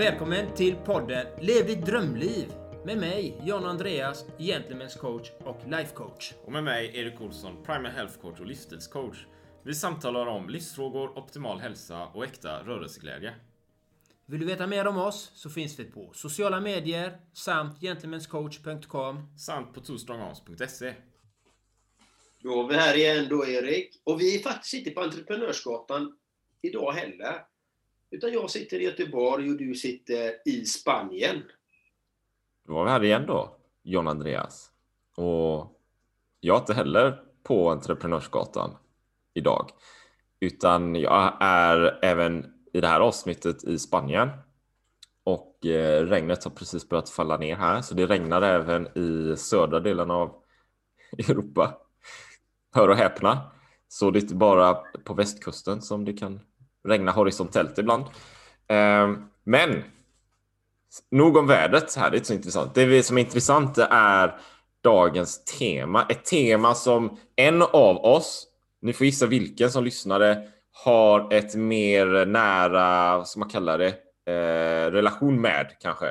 Välkommen 0.00 0.54
till 0.54 0.76
podden 0.76 1.26
Lev 1.40 1.66
ditt 1.66 1.86
drömliv 1.86 2.52
med 2.84 2.98
mig, 2.98 3.40
John 3.44 3.64
Andreas, 3.64 4.24
Gentlemen's 4.38 4.98
coach 4.98 5.30
och 5.44 5.60
life 5.66 5.94
coach. 5.94 6.32
Och 6.44 6.52
med 6.52 6.64
mig, 6.64 6.90
Erik 6.94 7.20
Olsson, 7.20 7.64
Primal 7.64 7.92
Health 7.92 8.20
coach 8.20 8.40
och 8.40 8.46
livsstilscoach. 8.46 9.26
Vi 9.62 9.74
samtalar 9.74 10.26
om 10.26 10.48
livsfrågor, 10.48 11.18
optimal 11.18 11.60
hälsa 11.60 12.06
och 12.06 12.24
äkta 12.24 12.62
rörelseglädje. 12.62 13.34
Vill 14.26 14.40
du 14.40 14.46
veta 14.46 14.66
mer 14.66 14.86
om 14.86 14.98
oss 14.98 15.30
så 15.34 15.50
finns 15.50 15.78
vi 15.78 15.84
på 15.84 16.12
sociala 16.14 16.60
medier 16.60 17.20
samt 17.32 17.80
gentlemanscoach.com 17.80 19.38
samt 19.38 19.74
på 19.74 19.80
twostrongarms.se. 19.80 20.94
Då 22.42 22.62
är 22.62 22.68
vi 22.68 22.74
här 22.74 22.96
igen 22.96 23.26
då, 23.30 23.46
Erik. 23.46 24.00
Och 24.04 24.20
vi 24.20 24.38
är 24.38 24.42
faktiskt 24.42 24.74
inte 24.74 24.90
på 24.90 25.00
Entreprenörsgatan 25.00 26.18
idag 26.62 26.92
heller. 26.92 27.49
Utan 28.10 28.32
jag 28.32 28.50
sitter 28.50 28.80
i 28.80 28.84
Göteborg 28.84 29.50
och 29.50 29.56
du 29.56 29.74
sitter 29.74 30.48
i 30.48 30.64
Spanien. 30.64 31.42
Då 32.66 32.74
var 32.74 32.84
vi 32.84 32.90
här 32.90 33.04
igen 33.04 33.26
då, 33.26 33.56
John 33.82 34.08
Andreas. 34.08 34.70
Och 35.16 35.80
jag 36.40 36.56
är 36.56 36.60
inte 36.60 36.74
heller 36.74 37.22
på 37.42 37.70
Entreprenörsgatan 37.70 38.76
idag. 39.34 39.70
Utan 40.40 40.94
jag 40.94 41.36
är 41.40 41.98
även 42.02 42.52
i 42.72 42.80
det 42.80 42.88
här 42.88 43.00
avsnittet 43.00 43.64
i 43.64 43.78
Spanien. 43.78 44.28
Och 45.24 45.66
eh, 45.66 46.06
regnet 46.06 46.44
har 46.44 46.50
precis 46.50 46.88
börjat 46.88 47.10
falla 47.10 47.36
ner 47.36 47.56
här, 47.56 47.82
så 47.82 47.94
det 47.94 48.06
regnar 48.06 48.42
även 48.42 48.98
i 48.98 49.36
södra 49.36 49.80
delen 49.80 50.10
av 50.10 50.42
Europa. 51.18 51.78
Hör 52.72 52.88
och 52.88 52.96
häpna. 52.96 53.50
Så 53.88 54.10
det 54.10 54.18
är 54.18 54.22
inte 54.22 54.34
bara 54.34 54.74
på 55.04 55.14
västkusten 55.14 55.82
som 55.82 56.04
det 56.04 56.12
kan 56.12 56.40
regna 56.88 57.12
horisontellt 57.12 57.78
ibland. 57.78 58.04
Eh, 58.68 59.10
men 59.44 59.84
nog 61.10 61.36
om 61.36 61.46
vädret 61.46 61.94
här, 61.96 62.10
det 62.10 62.14
är 62.14 62.18
inte 62.18 62.28
så 62.28 62.34
intressant. 62.34 62.74
Det 62.74 63.02
som 63.02 63.18
är 63.18 63.22
intressant 63.22 63.78
är 63.90 64.38
dagens 64.82 65.44
tema. 65.44 66.06
Ett 66.08 66.24
tema 66.24 66.74
som 66.74 67.18
en 67.36 67.62
av 67.62 68.04
oss, 68.04 68.46
ni 68.82 68.92
får 68.92 69.06
gissa 69.06 69.26
vilken 69.26 69.70
som 69.70 69.84
lyssnade, 69.84 70.48
har 70.72 71.32
ett 71.32 71.54
mer 71.54 72.26
nära, 72.26 73.24
som 73.24 73.40
man 73.40 73.48
kallar 73.48 73.78
det, 73.78 73.94
eh, 74.32 74.90
relation 74.90 75.40
med 75.40 75.66
kanske. 75.80 76.06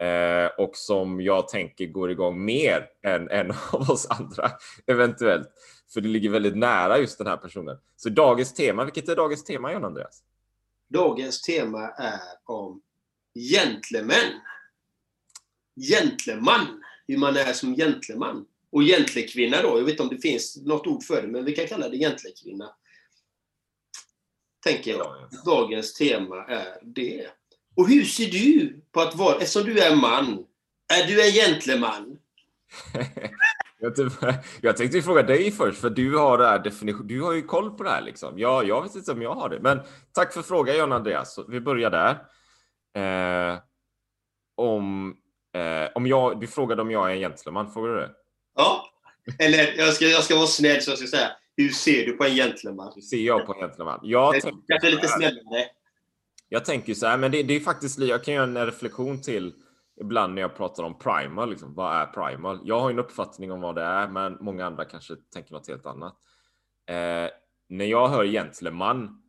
Eh, 0.00 0.50
och 0.58 0.76
som 0.76 1.20
jag 1.20 1.48
tänker 1.48 1.86
går 1.86 2.10
igång 2.10 2.44
mer 2.44 2.86
än 3.02 3.30
en 3.30 3.50
av 3.72 3.90
oss 3.90 4.06
andra 4.10 4.50
eventuellt. 4.86 5.48
För 5.92 6.00
det 6.00 6.08
ligger 6.08 6.30
väldigt 6.30 6.56
nära 6.56 6.98
just 6.98 7.18
den 7.18 7.26
här 7.26 7.36
personen. 7.36 7.78
Så 7.96 8.08
dagens 8.08 8.54
tema, 8.54 8.84
vilket 8.84 9.08
är 9.08 9.16
dagens 9.16 9.44
tema 9.44 9.72
John 9.72 9.84
Andreas? 9.84 10.22
Dagens 10.88 11.42
tema 11.42 11.88
är 11.88 12.20
om 12.44 12.82
gentlemän. 13.34 14.40
Gentleman. 15.76 16.84
Hur 17.06 17.18
man 17.18 17.36
är 17.36 17.52
som 17.52 17.74
gentleman. 17.76 18.46
Och 18.70 18.82
gentlekvinna 18.82 19.62
då. 19.62 19.78
Jag 19.78 19.84
vet 19.84 19.90
inte 19.90 20.02
om 20.02 20.08
det 20.08 20.18
finns 20.18 20.56
något 20.56 20.86
ord 20.86 21.02
för 21.02 21.22
det, 21.22 21.28
men 21.28 21.44
vi 21.44 21.52
kan 21.52 21.66
kalla 21.66 21.88
det 21.88 21.98
gentlekvinna. 21.98 22.74
Tänker 24.64 24.90
jag. 24.90 25.30
Dagens 25.44 25.94
tema 25.94 26.44
är 26.44 26.78
det. 26.82 27.26
Och 27.76 27.88
hur 27.88 28.04
ser 28.04 28.30
du 28.30 28.80
på 28.92 29.00
att 29.00 29.14
vara, 29.14 29.36
eftersom 29.36 29.64
du 29.64 29.80
är 29.80 29.96
man, 29.96 30.46
är 30.88 31.06
du 31.06 31.26
en 31.26 31.32
gentleman? 31.32 32.18
jag, 33.78 33.96
typ, 33.96 34.12
jag 34.60 34.76
tänkte 34.76 35.02
fråga 35.02 35.22
dig 35.22 35.50
först, 35.50 35.80
för 35.80 35.90
du 35.90 36.16
har, 36.16 36.38
det 36.38 36.46
här 36.46 36.58
definition, 36.58 37.06
du 37.06 37.22
har 37.22 37.32
ju 37.32 37.42
koll 37.42 37.70
på 37.70 37.82
det 37.82 37.90
här. 37.90 38.02
Liksom. 38.02 38.38
Ja, 38.38 38.62
jag 38.62 38.82
vet 38.82 38.94
inte 38.94 39.12
om 39.12 39.22
jag 39.22 39.34
har 39.34 39.48
det, 39.48 39.60
men 39.60 39.80
tack 40.12 40.32
för 40.32 40.42
frågan 40.42 40.76
John 40.76 40.92
Andreas. 40.92 41.38
Vi 41.48 41.60
börjar 41.60 41.90
där. 41.90 42.10
Eh, 42.94 43.58
om, 44.56 45.16
eh, 45.54 45.88
om 45.94 46.06
jag, 46.06 46.40
du 46.40 46.46
frågade 46.46 46.82
om 46.82 46.90
jag 46.90 47.10
är 47.10 47.14
en 47.14 47.20
gentleman, 47.20 47.72
frågade 47.72 47.94
du 47.94 48.00
det? 48.00 48.10
Ja, 48.56 48.84
eller 49.38 49.78
jag 49.78 49.94
ska, 49.94 50.04
jag 50.04 50.24
ska 50.24 50.36
vara 50.36 50.46
snäll 50.46 50.82
så 50.82 50.90
jag 50.90 50.98
ska 50.98 51.08
säga, 51.08 51.30
hur 51.56 51.68
ser 51.68 52.06
du 52.06 52.12
på 52.12 52.24
en 52.24 52.34
gentleman? 52.34 52.92
Hur 52.94 53.02
ser 53.02 53.16
jag 53.16 53.46
på 53.46 53.52
en 53.52 53.60
gentleman? 53.60 54.00
Jag 54.02 54.34
kanske 54.68 54.90
lite 54.90 55.08
snällare. 55.08 55.64
Jag 56.48 56.64
tänker 56.64 56.94
så 56.94 57.06
här, 57.06 57.16
men 57.16 57.30
det, 57.30 57.42
det, 57.42 57.56
är 57.56 57.60
faktiskt, 57.60 57.98
jag 57.98 58.24
kan 58.24 58.34
göra 58.34 58.44
en 58.44 58.66
reflektion 58.66 59.22
till 59.22 59.54
ibland 60.00 60.34
när 60.34 60.42
jag 60.42 60.56
pratar 60.56 60.82
om 60.82 60.98
primal. 60.98 61.50
Liksom, 61.50 61.74
vad 61.74 61.96
är 61.96 62.06
primal? 62.06 62.60
Jag 62.64 62.80
har 62.80 62.90
en 62.90 62.98
uppfattning 62.98 63.52
om 63.52 63.60
vad 63.60 63.74
det 63.74 63.82
är, 63.82 64.08
men 64.08 64.38
många 64.40 64.66
andra 64.66 64.84
kanske 64.84 65.16
tänker 65.32 65.52
något 65.52 65.68
helt 65.68 65.86
annat. 65.86 66.16
Eh, 66.86 67.30
när 67.68 67.84
jag 67.84 68.08
hör 68.08 68.24
gentleman 68.24 69.22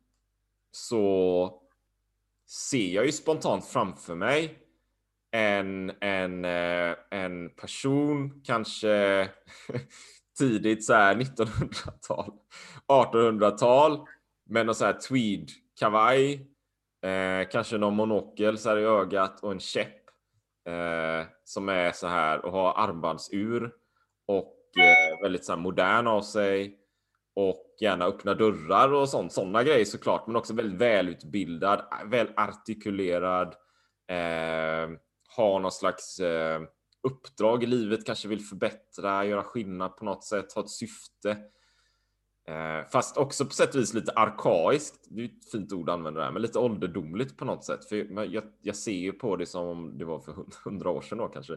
så 0.72 1.54
ser 2.48 2.94
jag 2.94 3.06
ju 3.06 3.12
spontant 3.12 3.66
framför 3.66 4.14
mig 4.14 4.58
en, 5.30 5.92
en, 6.00 6.44
eh, 6.44 6.94
en 7.10 7.50
person, 7.50 8.42
kanske 8.44 9.28
tidigt 10.38 10.84
så 10.84 10.94
här 10.94 11.14
1900-tal, 11.14 12.32
1800-tal, 12.88 14.06
med 14.44 14.66
någon 14.66 14.74
så 14.74 14.84
här 14.84 14.92
tweed-kavaj, 14.92 16.46
eh, 17.02 17.48
kanske 17.48 17.78
någon 17.78 17.96
monokel 17.96 18.58
så 18.58 18.68
här 18.68 18.78
i 18.78 18.84
ögat 18.84 19.40
och 19.40 19.52
en 19.52 19.60
käpp 19.60 19.99
eh, 20.66 21.26
som 21.44 21.68
är 21.68 21.92
så 21.92 22.06
här 22.06 22.44
och 22.44 22.52
har 22.52 22.72
armbandsur 22.72 23.72
och 24.26 24.56
eh, 24.78 25.22
väldigt 25.22 25.44
så 25.44 25.52
här 25.52 25.60
modern 25.60 26.06
av 26.06 26.22
sig 26.22 26.76
och 27.34 27.76
gärna 27.80 28.04
öppna 28.04 28.34
dörrar 28.34 28.92
och 28.92 29.08
sånt, 29.08 29.32
sådana 29.32 29.62
grejer 29.62 29.84
såklart, 29.84 30.26
men 30.26 30.36
också 30.36 30.54
väldigt 30.54 30.80
välutbildad, 30.80 31.82
välartikulerad, 32.06 33.54
eh, 34.08 34.90
har 35.36 35.60
någon 35.60 35.72
slags 35.72 36.20
eh, 36.20 36.60
uppdrag 37.02 37.62
i 37.62 37.66
livet, 37.66 38.06
kanske 38.06 38.28
vill 38.28 38.40
förbättra, 38.40 39.24
göra 39.24 39.42
skillnad 39.42 39.96
på 39.96 40.04
något 40.04 40.24
sätt, 40.24 40.52
ha 40.52 40.62
ett 40.62 40.70
syfte. 40.70 41.36
Eh, 42.50 42.88
fast 42.92 43.16
också 43.16 43.44
på 43.44 43.50
sätt 43.50 43.74
och 43.74 43.80
vis 43.80 43.94
lite 43.94 44.12
arkaiskt, 44.12 45.08
det 45.10 45.20
är 45.20 45.24
ett 45.24 45.50
fint 45.52 45.72
ord 45.72 45.88
att 45.88 45.94
använda 45.94 46.20
där, 46.20 46.30
men 46.30 46.42
lite 46.42 46.58
ålderdomligt 46.58 47.36
på 47.36 47.44
något 47.44 47.64
sätt. 47.64 47.88
För 47.88 47.96
jag, 48.24 48.44
jag 48.62 48.76
ser 48.76 48.92
ju 48.92 49.12
på 49.12 49.36
det 49.36 49.46
som 49.46 49.66
om 49.66 49.98
det 49.98 50.04
var 50.04 50.20
för 50.20 50.34
hundra 50.64 50.90
år 50.90 51.00
sedan 51.00 51.18
då 51.18 51.28
kanske. 51.28 51.56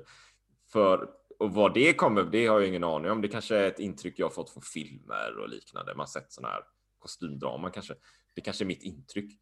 För 0.71 1.09
och 1.39 1.53
vad 1.53 1.73
det 1.73 1.93
kommer, 1.93 2.23
det 2.23 2.47
har 2.47 2.59
jag 2.59 2.69
ingen 2.69 2.83
aning 2.83 3.11
om. 3.11 3.21
Det 3.21 3.27
kanske 3.27 3.57
är 3.57 3.67
ett 3.67 3.79
intryck 3.79 4.19
jag 4.19 4.33
fått 4.33 4.49
från 4.49 4.63
filmer 4.63 5.37
och 5.37 5.49
liknande. 5.49 5.95
Man 5.95 6.07
sett 6.07 6.31
sådana 6.31 6.53
här 6.53 6.63
kostymdrama 6.99 7.69
kanske. 7.69 7.93
Det 8.35 8.41
kanske 8.41 8.63
är 8.63 8.65
mitt 8.65 8.83
intryck. 8.83 9.39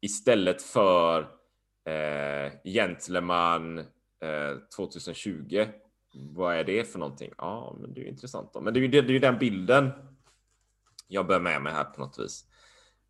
Istället 0.00 0.62
för 0.62 1.20
eh, 1.84 2.52
Gentleman 2.64 3.78
eh, 3.78 4.58
2020. 4.76 5.66
Vad 6.14 6.56
är 6.56 6.64
det 6.64 6.84
för 6.92 6.98
någonting? 6.98 7.32
Ja, 7.38 7.76
men 7.80 7.94
det 7.94 8.00
är 8.00 8.02
ju 8.02 8.10
intressant. 8.10 8.52
Då. 8.52 8.60
Men 8.60 8.74
det 8.74 8.80
är 8.80 8.82
ju, 8.82 8.88
det, 8.88 9.00
det 9.00 9.08
är 9.08 9.12
ju 9.14 9.18
den 9.18 9.38
bilden 9.38 9.90
jag 11.08 11.26
bär 11.26 11.40
med 11.40 11.62
mig 11.62 11.72
här 11.72 11.84
på 11.84 12.00
något 12.00 12.18
vis. 12.18 12.44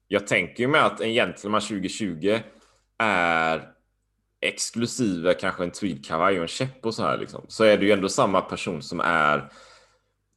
Jag 0.09 0.27
tänker 0.27 0.63
ju 0.63 0.69
med 0.69 0.87
att 0.87 1.01
en 1.01 1.13
Gentleman 1.13 1.61
2020 1.61 2.39
är 2.99 3.73
exklusive 4.41 5.35
kanske 5.35 5.65
en 5.65 5.71
tweedkavaj 5.71 6.37
och 6.37 6.43
en 6.43 6.49
käpp 6.49 6.87
och 6.87 6.95
så 6.95 7.03
här 7.03 7.19
liksom, 7.19 7.45
så 7.49 7.65
är 7.65 7.79
det 7.79 7.87
ju 7.87 7.93
ändå 7.93 8.09
samma 8.09 8.41
person 8.41 8.83
som 8.83 9.01
är 9.01 9.51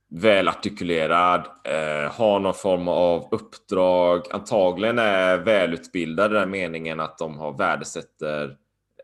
välartikulerad, 0.09 1.48
eh, 1.64 2.12
har 2.12 2.40
någon 2.40 2.53
form 2.53 2.88
av 2.88 3.28
uppdrag, 3.31 4.25
antagligen 4.31 5.00
är 5.00 5.38
välutbildad 5.38 6.31
i 6.31 6.34
den 6.34 6.50
meningen 6.50 7.00
att 7.00 7.18
de 7.18 7.38
har 7.38 7.58
värdesätter 7.58 8.58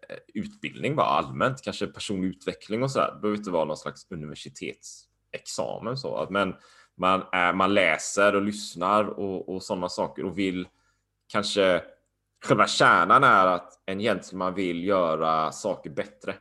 eh, 0.10 0.18
utbildning 0.34 0.96
bara 0.96 1.08
allmänt, 1.08 1.62
kanske 1.62 1.88
personlig 1.88 2.28
utveckling 2.28 2.84
och 2.84 2.92
så 2.92 3.00
där. 3.00 3.12
Det 3.12 3.20
behöver 3.22 3.38
inte 3.38 3.52
vara 3.52 3.66
någon 3.66 3.78
slags 3.78 4.12
universitetsexamen 4.12 5.98
så, 5.98 6.28
men 6.30 6.54
man, 6.96 7.24
är, 7.32 7.54
man 7.54 7.74
läser 7.74 8.36
och 8.36 8.42
lyssnar 8.42 9.04
och, 9.04 9.50
och 9.50 9.64
sådana 9.64 9.90
saker 9.90 10.26
och 10.26 10.38
vill 10.38 10.68
kanske 11.28 11.84
själva 12.44 12.68
kärnan 12.68 13.24
är 13.24 13.48
att 13.48 13.82
en 13.86 14.00
gentleman 14.00 14.54
vill 14.54 14.84
göra 14.84 15.52
saker 15.52 15.90
bättre. 15.90 16.36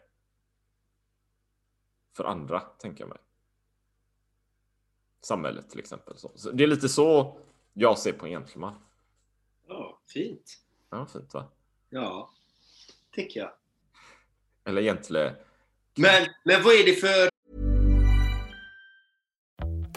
För 2.17 2.25
andra, 2.25 2.61
tänker 2.61 3.03
jag 3.03 3.09
mig. 3.09 3.19
Samhället 5.21 5.71
till 5.71 5.81
exempel. 5.81 6.15
Så 6.17 6.51
det 6.51 6.65
är 6.65 6.69
lite 6.69 6.89
så 6.89 7.39
jag 7.73 7.99
ser 7.99 8.13
på 8.13 8.27
en 8.27 8.33
gentleman. 8.33 8.75
Ja, 9.69 10.01
fint. 10.09 10.61
Ja, 10.91 11.07
fint 11.07 11.35
va? 11.35 11.49
Ja, 11.89 12.31
tycker 13.11 13.41
jag. 13.41 13.53
Eller 14.65 14.83
gentle... 14.83 15.37
Men, 15.97 16.27
men 16.45 16.63
vad 16.63 16.75
är 16.75 16.85
det 16.85 16.95
för... 16.95 17.34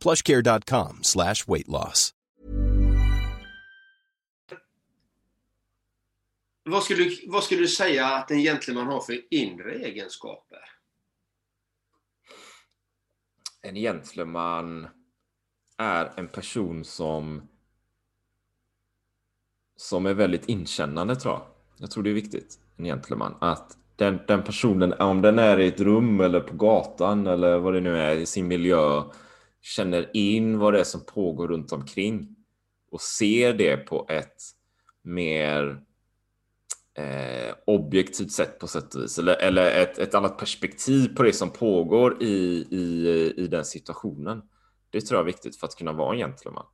plushcare.com 0.00 0.98
slash 1.02 1.44
weight 1.46 1.68
loss. 1.68 2.14
Vad 6.64 6.82
skulle, 6.82 7.04
du, 7.04 7.16
vad 7.26 7.44
skulle 7.44 7.60
du 7.60 7.68
säga 7.68 8.06
att 8.06 8.30
en 8.30 8.42
gentleman 8.42 8.86
har 8.86 9.00
för 9.00 9.34
inre 9.34 9.74
egenskaper? 9.74 10.58
En 13.62 13.74
gentleman 13.74 14.88
är 15.78 16.12
en 16.16 16.28
person 16.28 16.84
som 16.84 17.48
som 19.76 20.06
är 20.06 20.14
väldigt 20.14 20.48
inkännande 20.48 21.16
tror 21.16 21.34
jag. 21.34 21.42
Jag 21.76 21.90
tror 21.90 22.02
det 22.02 22.10
är 22.10 22.14
viktigt, 22.14 22.58
en 22.76 22.84
gentleman. 22.84 23.34
Att 23.40 23.76
den, 23.96 24.20
den 24.28 24.42
personen, 24.42 24.92
om 24.92 25.22
den 25.22 25.38
är 25.38 25.60
i 25.60 25.68
ett 25.68 25.80
rum 25.80 26.20
eller 26.20 26.40
på 26.40 26.54
gatan 26.54 27.26
eller 27.26 27.58
vad 27.58 27.74
det 27.74 27.80
nu 27.80 27.98
är 27.98 28.16
i 28.16 28.26
sin 28.26 28.48
miljö, 28.48 29.02
känner 29.62 30.16
in 30.16 30.58
vad 30.58 30.72
det 30.72 30.80
är 30.80 30.84
som 30.84 31.06
pågår 31.06 31.48
runt 31.48 31.72
omkring 31.72 32.36
och 32.90 33.00
ser 33.00 33.52
det 33.54 33.76
på 33.76 34.06
ett 34.08 34.42
mer 35.02 35.80
eh, 36.94 37.54
objektivt 37.66 38.32
sätt 38.32 38.58
på 38.58 38.66
sätt 38.66 38.94
och 38.94 39.02
vis. 39.02 39.18
Eller, 39.18 39.36
eller 39.36 39.82
ett, 39.82 39.98
ett 39.98 40.14
annat 40.14 40.38
perspektiv 40.38 41.16
på 41.16 41.22
det 41.22 41.32
som 41.32 41.50
pågår 41.50 42.22
i, 42.22 42.66
i, 42.70 43.34
i 43.36 43.46
den 43.46 43.64
situationen. 43.64 44.42
Det 44.90 45.00
tror 45.00 45.18
jag 45.18 45.22
är 45.22 45.32
viktigt 45.32 45.56
för 45.56 45.66
att 45.66 45.76
kunna 45.76 45.92
vara 45.92 46.12
en 46.12 46.18
gentleman. 46.18 46.66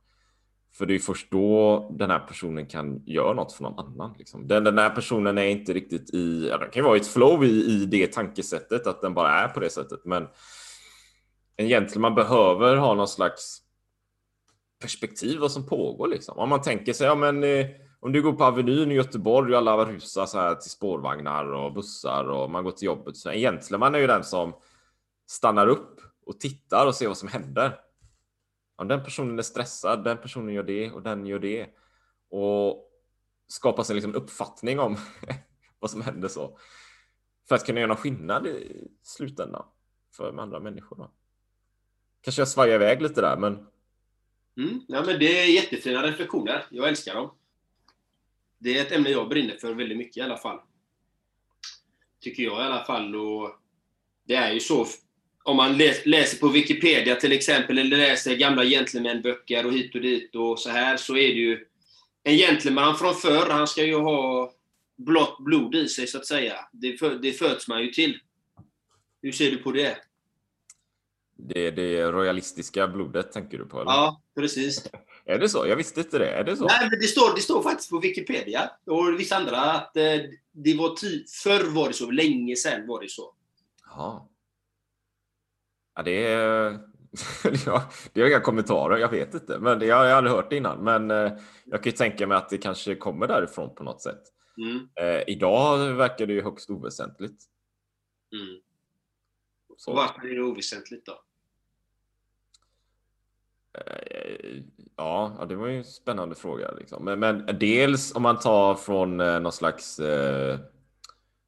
För 0.73 0.85
det 0.85 0.95
är 0.95 0.99
först 0.99 1.31
då 1.31 1.89
den 1.97 2.09
här 2.09 2.19
personen 2.19 2.65
kan 2.65 3.03
göra 3.05 3.33
något 3.33 3.53
för 3.53 3.63
någon 3.63 3.79
annan. 3.79 4.15
Liksom. 4.17 4.47
Den, 4.47 4.63
den 4.63 4.77
här 4.77 4.89
personen 4.89 5.37
är 5.37 5.45
inte 5.45 5.73
riktigt 5.73 6.13
i, 6.13 6.47
ja, 6.49 6.57
den 6.57 6.69
kan 6.69 6.81
ju 6.81 6.85
vara 6.85 6.97
i 6.97 6.99
ett 6.99 7.07
flow 7.07 7.45
i, 7.45 7.65
i 7.65 7.85
det 7.85 8.07
tankesättet, 8.07 8.87
att 8.87 9.01
den 9.01 9.13
bara 9.13 9.31
är 9.31 9.47
på 9.47 9.59
det 9.59 9.69
sättet. 9.69 10.05
Men 10.05 10.27
en 11.55 11.67
gentleman 11.67 12.15
behöver 12.15 12.75
ha 12.75 12.93
någon 12.93 13.07
slags 13.07 13.61
perspektiv 14.79 15.39
vad 15.39 15.51
som 15.51 15.65
pågår. 15.65 16.07
Liksom. 16.07 16.37
Om 16.37 16.49
man 16.49 16.61
tänker 16.61 16.93
sig, 16.93 17.07
ja 17.07 17.15
men 17.15 17.43
eh, 17.43 17.67
om 17.99 18.11
du 18.11 18.21
går 18.21 18.33
på 18.33 18.43
Avenyn 18.43 18.91
i 18.91 18.95
Göteborg 18.95 19.51
och 19.51 19.57
alla 19.57 19.85
rusar 19.85 20.25
så 20.25 20.39
här 20.39 20.55
till 20.55 20.71
spårvagnar 20.71 21.45
och 21.45 21.73
bussar 21.73 22.23
och 22.23 22.51
man 22.51 22.63
går 22.63 22.71
till 22.71 22.85
jobbet. 22.85 23.17
Så 23.17 23.29
en 23.29 23.39
gentleman 23.39 23.95
är 23.95 23.99
ju 23.99 24.07
den 24.07 24.23
som 24.23 24.53
stannar 25.27 25.67
upp 25.67 26.01
och 26.25 26.39
tittar 26.39 26.87
och 26.87 26.95
ser 26.95 27.07
vad 27.07 27.17
som 27.17 27.29
händer. 27.29 27.79
Om 28.75 28.87
den 28.87 29.03
personen 29.03 29.39
är 29.39 29.43
stressad, 29.43 30.03
den 30.03 30.17
personen 30.17 30.53
gör 30.53 30.63
det 30.63 30.91
och 30.91 31.01
den 31.01 31.25
gör 31.25 31.39
det. 31.39 31.67
Och 32.29 32.91
skapar 33.47 33.83
sig 33.83 33.95
liksom 33.95 34.11
en 34.11 34.21
uppfattning 34.21 34.79
om 34.79 34.97
vad 35.79 35.91
som 35.91 36.01
händer 36.01 36.27
så. 36.27 36.57
För 37.47 37.55
att 37.55 37.65
kunna 37.65 37.79
göra 37.79 37.87
någon 37.87 37.97
skillnad 37.97 38.47
i 38.47 38.87
slutändan 39.03 39.65
för 40.15 40.39
andra 40.39 40.59
människor. 40.59 40.95
Då. 40.95 41.11
Kanske 42.25 42.41
jag 42.41 42.47
svajar 42.47 42.75
iväg 42.75 43.01
lite 43.01 43.21
där, 43.21 43.37
men... 43.37 43.67
Mm. 44.57 44.81
Ja, 44.87 45.03
men 45.05 45.19
det 45.19 45.39
är 45.39 45.45
jättefina 45.45 46.03
reflektioner. 46.03 46.65
Jag 46.69 46.87
älskar 46.87 47.15
dem. 47.15 47.31
Det 48.57 48.77
är 48.77 48.81
ett 48.81 48.91
ämne 48.91 49.09
jag 49.09 49.29
brinner 49.29 49.57
för 49.57 49.73
väldigt 49.73 49.97
mycket 49.97 50.17
i 50.17 50.21
alla 50.21 50.37
fall. 50.37 50.59
Tycker 52.21 52.43
jag 52.43 52.61
i 52.61 52.63
alla 52.63 52.85
fall. 52.85 53.15
Och 53.15 53.51
det 54.27 54.35
är 54.35 54.53
ju 54.53 54.59
så 54.59 54.87
om 55.43 55.57
man 55.57 55.77
läser 56.05 56.37
på 56.37 56.47
Wikipedia 56.47 57.15
till 57.15 57.31
exempel, 57.31 57.77
eller 57.77 57.97
läser 57.97 58.35
gamla 58.35 58.65
gentlemanböcker 58.65 59.65
och 59.65 59.73
hit 59.73 59.95
och 59.95 60.01
dit 60.01 60.35
och 60.35 60.59
så 60.59 60.69
här, 60.69 60.97
så 60.97 61.17
är 61.17 61.27
det 61.27 61.39
ju 61.39 61.65
en 62.23 62.37
gentleman 62.37 62.97
från 62.97 63.15
förr, 63.15 63.49
han 63.49 63.67
ska 63.67 63.83
ju 63.83 63.95
ha 63.95 64.53
blått 64.97 65.39
blod 65.39 65.75
i 65.75 65.87
sig, 65.87 66.07
så 66.07 66.17
att 66.17 66.25
säga. 66.25 66.55
Det, 66.71 66.97
för, 66.97 67.15
det 67.15 67.31
föds 67.31 67.67
man 67.67 67.81
ju 67.81 67.91
till. 67.91 68.19
Hur 69.21 69.31
ser 69.31 69.51
du 69.51 69.57
på 69.57 69.71
det? 69.71 69.97
Det, 71.37 71.71
det 71.71 72.11
royalistiska 72.11 72.87
blodet 72.87 73.31
tänker 73.31 73.57
du 73.57 73.65
på? 73.65 73.81
Eller? 73.81 73.91
Ja, 73.91 74.21
precis. 74.35 74.91
Är 75.25 75.39
det 75.39 75.49
så? 75.49 75.67
Jag 75.67 75.75
visste 75.75 75.99
inte 75.99 76.19
det. 76.19 76.29
Är 76.29 76.43
det 76.43 76.57
så? 76.57 76.65
Nej, 76.65 76.89
men 76.91 76.99
det 76.99 77.07
står, 77.07 77.35
det 77.35 77.41
står 77.41 77.63
faktiskt 77.63 77.89
på 77.89 77.99
Wikipedia 77.99 78.71
och 78.85 79.19
vissa 79.19 79.35
andra 79.35 79.57
att 79.57 79.97
eh, 79.97 80.03
det 80.51 80.73
var 80.77 80.95
ty 80.95 81.25
förr 81.43 81.63
var 81.75 81.87
det 81.87 81.93
så, 81.93 82.11
länge 82.11 82.55
sedan 82.55 82.87
var 82.87 83.01
det 83.01 83.09
så. 83.09 83.33
Ja. 83.95 84.29
Ja, 85.95 86.03
det 86.03 86.25
är... 86.25 86.79
det 88.13 88.21
har 88.21 88.29
inga 88.29 88.39
kommentarer, 88.39 88.97
jag 88.97 89.09
vet 89.09 89.33
inte. 89.33 89.59
Men 89.59 89.79
det, 89.79 89.85
jag 89.85 89.95
har 89.95 90.05
aldrig 90.05 90.35
hört 90.35 90.49
det 90.49 90.57
innan. 90.57 90.83
Men 90.83 91.11
eh, 91.11 91.31
jag 91.65 91.83
kan 91.83 91.91
ju 91.91 91.97
tänka 91.97 92.27
mig 92.27 92.37
att 92.37 92.49
det 92.49 92.57
kanske 92.57 92.95
kommer 92.95 93.27
därifrån 93.27 93.75
på 93.75 93.83
något 93.83 94.01
sätt. 94.01 94.21
Mm. 94.57 94.87
Eh, 94.95 95.23
idag 95.27 95.93
verkar 95.93 96.25
det 96.25 96.33
ju 96.33 96.43
högst 96.43 96.69
oväsentligt. 96.69 97.43
Mm. 98.33 98.61
Så. 99.77 99.91
Och 99.91 99.97
varför 99.97 100.27
är 100.27 100.35
det 100.35 100.41
oväsentligt 100.41 101.05
då? 101.05 101.21
Eh, 103.73 104.61
ja, 104.95 105.45
det 105.49 105.55
var 105.55 105.67
ju 105.67 105.77
en 105.77 105.83
spännande 105.83 106.35
fråga. 106.35 106.71
Liksom. 106.71 107.05
Men, 107.05 107.19
men 107.19 107.45
dels 107.59 108.15
om 108.15 108.21
man 108.21 108.39
tar 108.39 108.75
från 108.75 109.19
eh, 109.19 109.39
någon 109.39 109.51
slags 109.51 109.99
eh, 109.99 110.59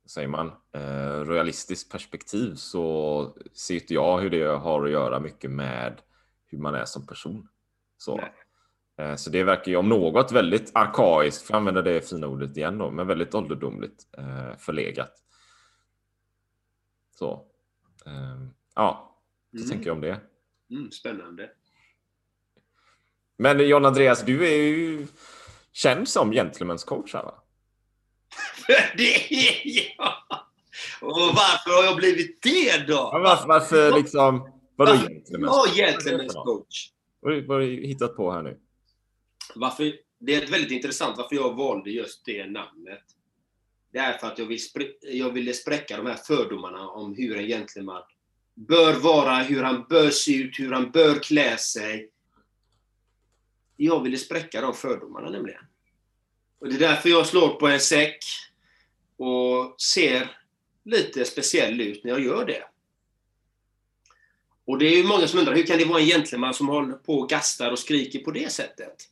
säger 0.09 0.27
man, 0.27 0.51
eh, 0.71 1.25
realistiskt 1.25 1.91
perspektiv 1.91 2.55
så 2.55 3.37
ser 3.53 3.75
inte 3.75 3.93
jag 3.93 4.19
hur 4.19 4.29
det 4.29 4.43
har 4.43 4.85
att 4.85 4.91
göra 4.91 5.19
mycket 5.19 5.51
med 5.51 6.01
hur 6.45 6.57
man 6.57 6.75
är 6.75 6.85
som 6.85 7.07
person. 7.07 7.47
Så, 7.97 8.19
eh, 8.97 9.15
så 9.15 9.29
det 9.29 9.43
verkar 9.43 9.71
ju 9.71 9.77
om 9.77 9.89
något 9.89 10.31
väldigt 10.31 10.71
arkaiskt, 10.75 11.41
för 11.41 11.53
att 11.53 11.57
använda 11.57 11.81
det 11.81 12.09
fina 12.09 12.27
ordet 12.27 12.57
igen 12.57 12.77
då, 12.77 12.91
men 12.91 13.07
väldigt 13.07 13.35
ålderdomligt, 13.35 14.07
eh, 14.17 14.57
förlegat. 14.57 15.13
Så, 17.15 17.46
ja, 18.75 19.17
så 19.51 19.57
Mm. 19.57 19.69
tänker 19.69 19.87
jag 19.87 19.95
om 19.95 20.01
det. 20.01 20.19
Mm, 20.71 20.91
spännande. 20.91 21.49
Men 23.37 23.67
John 23.67 23.85
Andreas, 23.85 24.21
du 24.25 24.47
är 24.47 24.55
ju 24.57 25.07
känd 25.71 26.09
som 26.09 26.33
gentlemen's 26.33 26.85
coach 26.85 27.13
här 27.13 27.23
va? 27.23 27.43
det 28.97 29.33
är 29.33 29.95
jag! 29.97 30.13
Och 31.01 31.17
varför 31.17 31.77
har 31.77 31.83
jag 31.83 31.95
blivit 31.97 32.41
det 32.41 32.87
då? 32.87 32.93
Ja, 32.93 33.19
varför, 33.23 33.47
varför 33.47 33.91
liksom, 33.97 34.51
vadå 34.75 34.91
gentlemen's 34.93 35.45
Ja, 35.45 35.63
coach? 35.65 35.77
gentlemen's 35.79 36.43
coach. 36.43 36.91
Vad 37.19 37.33
har 37.33 37.41
du- 37.41 37.47
vad 37.47 37.57
har 37.57 37.61
du 37.67 37.87
hittat 37.87 38.15
på 38.15 38.31
här 38.31 38.41
nu? 38.41 38.59
Varför, 39.55 39.93
det 40.19 40.35
är 40.35 40.43
ett 40.43 40.49
väldigt 40.49 40.71
intressant 40.71 41.17
varför 41.17 41.35
jag 41.35 41.53
valde 41.55 41.89
just 41.89 42.25
det 42.25 42.45
namnet. 42.45 43.03
Det 43.91 43.99
är 43.99 44.17
för 44.17 44.27
att 44.27 44.39
jag, 44.39 44.45
vill 44.45 44.59
jag 45.01 45.31
ville 45.31 45.53
spräcka 45.53 45.97
de 45.97 46.05
här 46.05 46.15
fördomarna 46.15 46.89
om 46.89 47.15
hur 47.15 47.37
en 47.37 47.47
gentleman 47.47 48.03
bör 48.53 48.93
vara, 48.93 49.43
hur 49.43 49.63
han 49.63 49.85
bör 49.89 50.09
se 50.09 50.35
ut, 50.35 50.59
hur 50.59 50.71
han 50.71 50.91
bör 50.91 51.19
klä 51.19 51.57
sig. 51.57 52.09
Jag 53.75 54.03
ville 54.03 54.17
spräcka 54.17 54.61
de 54.61 54.73
fördomarna 54.73 55.29
nämligen. 55.29 55.61
Och 56.59 56.67
det 56.67 56.75
är 56.75 56.79
därför 56.79 57.09
jag 57.09 57.27
slår 57.27 57.49
på 57.49 57.67
en 57.67 57.79
säck 57.79 58.23
och 59.17 59.81
ser 59.81 60.37
lite 60.83 61.25
speciell 61.25 61.81
ut 61.81 62.03
när 62.03 62.11
jag 62.11 62.23
gör 62.23 62.45
det. 62.45 62.63
Och 64.65 64.77
det 64.77 64.85
är 64.85 64.97
ju 64.97 65.03
många 65.03 65.27
som 65.27 65.39
undrar, 65.39 65.55
hur 65.55 65.65
kan 65.65 65.77
det 65.77 65.85
vara 65.85 65.99
en 65.99 66.05
gentleman 66.05 66.53
som 66.53 66.67
håller 66.67 66.93
på 66.93 67.19
och 67.19 67.29
gastar 67.29 67.71
och 67.71 67.79
skriker 67.79 68.19
på 68.19 68.31
det 68.31 68.51
sättet? 68.51 69.09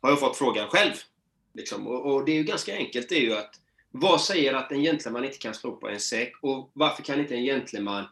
Har 0.00 0.10
jag 0.10 0.20
fått 0.20 0.36
frågan 0.36 0.68
själv. 0.68 0.92
Liksom. 1.54 1.86
Och, 1.86 2.14
och, 2.14 2.24
det 2.24 2.32
är 2.32 2.36
ju 2.36 2.42
ganska 2.42 2.76
enkelt. 2.76 3.08
Det 3.08 3.16
är 3.16 3.20
ju 3.20 3.34
att 3.34 3.60
vad 3.90 4.20
säger 4.20 4.54
att 4.54 4.72
en 4.72 4.82
gentleman 4.82 5.24
inte 5.24 5.38
kan 5.38 5.54
slå 5.54 5.76
på 5.76 5.88
en 5.88 6.00
säck? 6.00 6.32
Och 6.40 6.70
varför 6.72 7.02
kan 7.02 7.20
inte 7.20 7.34
en 7.34 7.44
gentleman 7.44 8.04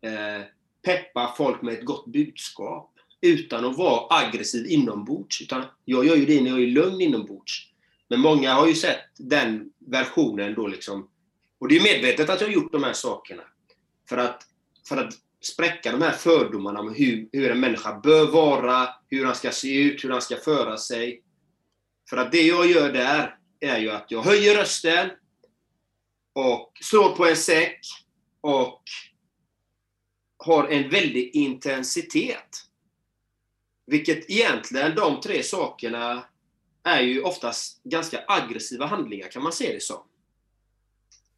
eh, 0.00 0.46
peppa 0.82 1.34
folk 1.36 1.62
med 1.62 1.74
ett 1.74 1.84
gott 1.84 2.06
budskap 2.06 2.90
utan 3.20 3.64
att 3.64 3.78
vara 3.78 4.24
aggressiv 4.24 4.66
inombords? 4.66 5.42
Utan 5.42 5.64
jag 5.84 6.06
gör 6.06 6.16
ju 6.16 6.26
det 6.26 6.40
när 6.40 6.50
jag 6.50 6.62
är 6.62 6.66
lugn 6.66 7.00
inombords. 7.00 7.70
Men 8.08 8.20
många 8.20 8.54
har 8.54 8.66
ju 8.66 8.74
sett 8.74 9.04
den 9.16 9.72
versionen 9.78 10.54
då 10.54 10.66
liksom. 10.66 11.08
Och 11.58 11.68
det 11.68 11.76
är 11.76 11.82
medvetet 11.82 12.30
att 12.30 12.40
jag 12.40 12.48
har 12.48 12.54
gjort 12.54 12.72
de 12.72 12.84
här 12.84 12.92
sakerna. 12.92 13.42
För 14.08 14.16
att, 14.16 14.42
för 14.88 14.96
att 14.96 15.14
spräcka 15.40 15.92
de 15.92 16.02
här 16.02 16.12
fördomarna 16.12 16.80
om 16.80 16.94
hur, 16.94 17.28
hur 17.32 17.50
en 17.50 17.60
människa 17.60 18.00
bör 18.02 18.26
vara, 18.26 18.88
hur 19.10 19.24
han 19.24 19.34
ska 19.34 19.50
se 19.50 19.82
ut, 19.82 20.04
hur 20.04 20.10
han 20.10 20.22
ska 20.22 20.36
föra 20.36 20.76
sig. 20.76 21.22
För 22.10 22.16
att 22.16 22.32
det 22.32 22.42
jag 22.42 22.66
gör 22.66 22.92
där 22.92 23.38
är 23.60 23.78
ju 23.78 23.90
att 23.90 24.10
jag 24.10 24.22
höjer 24.22 24.54
rösten 24.54 25.10
och 26.32 26.72
slår 26.80 27.16
på 27.16 27.26
en 27.26 27.36
säck 27.36 27.80
och 28.40 28.82
har 30.36 30.68
en 30.68 30.90
väldig 30.90 31.30
intensitet. 31.34 32.64
Vilket 33.86 34.30
egentligen, 34.30 34.94
de 34.94 35.20
tre 35.20 35.42
sakerna 35.42 36.24
är 36.82 37.00
ju 37.00 37.22
oftast 37.22 37.82
ganska 37.84 38.24
aggressiva 38.28 38.86
handlingar 38.86 39.28
kan 39.28 39.42
man 39.42 39.52
se 39.52 39.72
det 39.72 39.82
som. 39.82 40.02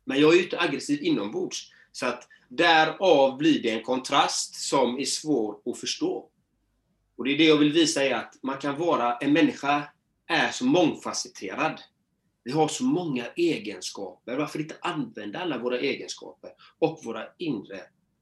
Men 0.05 0.21
jag 0.21 0.33
är 0.33 0.37
ju 0.37 0.43
inte 0.43 0.61
aggressiv 0.61 1.03
inombords. 1.03 1.73
Så 1.93 2.07
att 2.07 2.29
därav 2.49 3.37
blir 3.37 3.63
det 3.63 3.71
en 3.71 3.83
kontrast 3.83 4.55
som 4.55 4.99
är 4.99 5.05
svår 5.05 5.61
att 5.67 5.79
förstå. 5.79 6.31
Och 7.17 7.25
det 7.25 7.31
är 7.31 7.39
det 7.39 7.45
jag 7.45 7.57
vill 7.57 7.73
visa 7.73 8.05
är 8.05 8.15
att 8.15 8.39
man 8.43 8.59
kan 8.59 8.79
vara, 8.79 9.17
en 9.17 9.33
människa 9.33 9.89
är 10.27 10.51
så 10.51 10.65
mångfacetterad. 10.65 11.81
Vi 12.45 12.53
har 12.53 12.69
så 12.69 12.85
många 12.85 13.27
egenskaper. 13.37 14.37
Varför 14.37 14.59
inte 14.59 14.77
använda 14.81 15.39
alla 15.39 15.59
våra 15.59 15.79
egenskaper 15.79 16.51
och 16.79 17.01
våra 17.05 17.25
inre 17.39 17.81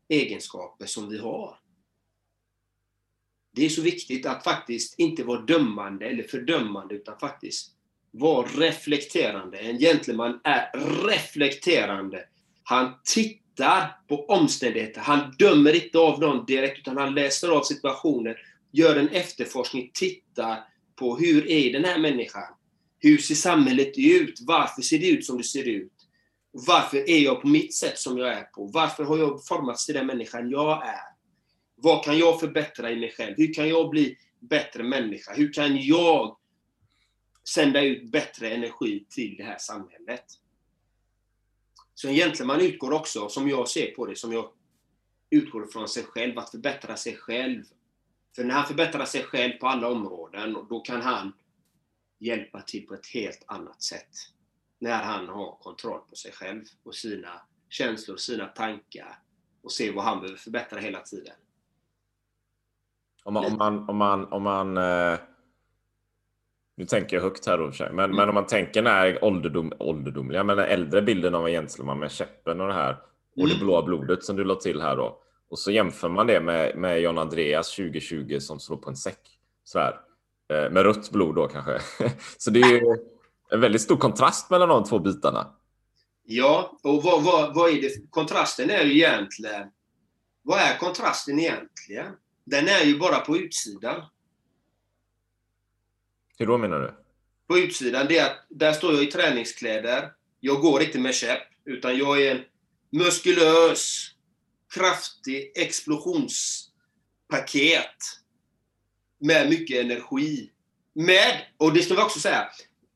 egenskaper 0.08 0.87
som 0.87 1.08
vi 1.08 1.18
har? 1.18 1.58
Det 3.52 3.64
är 3.64 3.68
så 3.68 3.82
viktigt 3.82 4.26
att 4.26 4.44
faktiskt 4.44 4.99
inte 4.99 5.25
vara 5.25 5.40
dömande 5.40 6.06
eller 6.06 6.23
fördömande 6.23 6.94
utan 6.94 7.18
faktiskt 7.18 7.70
vara 8.11 8.46
reflekterande. 8.46 9.58
En 9.58 9.78
gentleman 9.78 10.40
är 10.44 10.70
reflekterande. 11.08 12.25
Han 12.62 12.92
tittar 13.04 14.00
på 14.08 14.26
omständigheter. 14.26 15.00
Han 15.00 15.34
dömer 15.38 15.84
inte 15.84 15.99
av 15.99 16.20
dem 16.20 16.44
direkt 16.46 16.78
utan 16.78 16.96
han 16.96 17.14
läser 17.14 17.49
av 17.49 17.62
situationen, 17.62 18.34
gör 18.73 18.96
en 18.96 19.08
efterforskning, 19.08 19.90
tittar 19.94 20.64
på 20.96 21.16
hur 21.16 21.50
är 21.50 21.72
den 21.72 21.84
här 21.84 21.98
människan? 21.98 22.54
Hur 22.98 23.18
ser 23.18 23.34
samhället 23.34 23.92
ut? 23.96 24.40
Varför 24.46 24.82
ser 24.82 24.98
det 24.98 25.08
ut 25.08 25.26
som 25.26 25.38
det 25.38 25.44
ser 25.44 25.68
ut? 25.68 25.92
Varför 26.50 27.10
är 27.10 27.18
jag 27.18 27.42
på 27.42 27.48
mitt 27.48 27.74
sätt 27.74 27.98
som 27.98 28.18
jag 28.18 28.28
är 28.28 28.42
på? 28.42 28.66
Varför 28.66 29.04
har 29.04 29.18
jag 29.18 29.46
formats 29.46 29.86
till 29.86 29.94
den 29.94 30.06
människan 30.06 30.50
jag 30.50 30.86
är? 30.86 31.14
Vad 31.76 32.04
kan 32.04 32.18
jag 32.18 32.40
förbättra 32.40 32.90
i 32.90 33.00
mig 33.00 33.12
själv? 33.16 33.34
Hur 33.36 33.54
kan 33.54 33.68
jag 33.68 33.90
bli 33.90 34.18
bättre 34.40 34.82
människa? 34.82 35.34
Hur 35.34 35.52
kan 35.52 35.76
jag 35.76 36.36
sända 37.48 37.82
ut 37.82 38.10
bättre 38.10 38.50
energi 38.50 39.06
till 39.10 39.36
det 39.36 39.44
här 39.44 39.58
samhället? 39.58 40.24
Så 41.94 42.08
egentligen 42.08 42.46
man 42.46 42.60
utgår 42.60 42.92
också, 42.92 43.28
som 43.28 43.48
jag 43.48 43.68
ser 43.68 43.90
på 43.90 44.06
det, 44.06 44.16
som 44.16 44.32
jag 44.32 44.50
utgår 45.30 45.66
från 45.66 45.88
sig 45.88 46.02
själv, 46.02 46.38
att 46.38 46.50
förbättra 46.50 46.96
sig 46.96 47.16
själv. 47.16 47.64
För 48.37 48.45
när 48.45 48.55
han 48.55 48.67
förbättrar 48.67 49.05
sig 49.05 49.23
själv 49.23 49.53
på 49.53 49.67
alla 49.67 49.88
områden, 49.88 50.57
då 50.69 50.81
kan 50.81 51.03
han 51.03 51.33
hjälpa 52.19 52.61
till 52.61 52.87
på 52.87 52.95
ett 52.95 53.07
helt 53.07 53.45
annat 53.47 53.83
sätt. 53.83 54.09
När 54.79 55.03
han 55.03 55.29
har 55.29 55.57
kontroll 55.57 56.00
på 56.11 56.17
sig 56.17 56.33
själv 56.33 56.62
och 56.83 56.95
sina 56.95 57.41
känslor, 57.69 58.17
sina 58.17 58.47
tankar 58.47 59.19
och 59.62 59.73
ser 59.73 59.93
vad 59.93 60.05
han 60.05 60.21
behöver 60.21 60.38
förbättra 60.38 60.81
hela 60.81 61.00
tiden. 61.00 61.35
Om 63.25 63.35
man, 63.35 63.45
om 63.45 63.59
man, 63.59 63.88
om 63.88 63.97
man, 63.97 64.33
om 64.33 64.43
man 64.43 64.76
eh, 64.76 65.19
nu 66.76 66.85
tänker 66.85 67.17
jag 67.17 67.23
högt 67.23 67.47
här 67.47 67.59
då, 67.59 67.73
men, 67.79 68.05
mm. 68.05 68.17
men 68.17 68.29
om 68.29 68.35
man 68.35 68.47
tänker 68.47 68.83
den 68.83 68.93
här 68.93 69.25
ålderdom, 69.25 69.73
ålderdomliga, 69.79 70.45
men 70.45 70.57
den 70.57 70.67
äldre 70.67 71.03
bilden 71.03 71.35
av 71.35 71.47
en 71.47 71.53
gentleman 71.53 71.99
med 71.99 72.11
käppen 72.11 72.61
och 72.61 72.67
det 72.67 72.75
här 72.75 72.97
och 73.37 73.38
mm. 73.38 73.50
det 73.50 73.64
blåa 73.64 73.83
blodet 73.83 74.25
som 74.25 74.37
du 74.37 74.45
la 74.45 74.55
till 74.55 74.81
här 74.81 74.97
då. 74.97 75.24
Och 75.48 75.58
så 75.58 75.70
jämför 75.70 76.08
man 76.08 76.26
det 76.26 76.40
med, 76.40 76.76
med 76.76 77.00
John 77.00 77.18
Andreas 77.18 77.76
2020 77.76 78.38
som 78.40 78.60
slår 78.60 78.76
på 78.76 78.90
en 78.90 78.96
säck. 78.96 79.38
Så 79.64 79.78
här. 79.78 80.00
Eh, 80.48 80.70
med 80.70 80.82
rött 80.82 81.10
blod 81.10 81.34
då 81.34 81.48
kanske. 81.48 81.80
så 82.38 82.50
det 82.50 82.60
är 82.60 82.72
ju 82.72 82.96
en 83.50 83.60
väldigt 83.60 83.82
stor 83.82 83.96
kontrast 83.96 84.50
mellan 84.50 84.68
de 84.68 84.84
två 84.84 84.98
bitarna. 84.98 85.56
Ja, 86.26 86.78
och 86.82 87.02
vad, 87.02 87.22
vad, 87.22 87.54
vad 87.54 87.70
är 87.70 87.82
det? 87.82 88.10
Kontrasten 88.10 88.70
är 88.70 88.84
ju 88.84 88.94
egentligen... 88.94 89.70
Vad 90.42 90.58
är 90.58 90.78
kontrasten 90.78 91.38
egentligen? 91.38 92.06
Den 92.44 92.68
är 92.68 92.84
ju 92.84 92.98
bara 92.98 93.20
på 93.20 93.36
utsidan. 93.36 94.02
Hur 96.38 96.46
då 96.46 96.58
menar 96.58 96.80
du? 96.80 96.94
På 97.46 97.58
utsidan, 97.58 98.06
det 98.08 98.18
är 98.18 98.26
att 98.26 98.46
där 98.48 98.72
står 98.72 98.94
jag 98.94 99.02
i 99.02 99.06
träningskläder. 99.06 100.12
Jag 100.40 100.60
går 100.60 100.82
inte 100.82 100.98
med 100.98 101.14
käpp, 101.14 101.42
utan 101.64 101.98
jag 101.98 102.22
är 102.22 102.34
en 102.34 102.42
muskulös, 102.90 104.13
kraftig 104.75 105.52
explosionspaket 105.54 107.97
med 109.21 109.49
mycket 109.49 109.85
energi. 109.85 110.50
Med, 110.93 111.40
och 111.57 111.73
det 111.73 111.83
ska 111.83 111.95
vi 111.95 112.00
också 112.00 112.21
säga, 112.21 112.49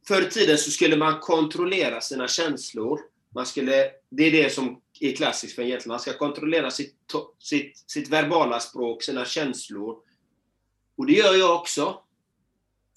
förr 0.09 0.23
i 0.23 0.31
tiden 0.31 0.59
så 0.59 0.71
skulle 0.71 0.97
man 0.97 1.21
kontrollera 1.21 2.01
sina 2.01 2.29
känslor. 2.29 3.01
Man 3.35 3.47
skulle, 3.47 3.91
det 4.11 4.23
är 4.23 4.31
det 4.31 4.55
som 4.55 4.81
är 5.01 5.17
klassiskt 5.17 5.55
för 5.55 5.63
en 5.63 5.69
gentleman. 5.69 5.95
Man 5.95 6.01
ska 6.01 6.13
kontrollera 6.13 6.71
sitt, 6.71 6.95
sitt, 7.39 7.85
sitt 7.87 8.09
verbala 8.09 8.61
språk, 8.61 9.03
sina 9.03 9.25
känslor. 9.25 9.97
Och 10.97 11.07
det 11.07 11.13
gör 11.13 11.35
jag 11.35 11.61
också. 11.61 12.03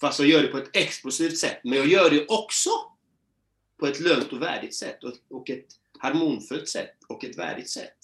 Fast 0.00 0.18
jag 0.18 0.28
gör 0.28 0.42
det 0.42 0.48
på 0.48 0.58
ett 0.58 0.76
explosivt 0.76 1.38
sätt. 1.38 1.60
Men 1.64 1.78
jag 1.78 1.86
gör 1.86 2.10
det 2.10 2.26
också 2.28 2.70
på 3.78 3.86
ett 3.86 4.00
lugnt 4.00 4.32
och 4.32 4.42
värdigt 4.42 4.74
sätt. 4.74 5.04
Och, 5.04 5.12
och 5.30 5.50
ett 5.50 5.66
harmonfullt 5.98 6.68
sätt 6.68 6.96
och 7.08 7.24
ett 7.24 7.38
värdigt 7.38 7.70
sätt. 7.70 8.01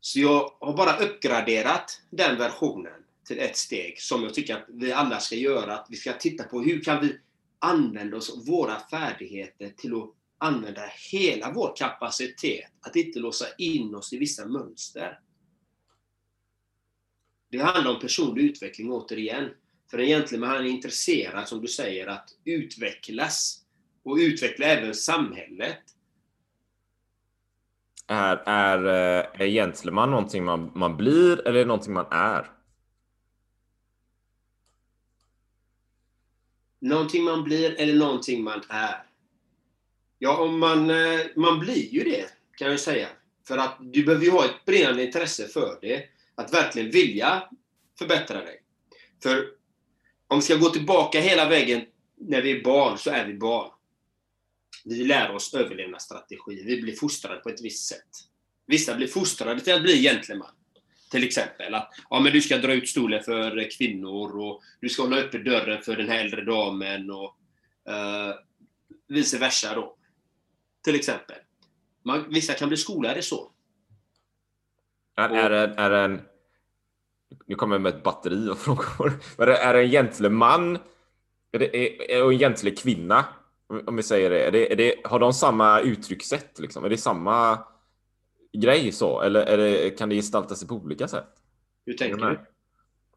Så 0.00 0.20
jag 0.20 0.52
har 0.60 0.76
bara 0.76 0.96
uppgraderat 0.96 2.02
den 2.10 2.38
versionen 2.38 3.04
till 3.24 3.38
ett 3.38 3.56
steg 3.56 4.00
som 4.00 4.22
jag 4.22 4.34
tycker 4.34 4.56
att 4.56 4.64
vi 4.68 4.92
alla 4.92 5.20
ska 5.20 5.34
göra. 5.34 5.74
Att 5.74 5.86
vi 5.90 5.96
ska 5.96 6.12
titta 6.12 6.44
på 6.44 6.62
hur 6.62 6.80
kan 6.80 7.00
vi 7.00 7.18
använda 7.58 8.16
oss 8.16 8.30
av 8.30 8.46
våra 8.46 8.80
färdigheter 8.80 9.72
till 9.76 9.94
att 9.94 10.14
använda 10.38 10.82
hela 11.10 11.52
vår 11.52 11.76
kapacitet. 11.76 12.70
Att 12.80 12.96
inte 12.96 13.18
låsa 13.18 13.46
in 13.58 13.94
oss 13.94 14.12
i 14.12 14.18
vissa 14.18 14.46
mönster. 14.46 15.20
Det 17.50 17.58
handlar 17.58 17.94
om 17.94 18.00
personlig 18.00 18.42
utveckling 18.42 18.92
återigen. 18.92 19.50
För 19.90 20.00
egentligen 20.00 20.44
är 20.44 20.48
han 20.48 20.66
intresserad, 20.66 21.48
som 21.48 21.60
du 21.60 21.68
säger, 21.68 22.06
att 22.06 22.30
utvecklas. 22.44 23.64
Och 24.02 24.16
utveckla 24.16 24.66
även 24.66 24.94
samhället. 24.94 25.82
Är, 28.10 28.36
är, 28.46 28.86
eh, 28.86 29.40
är 29.40 29.46
gentleman 29.46 30.10
någonting 30.10 30.44
man, 30.44 30.70
man 30.74 30.96
blir 30.96 31.48
eller 31.48 31.60
är 31.60 31.66
någonting 31.66 31.92
man 31.92 32.06
är? 32.10 32.50
Någonting 36.80 37.24
man 37.24 37.44
blir 37.44 37.80
eller 37.80 37.94
någonting 37.94 38.44
man 38.44 38.62
är. 38.68 39.02
Ja, 40.18 40.36
om 40.36 40.58
man, 40.58 40.90
eh, 40.90 41.20
man 41.36 41.58
blir 41.58 41.94
ju 41.94 42.04
det, 42.04 42.26
kan 42.58 42.70
jag 42.70 42.80
säga. 42.80 43.08
För 43.48 43.58
att 43.58 43.76
du 43.80 44.04
behöver 44.04 44.24
ju 44.24 44.30
ha 44.30 44.44
ett 44.44 44.64
brinnande 44.66 45.04
intresse 45.04 45.48
för 45.48 45.78
det. 45.80 46.04
Att 46.34 46.54
verkligen 46.54 46.90
vilja 46.90 47.42
förbättra 47.98 48.40
dig. 48.40 48.62
För 49.22 49.46
om 50.28 50.38
vi 50.38 50.42
ska 50.42 50.56
gå 50.56 50.68
tillbaka 50.68 51.20
hela 51.20 51.48
vägen 51.48 51.82
när 52.16 52.42
vi 52.42 52.58
är 52.58 52.64
barn, 52.64 52.98
så 52.98 53.10
är 53.10 53.26
vi 53.26 53.34
barn. 53.34 53.70
Vi 54.88 55.04
lär 55.04 55.30
oss 55.30 55.54
överlevnadsstrategier. 55.54 56.64
Vi 56.64 56.82
blir 56.82 56.96
fostrade 56.96 57.40
på 57.40 57.48
ett 57.48 57.60
visst 57.60 57.88
sätt. 57.88 58.08
Vissa 58.66 58.94
blir 58.94 59.06
fostrade 59.06 59.60
till 59.60 59.74
att 59.74 59.82
bli 59.82 60.02
gentleman. 60.02 60.50
Till 61.10 61.24
exempel 61.24 61.74
att 61.74 61.94
ja, 62.10 62.20
men 62.20 62.32
du 62.32 62.40
ska 62.40 62.58
dra 62.58 62.72
ut 62.72 62.88
stolen 62.88 63.22
för 63.22 63.70
kvinnor 63.70 64.40
och 64.40 64.62
du 64.80 64.88
ska 64.88 65.02
hålla 65.02 65.16
öppen 65.16 65.44
dörren 65.44 65.82
för 65.82 65.96
den 65.96 66.08
här 66.08 66.24
äldre 66.24 66.44
damen 66.44 67.10
och 67.10 67.36
eh, 67.88 68.34
vice 69.08 69.38
versa 69.38 69.74
då. 69.74 69.96
Till 70.84 70.94
exempel. 70.94 71.36
Man, 72.02 72.32
vissa 72.32 72.52
kan 72.52 72.68
bli 72.68 72.76
skolade 72.76 73.22
så. 73.22 73.50
Är, 75.16 75.28
är, 75.28 75.50
det, 75.50 75.74
är 75.76 75.90
det 75.90 75.98
en... 75.98 76.20
Nu 77.46 77.54
kommer 77.54 77.74
jag 77.74 77.82
med 77.82 77.94
ett 77.94 78.02
batteri 78.02 78.48
av 78.48 78.54
frågor. 78.54 79.20
Är 79.38 79.46
det, 79.46 79.56
är 79.56 79.74
det 79.74 79.80
en 79.80 79.90
gentleman 79.90 80.78
är 81.52 81.58
det, 81.58 82.14
är, 82.14 82.24
och 82.24 82.32
en 82.32 82.38
gentle 82.38 82.70
kvinna? 82.70 83.24
Om 83.86 83.96
vi 83.96 84.02
säger 84.02 84.30
det. 84.30 84.46
Är 84.46 84.50
det, 84.52 84.72
är 84.72 84.76
det. 84.76 84.94
Har 85.04 85.18
de 85.18 85.32
samma 85.32 85.80
uttryckssätt? 85.80 86.58
Liksom? 86.58 86.84
Är 86.84 86.88
det 86.88 86.96
samma 86.96 87.58
grej 88.52 88.92
så? 88.92 89.20
Eller 89.20 89.56
det, 89.56 89.90
kan 89.90 90.08
det 90.08 90.14
gestalta 90.14 90.54
sig 90.54 90.68
på 90.68 90.74
olika 90.74 91.08
sätt? 91.08 91.28
Hur 91.86 91.94
tänker 91.94 92.26
du? 92.26 92.40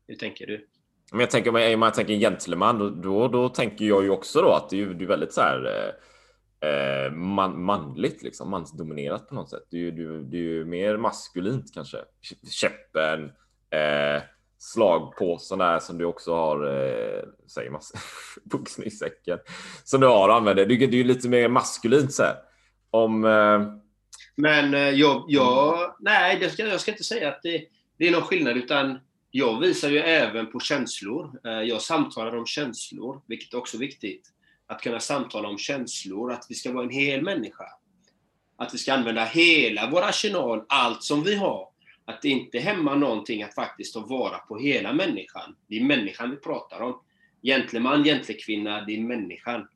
Hur 0.08 0.16
tänker 0.16 0.48
du? 0.48 0.68
Men 1.12 1.20
jag 1.20 1.30
tänker, 1.30 1.74
om 1.74 1.80
man 1.80 1.92
tänker 1.92 2.14
gentleman, 2.14 3.02
då, 3.02 3.28
då, 3.28 3.50
tänker 3.50 3.86
jag 3.86 4.04
ju 4.04 4.10
också 4.10 4.42
då 4.42 4.52
att 4.52 4.70
det 4.70 4.82
är, 4.82 4.86
det 4.86 5.06
är 5.06 5.08
väldigt 5.08 5.34
så 5.34 5.42
här 5.42 5.94
eh, 6.62 7.12
man, 7.12 7.64
manligt, 7.64 8.24
liksom, 8.24 8.50
mansdominerat 8.50 9.28
på 9.28 9.36
något 9.36 9.50
sätt. 9.50 9.64
Det 9.70 9.78
är 9.78 9.82
ju, 9.82 9.92
det, 9.92 10.24
det 10.24 10.38
är 10.38 10.42
ju 10.42 10.66
mer 10.66 10.98
maskulint 10.98 11.74
kanske. 11.74 11.98
Käppen, 12.52 13.24
eh, 13.70 14.22
slag 14.62 15.16
på 15.16 15.38
såna 15.38 15.64
här 15.64 15.80
som 15.80 15.98
du 15.98 16.06
också 16.06 16.34
har, 16.34 16.66
eh, 16.66 17.24
säger 17.48 17.70
man, 17.70 17.82
boxningssäcken 18.44 19.40
som 19.84 20.02
du 20.02 20.08
har 20.08 20.30
använder. 20.30 20.66
Det, 20.66 20.78
det 20.78 20.86
är 20.86 20.98
ju 20.98 21.04
lite 21.04 21.30
mer 21.30 21.48
maskulint 21.48 22.14
så 22.14 22.24
här. 22.24 22.36
Om... 22.92 23.26
Eh... 23.26 23.62
Men 24.36 24.74
eh, 24.74 24.90
jag, 24.90 25.26
jag, 25.28 25.96
nej, 26.00 26.38
det 26.40 26.50
ska, 26.50 26.68
jag 26.68 26.82
ska 26.82 26.92
inte 26.92 27.04
säga 27.04 27.30
att 27.30 27.40
det, 27.44 27.64
det 27.98 28.08
är 28.08 28.12
någon 28.12 28.22
skillnad, 28.22 28.58
utan 28.58 29.00
jag 29.32 29.60
visar 29.60 29.90
ju 29.90 30.00
även 30.00 30.52
på 30.52 30.60
känslor. 30.60 31.40
Eh, 31.46 31.62
jag 31.62 31.82
samtalar 31.82 32.38
om 32.38 32.46
känslor, 32.46 33.22
vilket 33.28 33.54
är 33.54 33.58
också 33.58 33.78
viktigt. 33.78 34.30
Att 34.68 34.82
kunna 34.82 35.00
samtala 35.00 35.48
om 35.48 35.58
känslor, 35.58 36.32
att 36.32 36.46
vi 36.50 36.56
ska 36.56 36.72
vara 36.72 36.84
en 36.84 36.90
hel 36.90 37.22
människa. 37.22 37.66
Att 38.58 38.74
vi 38.74 38.78
ska 38.78 38.94
använda 38.94 39.24
hela 39.24 39.90
vår 39.92 40.02
arsenal, 40.02 40.64
allt 40.70 41.04
som 41.04 41.24
vi 41.24 41.36
har. 41.36 41.71
Att 42.12 42.22
det 42.22 42.30
inte 42.30 42.60
hämmar 42.60 42.96
någonting 42.96 43.44
att 43.44 43.56
faktiskt 43.56 43.94
ta 43.94 44.00
vara 44.00 44.38
på 44.38 44.58
hela 44.58 44.94
människan. 44.94 45.56
Det 45.68 45.78
är 45.78 45.84
människan 45.84 46.32
vi 46.32 46.38
pratar 46.38 46.82
om. 46.82 47.02
Gentleman, 47.44 48.04
gentlekvinna, 48.04 48.82
det 48.82 48.94
är 48.94 49.02
människan 49.02 49.68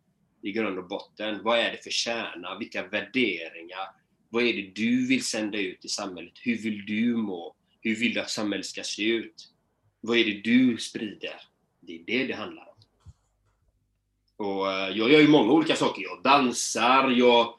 i 0.41 0.51
grund 0.51 0.77
och 0.77 0.87
botten. 0.87 1.43
Vad 1.43 1.59
är 1.59 1.71
det 1.71 1.83
för 1.83 1.89
kärna? 1.89 2.57
Vilka 2.57 2.87
värderingar? 2.87 3.87
Vad 4.29 4.43
är 4.43 4.53
det 4.53 4.71
du 4.75 5.07
vill 5.07 5.23
sända 5.23 5.57
ut 5.57 5.85
i 5.85 5.87
samhället? 5.87 6.33
Hur 6.41 6.57
vill 6.57 6.85
du 6.85 7.15
må? 7.15 7.55
Hur 7.81 7.95
vill 7.95 8.13
du 8.13 8.19
att 8.19 8.29
samhället 8.29 8.65
ska 8.65 8.83
se 8.83 9.03
ut? 9.03 9.49
Vad 10.01 10.17
är 10.17 10.25
det 10.25 10.41
du 10.41 10.77
sprider? 10.77 11.41
Det 11.79 11.95
är 11.95 12.03
det 12.05 12.27
det 12.27 12.33
handlar 12.33 12.63
om. 12.63 12.75
Och 14.45 14.71
eh, 14.71 14.97
jag 14.97 15.11
gör 15.11 15.19
ju 15.19 15.27
många 15.27 15.51
olika 15.51 15.75
saker. 15.75 16.01
Jag 16.01 16.23
dansar, 16.23 17.09
jag, 17.09 17.53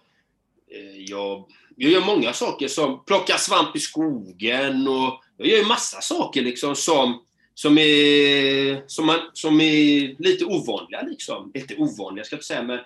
Eh, 0.70 1.02
jag, 1.06 1.44
jag 1.76 1.90
gör 1.90 2.00
många 2.00 2.32
saker 2.32 2.68
som 2.68 3.04
plockar 3.04 3.36
svamp 3.36 3.76
i 3.76 3.80
skogen 3.80 4.88
och 4.88 5.22
jag 5.36 5.48
gör 5.48 5.58
ju 5.58 5.64
massa 5.64 6.00
saker 6.00 6.42
liksom 6.42 6.76
som, 6.76 7.24
som, 7.54 7.78
är, 7.78 8.84
som, 8.86 9.06
man, 9.06 9.20
som 9.32 9.60
är 9.60 10.22
lite 10.22 10.44
ovanliga. 10.44 11.02
Liksom. 11.02 11.50
Inte 11.54 11.76
ovanliga 11.76 12.24
ska 12.24 12.34
jag 12.34 12.38
inte 12.38 12.46
säga, 12.46 12.62
men 12.62 12.80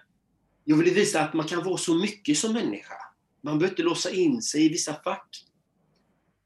jag 0.65 0.77
vill 0.77 0.95
visa 0.95 1.21
att 1.21 1.35
man 1.35 1.47
kan 1.47 1.65
vara 1.65 1.77
så 1.77 1.95
mycket 1.95 2.39
som 2.39 2.53
människa. 2.53 2.95
Man 3.43 3.59
behöver 3.59 3.73
inte 3.73 3.83
låsa 3.83 4.11
in 4.11 4.43
sig 4.43 4.67
i 4.67 4.69
vissa 4.69 4.95
fack. 4.95 5.45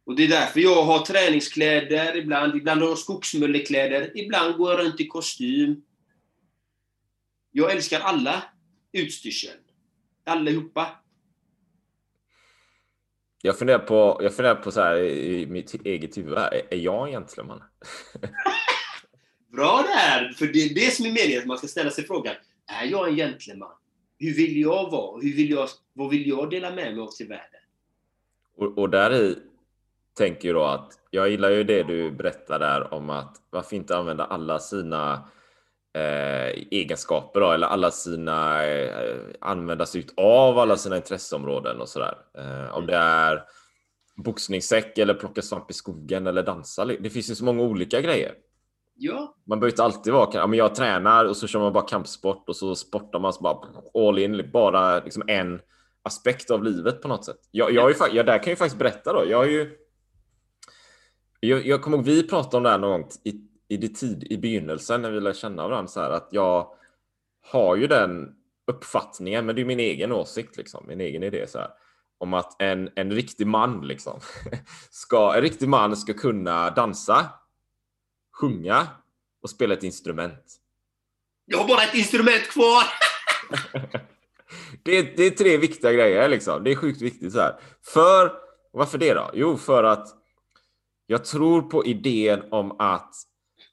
Och 0.06 0.16
det 0.16 0.24
är 0.24 0.28
därför 0.28 0.60
jag 0.60 0.82
har 0.84 0.98
träningskläder 0.98 2.16
ibland, 2.16 2.56
ibland 2.56 2.80
har 2.80 2.88
jag 2.88 2.98
skogsmullekläder, 2.98 4.18
ibland 4.18 4.56
går 4.56 4.70
jag 4.70 4.80
runt 4.80 5.00
i 5.00 5.06
kostym. 5.06 5.82
Jag 7.52 7.72
älskar 7.72 8.00
alla 8.00 8.42
utstyrsel. 8.92 9.56
Allihopa. 10.24 11.03
Jag 13.46 13.58
funderar 13.58 13.78
på, 13.78 14.18
jag 14.22 14.34
funderar 14.34 14.54
på 14.54 14.70
så 14.70 14.80
här 14.80 14.96
i 14.96 15.46
mitt 15.46 15.74
eget 15.74 16.16
huvud. 16.16 16.32
Är, 16.32 16.62
är 16.70 16.76
jag 16.76 17.06
en 17.06 17.12
gentleman? 17.12 17.62
Bra 19.52 19.84
där! 19.86 20.32
För 20.32 20.46
det 20.46 20.58
är 20.58 20.74
det 20.74 20.94
som 20.94 21.06
är 21.06 21.10
meningen, 21.10 21.40
att 21.40 21.46
man 21.46 21.58
ska 21.58 21.66
ställa 21.66 21.90
sig 21.90 22.04
frågan. 22.04 22.34
Är 22.66 22.86
jag 22.86 23.08
en 23.08 23.16
gentleman? 23.16 23.72
Hur 24.18 24.34
vill 24.34 24.60
jag 24.60 24.90
vara? 24.90 25.20
Hur 25.20 25.36
vill 25.36 25.50
jag, 25.50 25.68
vad 25.92 26.10
vill 26.10 26.28
jag 26.28 26.50
dela 26.50 26.70
med 26.70 26.94
mig 26.94 27.02
av 27.02 27.10
till 27.10 27.28
världen? 27.28 27.60
Och, 28.56 28.78
och 28.78 28.90
där 28.90 29.14
i 29.14 29.36
tänker 30.18 30.48
ju 30.48 30.54
då 30.54 30.64
att 30.64 30.98
jag 31.10 31.30
gillar 31.30 31.50
ju 31.50 31.64
det 31.64 31.82
du 31.82 32.10
berättar 32.10 32.58
där 32.58 32.94
om 32.94 33.10
att 33.10 33.36
varför 33.50 33.76
inte 33.76 33.96
använda 33.96 34.24
alla 34.24 34.58
sina 34.58 35.28
egenskaper 36.70 37.40
då, 37.40 37.50
eller 37.50 37.66
alla 37.66 37.90
sina 37.90 38.66
eh, 38.66 39.16
använda 39.40 39.87
sig 39.87 40.07
av 40.16 40.59
alla 40.59 40.76
sina 40.76 40.96
intresseområden 40.96 41.80
och 41.80 41.88
sådär. 41.88 42.16
Eh, 42.38 42.76
om 42.76 42.87
det 42.87 42.96
är 42.96 43.42
boxningssäck 44.16 44.98
eller 44.98 45.14
plocka 45.14 45.42
svamp 45.42 45.70
i 45.70 45.74
skogen 45.74 46.26
eller 46.26 46.42
dansa. 46.42 46.85
Det 46.85 47.11
finns 47.11 47.30
ju 47.30 47.35
så 47.35 47.44
många 47.44 47.62
olika 47.62 48.00
grejer. 48.00 48.35
Ja. 48.96 49.35
Man 49.44 49.61
behöver 49.61 49.72
inte 49.72 49.85
alltid 49.85 50.12
vara, 50.12 50.30
ja, 50.33 50.46
men 50.46 50.59
jag 50.59 50.74
tränar 50.74 51.24
och 51.24 51.37
så 51.37 51.46
kör 51.46 51.61
man 51.61 51.72
bara 51.72 51.87
kampsport 51.87 52.48
och 52.48 52.57
så 52.57 52.74
sportar 52.74 53.18
man 53.18 53.33
så 53.33 53.42
bara 53.42 53.59
all 54.09 54.18
in, 54.18 54.50
bara 54.52 55.00
liksom 55.00 55.22
en 55.26 55.61
aspekt 56.02 56.50
av 56.50 56.64
livet 56.64 57.02
på 57.02 57.09
något 57.09 57.24
sätt. 57.24 57.38
Jag, 57.50 57.72
jag, 57.72 57.90
ju, 57.90 57.96
jag 58.12 58.26
där 58.26 58.42
kan 58.42 58.50
ju 58.52 58.57
faktiskt 58.57 58.78
berätta 58.78 59.12
då. 59.12 59.24
Jag 59.28 59.38
har 59.38 59.46
ju 59.46 59.78
jag, 61.40 61.66
jag 61.66 61.83
kommer 61.83 61.96
ihåg, 61.96 62.07
vi 62.07 62.28
pratade 62.28 62.57
om 62.57 62.62
det 62.62 62.70
här 62.70 62.78
någon 62.78 63.00
gång 63.00 63.11
i, 63.24 63.40
i 63.68 63.77
det 63.77 63.88
tid, 63.88 64.27
i 64.31 64.37
begynnelsen 64.37 65.03
när 65.03 65.11
vi 65.11 65.20
lärde 65.20 65.38
känna 65.38 65.68
varandra 65.68 65.88
så 65.88 66.00
här 66.00 66.11
att 66.11 66.29
jag 66.31 66.68
har 67.42 67.77
ju 67.77 67.87
den 67.87 68.35
uppfattningen, 68.66 69.46
men 69.46 69.57
det 69.57 69.62
är 69.62 69.66
min 69.66 69.81
egen 69.81 70.12
åsikt, 70.12 70.57
liksom, 70.57 70.85
min 70.88 71.00
egen 71.00 71.22
idé 71.22 71.46
så 71.48 71.59
här, 71.59 71.70
om 72.18 72.35
att 72.35 72.62
en, 72.62 72.90
en 72.94 73.12
riktig 73.12 73.46
man, 73.46 73.87
liksom, 73.87 74.20
ska, 74.90 75.35
en 75.35 75.42
riktig 75.42 75.68
man 75.68 75.96
ska 75.96 76.14
kunna 76.14 76.70
dansa, 76.70 77.31
sjunga 78.33 78.87
och 79.42 79.50
spela 79.50 79.74
ett 79.74 79.83
instrument. 79.83 80.61
Jag 81.44 81.59
har 81.59 81.68
bara 81.68 81.83
ett 81.83 81.94
instrument 81.94 82.50
kvar! 82.50 82.85
det, 84.83 84.98
är, 84.98 85.16
det 85.16 85.22
är 85.24 85.31
tre 85.31 85.57
viktiga 85.57 85.92
grejer, 85.92 86.29
liksom. 86.29 86.64
Det 86.64 86.72
är 86.72 86.77
sjukt 86.77 87.03
viktigt 87.03 87.33
så 87.33 87.40
här. 87.40 87.61
För, 87.83 88.33
varför 88.72 88.98
det 88.98 89.14
då? 89.14 89.31
Jo, 89.35 89.57
för 89.57 89.85
att 89.85 90.09
jag 91.07 91.24
tror 91.24 91.62
på 91.62 91.85
idén 91.87 92.42
om 92.50 92.81
att 92.81 93.14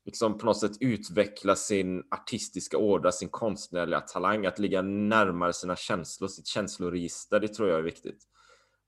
liksom 0.05 0.37
på 0.37 0.45
något 0.45 0.59
sätt 0.59 0.77
utveckla 0.79 1.55
sin 1.55 2.03
artistiska 2.11 2.77
ådra, 2.77 3.11
sin 3.11 3.29
konstnärliga 3.29 4.01
talang, 4.01 4.45
att 4.45 4.59
ligga 4.59 4.81
närmare 4.81 5.53
sina 5.53 5.75
känslor, 5.75 6.27
sitt 6.27 6.47
känsloregister. 6.47 7.39
Det 7.39 7.47
tror 7.47 7.69
jag 7.69 7.79
är 7.79 7.83
viktigt. 7.83 8.23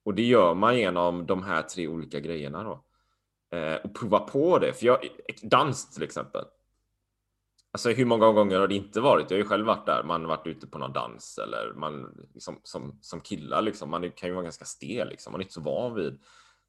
Och 0.06 0.14
det 0.14 0.24
gör 0.24 0.54
man 0.54 0.78
genom 0.78 1.26
de 1.26 1.44
här 1.44 1.62
tre 1.62 1.88
olika 1.88 2.20
grejerna 2.20 2.64
då. 2.64 2.84
Eh, 3.58 3.76
och 3.76 3.96
prova 3.96 4.20
på 4.20 4.60
det. 4.60 4.74
För 4.74 4.86
jag, 4.86 5.08
dans 5.42 5.90
till 5.90 6.04
exempel. 6.04 6.46
Alltså 7.72 7.90
hur 7.90 8.06
många 8.06 8.32
gånger 8.32 8.60
har 8.60 8.68
det 8.68 8.76
inte 8.76 9.02
varit? 9.02 9.32
Jag 9.32 9.38
har 9.38 9.44
ju 9.44 9.50
själv 9.50 9.66
varit 9.66 9.86
där. 9.86 10.04
Man 10.04 10.22
har 10.22 10.28
varit 10.28 10.48
ute 10.48 10.68
på 10.68 10.78
någon 10.78 10.94
dans 10.94 11.38
eller 11.38 11.74
man 11.74 12.28
liksom, 12.34 12.60
som, 12.64 12.98
som 13.02 13.22
killar 13.22 13.62
liksom. 13.62 13.90
Man 13.90 14.12
kan 14.12 14.30
ju 14.30 14.34
vara 14.34 14.44
ganska 14.44 14.66
stel 14.66 15.10
liksom. 15.10 15.32
Man 15.32 15.42
är 15.42 15.44
inte 15.44 15.54
så 15.54 15.62
van 15.62 15.96
vid 15.96 16.20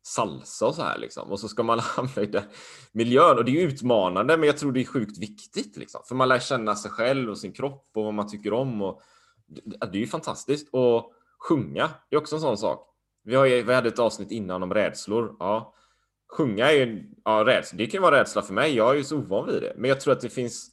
salsa 0.07 0.67
och 0.67 0.75
så 0.75 0.83
här 0.83 0.99
liksom. 0.99 1.31
Och 1.31 1.40
så 1.40 1.49
ska 1.49 1.62
man 1.62 1.79
hamna 1.79 2.23
i 2.23 2.27
den 2.27 2.45
miljön 2.93 3.38
och 3.38 3.45
det 3.45 3.62
är 3.62 3.67
utmanande, 3.67 4.37
men 4.37 4.47
jag 4.47 4.59
tror 4.59 4.73
det 4.73 4.81
är 4.81 4.85
sjukt 4.85 5.19
viktigt 5.19 5.77
liksom. 5.77 6.01
För 6.09 6.14
man 6.14 6.29
lär 6.29 6.38
känna 6.38 6.75
sig 6.75 6.90
själv 6.90 7.31
och 7.31 7.38
sin 7.38 7.53
kropp 7.53 7.90
och 7.95 8.05
vad 8.05 8.14
man 8.14 8.29
tycker 8.29 8.53
om 8.53 8.83
och 8.83 9.03
det 9.93 9.99
är 9.99 10.01
ju 10.01 10.07
fantastiskt. 10.07 10.69
Och 10.73 11.12
sjunga, 11.38 11.90
det 12.11 12.17
är 12.17 12.21
också 12.21 12.37
en 12.37 12.40
sån 12.40 12.59
sak. 12.59 12.88
Vi, 13.25 13.35
har, 13.35 13.62
vi 13.62 13.75
hade 13.75 13.88
ett 13.88 13.99
avsnitt 13.99 14.31
innan 14.31 14.62
om 14.62 14.75
rädslor. 14.75 15.37
Ja, 15.38 15.75
sjunga 16.33 16.71
är 16.71 16.75
ju, 16.75 17.11
ja, 17.25 17.45
rädsla. 17.47 17.77
Det 17.79 17.87
kan 17.87 17.99
ju 17.99 18.03
vara 18.03 18.21
rädsla 18.21 18.43
för 18.43 18.55
mig. 18.55 18.77
Jag 18.77 18.90
är 18.90 18.95
ju 18.95 19.05
så 19.05 19.17
ovan 19.17 19.47
vid 19.47 19.62
det, 19.62 19.73
men 19.77 19.88
jag 19.88 20.01
tror 20.01 20.12
att 20.12 20.21
det 20.21 20.29
finns 20.29 20.71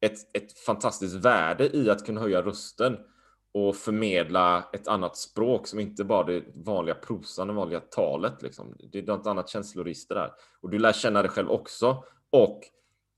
ett, 0.00 0.36
ett 0.36 0.58
fantastiskt 0.58 1.14
värde 1.14 1.76
i 1.76 1.90
att 1.90 2.06
kunna 2.06 2.20
höja 2.20 2.42
rösten 2.42 2.96
och 3.52 3.76
förmedla 3.76 4.68
ett 4.72 4.88
annat 4.88 5.16
språk 5.16 5.66
som 5.66 5.80
inte 5.80 6.04
bara 6.04 6.24
det 6.24 6.44
vanliga 6.54 6.94
prosan, 6.94 7.46
det 7.46 7.52
vanliga 7.52 7.80
talet. 7.80 8.42
Liksom. 8.42 8.76
Det 8.92 8.98
är 8.98 9.02
något 9.02 9.26
annat 9.26 9.48
känsloregister 9.48 10.14
där. 10.14 10.32
Och 10.60 10.70
du 10.70 10.78
lär 10.78 10.92
känna 10.92 11.22
dig 11.22 11.30
själv 11.30 11.50
också. 11.50 12.04
Och 12.30 12.60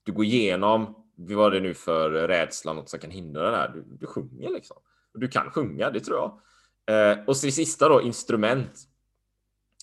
du 0.03 0.13
går 0.13 0.25
igenom, 0.25 0.95
vad 1.15 1.47
är 1.47 1.51
det 1.51 1.61
nu 1.61 1.75
för 1.75 2.11
rädsla, 2.11 2.73
något 2.73 2.89
som 2.89 3.01
kan 3.01 3.11
hindra 3.11 3.51
det 3.51 3.57
här? 3.57 3.69
Du, 3.69 3.85
du 4.01 4.07
sjunger 4.07 4.51
liksom. 4.51 4.77
Och 5.15 5.21
du 5.21 5.29
kan 5.29 5.51
sjunga, 5.51 5.91
det 5.91 6.01
tror 6.01 6.19
jag. 6.19 6.39
Eh, 6.87 7.19
och 7.27 7.37
så 7.37 7.47
det 7.47 7.53
sista 7.53 7.89
då, 7.89 8.03
instrument. 8.03 8.89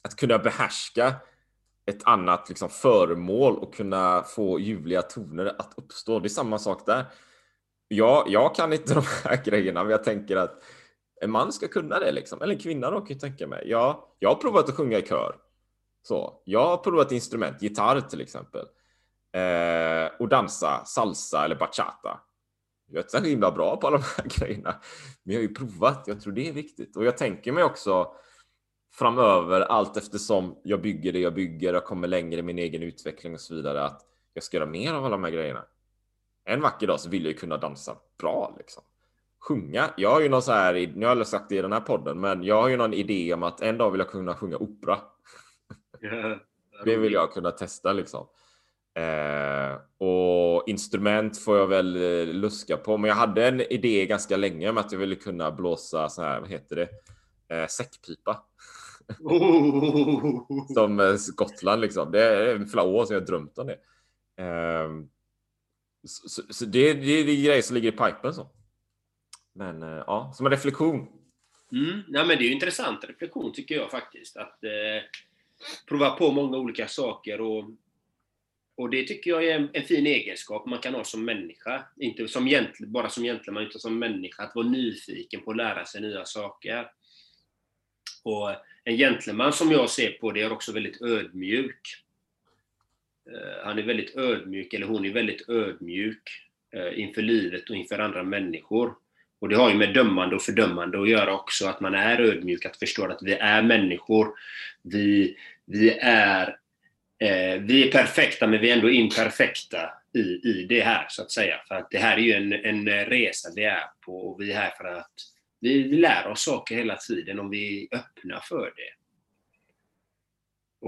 Att 0.03 0.15
kunna 0.15 0.39
behärska 0.39 1.15
ett 1.85 2.03
annat 2.03 2.49
liksom, 2.49 2.69
föremål 2.69 3.57
och 3.57 3.73
kunna 3.73 4.23
få 4.23 4.59
ljuvliga 4.59 5.01
toner 5.01 5.45
att 5.45 5.73
uppstå. 5.77 6.19
Det 6.19 6.27
är 6.27 6.29
samma 6.29 6.59
sak 6.59 6.85
där 6.85 7.05
jag, 7.89 8.23
jag 8.27 8.55
kan 8.55 8.73
inte 8.73 8.93
de 8.93 9.03
här 9.23 9.43
grejerna, 9.43 9.83
men 9.83 9.91
jag 9.91 10.03
tänker 10.03 10.35
att 10.37 10.63
en 11.21 11.31
man 11.31 11.53
ska 11.53 11.67
kunna 11.67 11.99
det 11.99 12.11
liksom. 12.11 12.41
Eller 12.41 12.53
en 12.53 12.59
kvinna 12.59 12.91
då 12.91 12.99
kan 12.99 13.07
jag 13.09 13.19
tänka 13.19 13.47
mig. 13.47 13.63
Jag, 13.65 14.03
jag 14.19 14.29
har 14.29 14.35
provat 14.35 14.69
att 14.69 14.75
sjunga 14.75 14.97
i 14.97 15.01
kör. 15.01 15.35
Så, 16.01 16.41
jag 16.45 16.65
har 16.65 16.77
provat 16.77 17.11
instrument, 17.11 17.61
gitarr 17.61 18.01
till 18.01 18.21
exempel. 18.21 18.65
Eh, 19.33 20.11
och 20.19 20.27
dansa 20.27 20.85
salsa 20.85 21.45
eller 21.45 21.55
bachata. 21.55 22.19
Jag 22.87 22.97
är 22.97 22.99
inte 22.99 23.19
så 23.19 23.23
himla 23.23 23.51
bra 23.51 23.77
på 23.77 23.87
alla 23.87 23.97
de 23.97 24.03
här 24.17 24.29
grejerna. 24.39 24.75
Men 25.23 25.33
jag 25.33 25.41
har 25.41 25.47
ju 25.47 25.53
provat, 25.53 26.03
jag 26.07 26.21
tror 26.21 26.33
det 26.33 26.49
är 26.49 26.53
viktigt. 26.53 26.97
Och 26.97 27.05
jag 27.05 27.17
tänker 27.17 27.51
mig 27.51 27.63
också 27.63 28.11
framöver, 28.93 29.61
allt 29.61 29.97
eftersom 29.97 30.59
jag 30.63 30.81
bygger 30.81 31.13
det 31.13 31.19
jag 31.19 31.33
bygger, 31.33 31.73
jag 31.73 31.85
kommer 31.85 32.07
längre 32.07 32.39
i 32.39 32.43
min 32.43 32.59
egen 32.59 32.83
utveckling 32.83 33.33
och 33.33 33.41
så 33.41 33.55
vidare, 33.55 33.83
att 33.83 34.01
jag 34.33 34.43
ska 34.43 34.57
göra 34.57 34.69
mer 34.69 34.93
av 34.93 35.05
alla 35.05 35.15
de 35.15 35.23
här 35.23 35.31
grejerna 35.31 35.65
en 36.45 36.61
vacker 36.61 36.87
dag 36.87 36.99
så 36.99 37.09
vill 37.09 37.23
jag 37.23 37.31
ju 37.31 37.37
kunna 37.37 37.57
dansa 37.57 37.95
bra 38.17 38.55
liksom. 38.57 38.83
Sjunga. 39.39 39.93
Jag 39.97 40.09
har 40.09 40.21
ju 40.21 40.29
någon 40.29 40.41
så 40.41 40.51
här, 40.51 40.93
nu 40.95 41.05
har 41.05 41.15
jag 41.15 41.27
sagt 41.27 41.49
det 41.49 41.55
i 41.55 41.61
den 41.61 41.71
här 41.71 41.79
podden, 41.79 42.19
men 42.19 42.43
jag 42.43 42.61
har 42.61 42.69
ju 42.69 42.77
någon 42.77 42.93
idé 42.93 43.33
om 43.33 43.43
att 43.43 43.61
en 43.61 43.77
dag 43.77 43.91
vill 43.91 43.99
jag 43.99 44.09
kunna 44.09 44.35
sjunga 44.35 44.57
opera. 44.57 44.97
Yeah. 46.01 46.37
det 46.85 46.97
vill 46.97 47.13
jag 47.13 47.31
kunna 47.31 47.51
testa 47.51 47.93
liksom. 47.93 48.27
Eh, 48.95 50.07
och 50.07 50.63
instrument 50.67 51.37
får 51.37 51.57
jag 51.57 51.67
väl 51.67 51.95
eh, 51.95 52.33
luska 52.33 52.77
på, 52.77 52.97
men 52.97 53.07
jag 53.07 53.15
hade 53.15 53.47
en 53.47 53.61
idé 53.61 54.05
ganska 54.05 54.37
länge 54.37 54.69
om 54.69 54.77
att 54.77 54.91
jag 54.91 54.99
ville 54.99 55.15
kunna 55.15 55.51
blåsa 55.51 56.09
så 56.09 56.21
här, 56.21 56.39
vad 56.39 56.49
heter 56.49 56.75
det, 56.75 56.89
eh, 57.55 57.67
säckpipa. 57.67 58.43
Oh. 59.19 60.45
Som 60.73 60.99
eh, 60.99 61.15
Skottland 61.15 61.81
liksom. 61.81 62.11
Det 62.11 62.23
är 62.23 62.65
flera 62.65 62.85
år 62.85 63.05
sedan 63.05 63.13
jag 63.13 63.25
drömt 63.25 63.57
om 63.57 63.67
det. 63.67 63.77
Eh, 64.43 64.89
så, 66.03 66.29
så, 66.29 66.53
så 66.53 66.65
det, 66.65 66.93
det, 66.93 67.23
det 67.23 67.31
är 67.31 67.45
grejer 67.45 67.61
som 67.61 67.75
ligger 67.75 67.89
i 67.89 67.97
pipen 67.97 68.33
så. 68.33 68.49
Men 69.53 69.83
eh, 69.83 70.03
ja, 70.07 70.31
som 70.35 70.45
en 70.45 70.51
reflektion. 70.51 71.07
Mm. 71.71 72.01
nej, 72.07 72.25
men 72.25 72.27
det 72.27 72.43
är 72.43 72.47
ju 72.47 72.53
intressant 72.53 73.03
reflektion 73.03 73.53
tycker 73.53 73.75
jag 73.75 73.91
faktiskt. 73.91 74.37
Att 74.37 74.63
eh, 74.63 75.03
prova 75.87 76.09
på 76.09 76.31
många 76.31 76.57
olika 76.57 76.87
saker. 76.87 77.41
Och, 77.41 77.65
och 78.75 78.89
det 78.89 79.07
tycker 79.07 79.31
jag 79.31 79.47
är 79.47 79.55
en, 79.55 79.69
en 79.73 79.83
fin 79.83 80.07
egenskap 80.07 80.65
man 80.65 80.79
kan 80.79 80.93
ha 80.93 81.03
som 81.03 81.25
människa. 81.25 81.85
Inte 81.97 82.27
som 82.27 82.45
gentle, 82.45 82.87
bara 82.87 83.09
som 83.09 83.23
gentleman, 83.23 83.63
utan 83.63 83.79
som 83.79 83.99
människa. 83.99 84.43
Att 84.43 84.55
vara 84.55 84.67
nyfiken 84.67 85.41
på 85.41 85.51
att 85.51 85.57
lära 85.57 85.85
sig 85.85 86.01
nya 86.01 86.25
saker. 86.25 86.91
Och 88.23 88.49
en 88.83 88.97
gentleman 88.97 89.53
som 89.53 89.71
jag 89.71 89.89
ser 89.89 90.11
på 90.11 90.31
det 90.31 90.41
är 90.41 90.51
också 90.51 90.71
väldigt 90.71 91.01
ödmjuk. 91.01 91.81
Eh, 93.27 93.65
han 93.65 93.79
är 93.79 93.83
väldigt 93.83 94.15
ödmjuk, 94.15 94.73
eller 94.73 94.85
hon 94.87 95.05
är 95.05 95.09
väldigt 95.09 95.49
ödmjuk 95.49 96.21
eh, 96.73 96.99
inför 96.99 97.21
livet 97.21 97.69
och 97.69 97.75
inför 97.75 97.99
andra 97.99 98.23
människor. 98.23 98.93
Och 99.39 99.49
det 99.49 99.55
har 99.55 99.69
ju 99.69 99.75
med 99.75 99.93
dömande 99.93 100.35
och 100.35 100.41
fördömande 100.41 101.01
att 101.01 101.09
göra 101.09 101.33
också, 101.33 101.67
att 101.67 101.81
man 101.81 101.95
är 101.95 102.21
ödmjuk, 102.21 102.65
att 102.65 102.77
förstå 102.77 103.05
att 103.05 103.23
vi 103.23 103.33
är 103.33 103.61
människor. 103.61 104.27
Vi, 104.81 105.37
vi, 105.65 105.89
är, 106.01 106.47
eh, 107.19 107.61
vi 107.61 107.87
är 107.87 107.91
perfekta, 107.91 108.47
men 108.47 108.61
vi 108.61 108.69
är 108.69 108.75
ändå 108.75 108.89
imperfekta 108.89 109.89
i, 110.13 110.19
i 110.19 110.65
det 110.69 110.81
här, 110.81 111.05
så 111.09 111.21
att 111.21 111.31
säga. 111.31 111.55
För 111.67 111.75
att 111.75 111.91
det 111.91 111.97
här 111.97 112.17
är 112.17 112.21
ju 112.21 112.33
en, 112.33 112.53
en 112.53 112.89
resa 113.05 113.49
vi 113.55 113.63
är 113.63 113.83
på, 114.05 114.17
och 114.17 114.41
vi 114.41 114.51
är 114.51 114.55
här 114.55 114.71
för 114.77 114.85
att 114.85 115.11
vi, 115.59 115.83
vi 115.83 115.97
lär 115.97 116.27
oss 116.27 116.41
saker 116.41 116.75
hela 116.75 116.95
tiden 116.95 117.39
om 117.39 117.49
vi 117.49 117.87
är 117.91 117.97
öppna 117.97 118.41
för 118.41 118.73
det. 118.75 118.93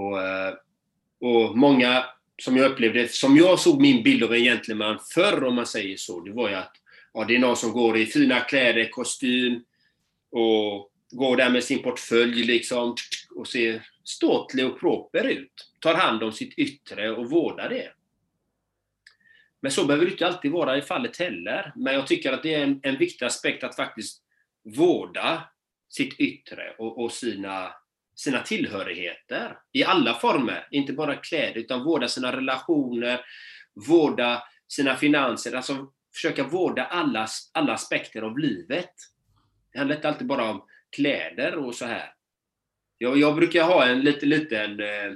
Och, 0.00 0.22
eh, 0.22 0.54
och 1.20 1.58
många 1.58 2.04
som 2.42 2.56
jag 2.56 2.70
upplevde, 2.70 3.08
som 3.08 3.36
jag 3.36 3.58
såg 3.58 3.80
min 3.80 4.02
bild 4.02 4.22
av 4.22 4.34
en 4.34 4.42
gentleman 4.42 4.98
förr 5.14 5.44
om 5.44 5.54
man 5.54 5.66
säger 5.66 5.96
så, 5.96 6.20
det 6.20 6.32
var 6.32 6.48
ju 6.48 6.54
att 6.54 6.76
ja, 7.14 7.24
det 7.24 7.36
är 7.36 7.38
någon 7.38 7.56
som 7.56 7.72
går 7.72 7.96
i 7.96 8.06
fina 8.06 8.40
kläder, 8.40 8.88
kostym 8.90 9.64
och 10.30 10.90
går 11.10 11.36
där 11.36 11.50
med 11.50 11.64
sin 11.64 11.82
portfölj 11.82 12.44
liksom 12.44 12.96
och 13.34 13.48
ser 13.48 13.86
ståtlig 14.04 14.66
och 14.66 14.80
proper 14.80 15.24
ut. 15.24 15.70
Tar 15.80 15.94
hand 15.94 16.22
om 16.22 16.32
sitt 16.32 16.58
yttre 16.58 17.10
och 17.10 17.30
vårdar 17.30 17.68
det. 17.68 17.92
Men 19.60 19.72
så 19.72 19.84
behöver 19.84 20.06
det 20.06 20.12
inte 20.12 20.26
alltid 20.26 20.50
vara 20.50 20.78
i 20.78 20.82
fallet 20.82 21.18
heller. 21.18 21.72
Men 21.76 21.94
jag 21.94 22.06
tycker 22.06 22.32
att 22.32 22.42
det 22.42 22.54
är 22.54 22.62
en, 22.62 22.80
en 22.82 22.98
viktig 22.98 23.26
aspekt 23.26 23.64
att 23.64 23.76
faktiskt 23.76 24.22
vårda 24.64 25.42
sitt 25.88 26.20
yttre 26.20 26.74
och, 26.78 27.04
och 27.04 27.12
sina, 27.12 27.74
sina 28.22 28.40
tillhörigheter 28.40 29.56
i 29.72 29.84
alla 29.84 30.14
former. 30.14 30.68
Inte 30.70 30.92
bara 30.92 31.16
kläder, 31.16 31.60
utan 31.60 31.84
vårda 31.84 32.08
sina 32.08 32.36
relationer, 32.36 33.20
vårda 33.88 34.42
sina 34.68 34.96
finanser. 34.96 35.56
Alltså 35.56 35.92
försöka 36.14 36.44
vårda 36.44 36.84
alla, 36.84 37.26
alla 37.52 37.72
aspekter 37.72 38.22
av 38.22 38.38
livet. 38.38 38.90
Det 39.72 39.78
handlar 39.78 39.96
inte 39.96 40.08
alltid 40.08 40.26
bara 40.26 40.50
om 40.50 40.64
kläder 40.96 41.56
och 41.56 41.74
så 41.74 41.86
här. 41.86 42.12
Jag, 42.98 43.18
jag 43.18 43.36
brukar 43.36 43.64
ha 43.64 43.86
en 43.86 44.00
liten, 44.00 44.28
liten 44.28 44.80
eh, 44.80 45.12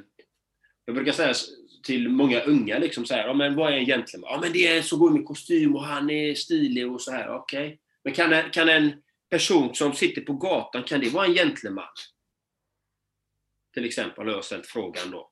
jag 0.84 0.94
brukar 0.94 1.12
säga 1.12 1.34
till 1.82 2.08
många 2.08 2.40
unga 2.40 2.78
liksom 2.78 3.04
så 3.04 3.14
här, 3.14 3.26
ja, 3.26 3.34
men 3.34 3.54
vad 3.54 3.72
är 3.72 3.76
en 3.76 3.86
gentleman? 3.86 4.30
Ja 4.32 4.40
men 4.40 4.52
det 4.52 4.66
är 4.66 4.82
så 4.82 4.96
går 4.96 5.10
med 5.10 5.24
kostym 5.24 5.76
och 5.76 5.84
han 5.84 6.10
är 6.10 6.34
stilig 6.34 6.92
och 6.92 7.02
så 7.02 7.12
här, 7.12 7.34
okej. 7.34 7.66
Okay. 7.66 7.78
Men 8.04 8.12
kan 8.12 8.50
kan 8.50 8.68
en 8.68 8.92
person 9.30 9.74
som 9.74 9.92
sitter 9.92 10.20
på 10.20 10.32
gatan, 10.32 10.82
kan 10.82 11.00
det 11.00 11.08
vara 11.08 11.26
en 11.26 11.34
gentleman? 11.34 11.84
Till 13.76 13.84
exempel 13.84 14.26
har 14.26 14.34
jag 14.34 14.44
ställt 14.44 14.66
frågan 14.66 15.10
då. 15.10 15.30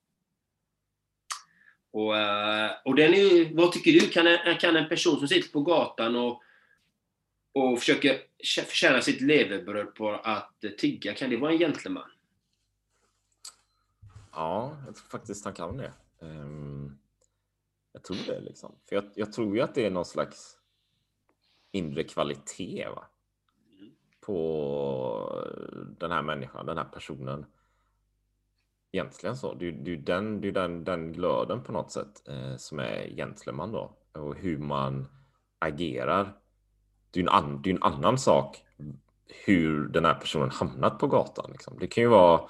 Och, 1.91 2.17
eh, 2.17 2.71
och 2.85 2.95
den 2.95 3.15
är, 3.15 3.55
vad 3.57 3.73
tycker 3.73 3.93
du? 3.93 4.01
Kan 4.01 4.27
en, 4.27 4.59
kan 4.59 4.77
en 4.77 4.89
person 4.89 5.19
som 5.19 5.29
sitter 5.29 5.53
på 5.53 5.61
gatan 5.61 6.17
och, 6.17 6.43
och 7.53 7.79
försöker 7.79 8.21
förtjäna 8.65 9.01
sitt 9.01 9.21
levebröd 9.21 9.95
på 9.95 10.11
att 10.11 10.65
tigga, 10.79 11.15
kan 11.15 11.31
det 11.31 11.37
vara 11.37 11.53
en 11.53 11.59
gentleman? 11.59 12.11
Ja, 14.33 14.77
jag 14.87 14.95
tror 14.95 15.09
faktiskt 15.09 15.45
han 15.45 15.55
kan 15.55 15.77
det. 15.77 15.93
Um, 16.19 16.99
jag 17.93 18.05
tror 18.05 18.19
det 18.27 18.41
liksom. 18.41 18.75
För 18.89 18.97
jag, 18.97 19.05
jag, 19.15 19.33
tror 19.33 19.57
ju 19.57 19.63
att 19.63 19.75
det 19.75 19.87
är 19.87 19.91
någon 19.91 20.05
slags 20.05 20.59
inre 21.73 22.05
kvalitet 22.05 22.89
va? 22.89 23.07
på 24.21 25.47
den 25.99 26.11
här 26.11 26.23
människan, 26.23 26.67
den 26.67 26.77
här 26.77 26.85
personen 26.85 27.47
egentligen 28.95 29.37
så. 29.37 29.55
Det 29.55 29.69
är 29.69 29.73
ju 29.85 29.97
den, 29.97 30.41
det 30.41 30.49
är 30.49 30.53
den, 30.53 30.85
den 30.85 31.13
glöden 31.13 31.63
på 31.63 31.73
något 31.73 31.93
sätt 31.93 32.29
eh, 32.29 32.57
som 32.57 32.79
är 32.79 33.09
gentleman 33.17 33.73
då. 33.73 33.97
Och 34.13 34.37
hur 34.37 34.59
man 34.59 35.07
agerar. 35.59 36.25
Det 37.11 37.21
är 37.21 37.23
ju 37.23 37.29
en, 37.29 37.35
an, 37.35 37.63
det 37.63 37.71
är 37.71 37.75
en 37.75 37.83
annan 37.83 38.19
sak 38.19 38.63
hur 39.47 39.89
den 39.89 40.05
här 40.05 40.15
personen 40.15 40.51
hamnat 40.51 40.99
på 40.99 41.07
gatan. 41.07 41.51
Liksom. 41.53 41.79
Det 41.79 41.87
kan 41.87 42.03
ju 42.03 42.09
vara... 42.09 42.41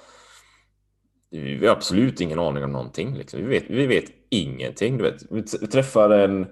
Vi 1.31 1.67
har 1.67 1.77
absolut 1.77 2.21
ingen 2.21 2.39
aning 2.39 2.65
om 2.65 2.73
någonting. 2.73 3.15
Liksom. 3.15 3.41
Vi, 3.41 3.47
vet, 3.47 3.71
vi 3.71 3.87
vet 3.87 4.13
ingenting. 4.29 4.99
Du 4.99 5.05
vet. 5.05 5.23
Vi 5.31 5.43
träffar 5.67 6.11
en 6.11 6.47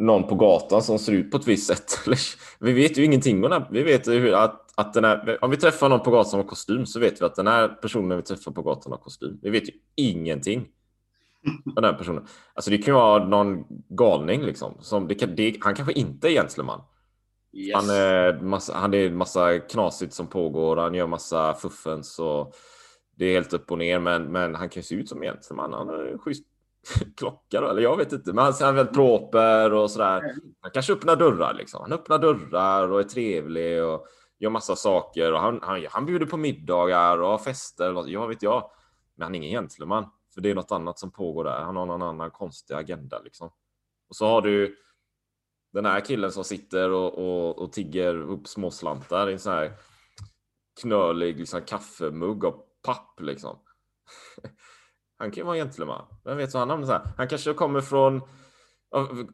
någon 0.00 0.28
på 0.28 0.34
gatan 0.34 0.82
som 0.82 0.98
ser 0.98 1.12
ut 1.12 1.30
på 1.30 1.36
ett 1.36 1.48
visst 1.48 1.66
sätt. 1.66 1.98
vi 2.60 2.72
vet 2.72 2.98
ju 2.98 3.04
ingenting 3.04 3.44
om. 3.44 3.64
Vi 3.70 3.82
vet 3.82 4.08
hur 4.08 4.34
att, 4.34 4.72
att 4.74 4.94
den 4.94 5.04
här, 5.04 5.44
om 5.44 5.50
vi 5.50 5.56
träffar 5.56 5.88
någon 5.88 6.00
på 6.00 6.10
gatan 6.10 6.30
som 6.30 6.40
har 6.40 6.46
kostym 6.46 6.86
så 6.86 7.00
vet 7.00 7.20
vi 7.20 7.24
att 7.24 7.34
den 7.34 7.46
här 7.46 7.68
personen 7.68 8.16
vi 8.16 8.22
träffar 8.22 8.52
på 8.52 8.62
gatan 8.62 8.92
har 8.92 8.98
kostym. 8.98 9.38
Vi 9.42 9.50
vet 9.50 9.68
ju 9.68 9.72
ingenting 9.94 10.68
den 11.74 11.84
här 11.84 11.92
personen. 11.92 12.26
Alltså 12.54 12.70
det 12.70 12.78
kan 12.78 12.86
ju 12.86 12.92
vara 12.92 13.24
någon 13.24 13.64
galning 13.88 14.42
liksom. 14.42 14.74
Som 14.80 15.08
det 15.08 15.14
kan, 15.14 15.36
det, 15.36 15.56
han 15.60 15.74
kanske 15.74 15.92
inte 15.92 16.28
är 16.28 16.32
gentleman. 16.32 16.80
Yes. 17.52 17.74
Han, 17.74 17.90
är 17.90 18.40
massa, 18.40 18.74
han 18.74 18.94
är 18.94 19.10
massa 19.10 19.58
knasigt 19.58 20.12
som 20.12 20.26
pågår. 20.26 20.76
Han 20.76 20.94
gör 20.94 21.06
massa 21.06 21.54
fuffens 21.54 22.18
och 22.18 22.54
det 23.16 23.24
är 23.24 23.32
helt 23.32 23.52
upp 23.52 23.70
och 23.70 23.78
ner. 23.78 23.98
Men, 23.98 24.32
men 24.32 24.54
han 24.54 24.68
kan 24.68 24.82
se 24.82 24.94
ut 24.94 25.08
som 25.08 25.20
gentleman. 25.20 25.72
Han 25.72 25.88
har 25.88 26.18
schysst 26.18 26.44
klocka 27.16 27.60
då, 27.60 27.68
eller 27.68 27.82
jag 27.82 27.96
vet 27.96 28.12
inte. 28.12 28.32
Men 28.32 28.44
han 28.44 28.52
är 28.52 28.72
väldigt 28.72 28.94
proper 28.94 29.72
och 29.72 29.90
sådär. 29.90 30.34
Han 30.60 30.70
kanske 30.70 30.92
öppnar 30.92 31.16
dörrar 31.16 31.54
liksom. 31.54 31.80
Han 31.82 31.92
öppnar 31.92 32.18
dörrar 32.18 32.88
och 32.88 33.00
är 33.00 33.04
trevlig 33.04 33.84
och 33.84 34.06
gör 34.38 34.50
massa 34.50 34.76
saker 34.76 35.32
och 35.32 35.40
han, 35.40 35.60
han, 35.62 35.86
han 35.90 36.06
bjuder 36.06 36.26
på 36.26 36.36
middagar 36.36 37.18
och 37.18 37.28
har 37.28 37.38
fester. 37.38 37.96
Och, 37.96 38.10
jag 38.10 38.28
vet 38.28 38.42
jag. 38.42 38.70
Men 39.14 39.22
han 39.22 39.34
är 39.34 39.38
ingen 39.38 39.50
gentleman. 39.50 40.04
För 40.34 40.40
det 40.40 40.50
är 40.50 40.54
något 40.54 40.72
annat 40.72 40.98
som 40.98 41.10
pågår 41.10 41.44
där. 41.44 41.60
Han 41.60 41.76
har 41.76 41.86
någon 41.86 42.02
annan 42.02 42.30
konstig 42.30 42.74
agenda 42.74 43.18
liksom. 43.18 43.50
Och 44.08 44.16
så 44.16 44.26
har 44.26 44.42
du 44.42 44.76
den 45.72 45.86
här 45.86 46.00
killen 46.00 46.32
som 46.32 46.44
sitter 46.44 46.90
och, 46.90 47.18
och, 47.18 47.58
och 47.58 47.72
tigger 47.72 48.14
upp 48.14 48.48
småslantar 48.48 49.28
i 49.28 49.32
en 49.32 49.38
sån 49.38 49.52
här 49.52 49.72
knölig 50.80 51.38
liksom, 51.38 51.60
kaffemugg 51.62 52.44
av 52.44 52.62
papp 52.82 53.20
liksom. 53.20 53.58
Han 55.20 55.30
kan 55.30 55.36
ju 55.36 55.44
vara 55.44 55.56
en 55.56 55.62
gentleman. 55.64 56.06
Vem 56.24 56.36
vet 56.36 56.54
vad 56.54 56.60
han 56.60 56.70
hamnar 56.70 56.86
så 56.86 56.92
här. 56.92 57.12
Han 57.16 57.28
kanske 57.28 57.54
kommer 57.54 57.80
från 57.80 58.20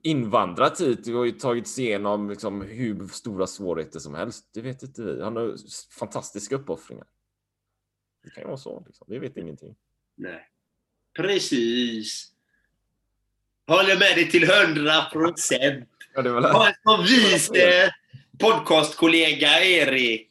invandrat 0.02 0.80
hit 0.80 1.08
och 1.08 1.40
tagit 1.40 1.68
sig 1.68 1.84
igenom 1.84 2.30
liksom 2.30 2.62
hur 2.62 3.06
stora 3.08 3.46
svårigheter 3.46 3.98
som 3.98 4.14
helst. 4.14 4.50
Det 4.54 4.60
vet 4.60 4.82
inte 4.82 5.02
vi. 5.02 5.22
Han 5.22 5.36
har 5.36 5.54
fantastiska 5.98 6.54
uppoffringar. 6.54 7.06
Det 8.24 8.30
kan 8.30 8.42
ju 8.42 8.46
vara 8.46 8.56
så. 8.56 8.82
Liksom. 8.86 9.06
Vi 9.10 9.18
vet 9.18 9.36
ingenting. 9.36 9.76
Nej. 10.14 10.48
Precis. 11.16 12.32
Håller 13.66 13.98
med 13.98 14.16
dig 14.16 14.30
till 14.30 14.50
hundra 14.50 15.02
procent. 15.12 15.88
Ja, 16.14 16.22
det 16.22 16.30
var 16.30 16.52
Ha 16.52 16.68
en 16.68 16.74
så 16.84 17.02
vis 17.02 17.50
podcastkollega, 18.38 19.64
Erik. 19.64 20.30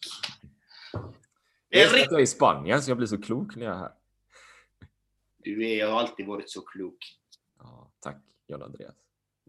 Jag 1.70 2.00
är 2.00 2.20
i 2.20 2.28
Spanien, 2.28 2.82
så 2.82 2.92
jag 2.92 2.98
blir 2.98 3.08
så 3.08 3.22
klok 3.22 3.56
när 3.56 3.66
jag 3.66 3.76
är 3.76 3.80
här. 3.80 3.92
Du 5.46 5.70
är, 5.70 5.88
har 5.88 6.00
alltid 6.00 6.26
varit 6.26 6.50
så 6.50 6.62
klok. 6.62 7.16
Ja, 7.60 7.92
tack, 8.00 8.18
John 8.48 8.62
Andreas. 8.62 8.96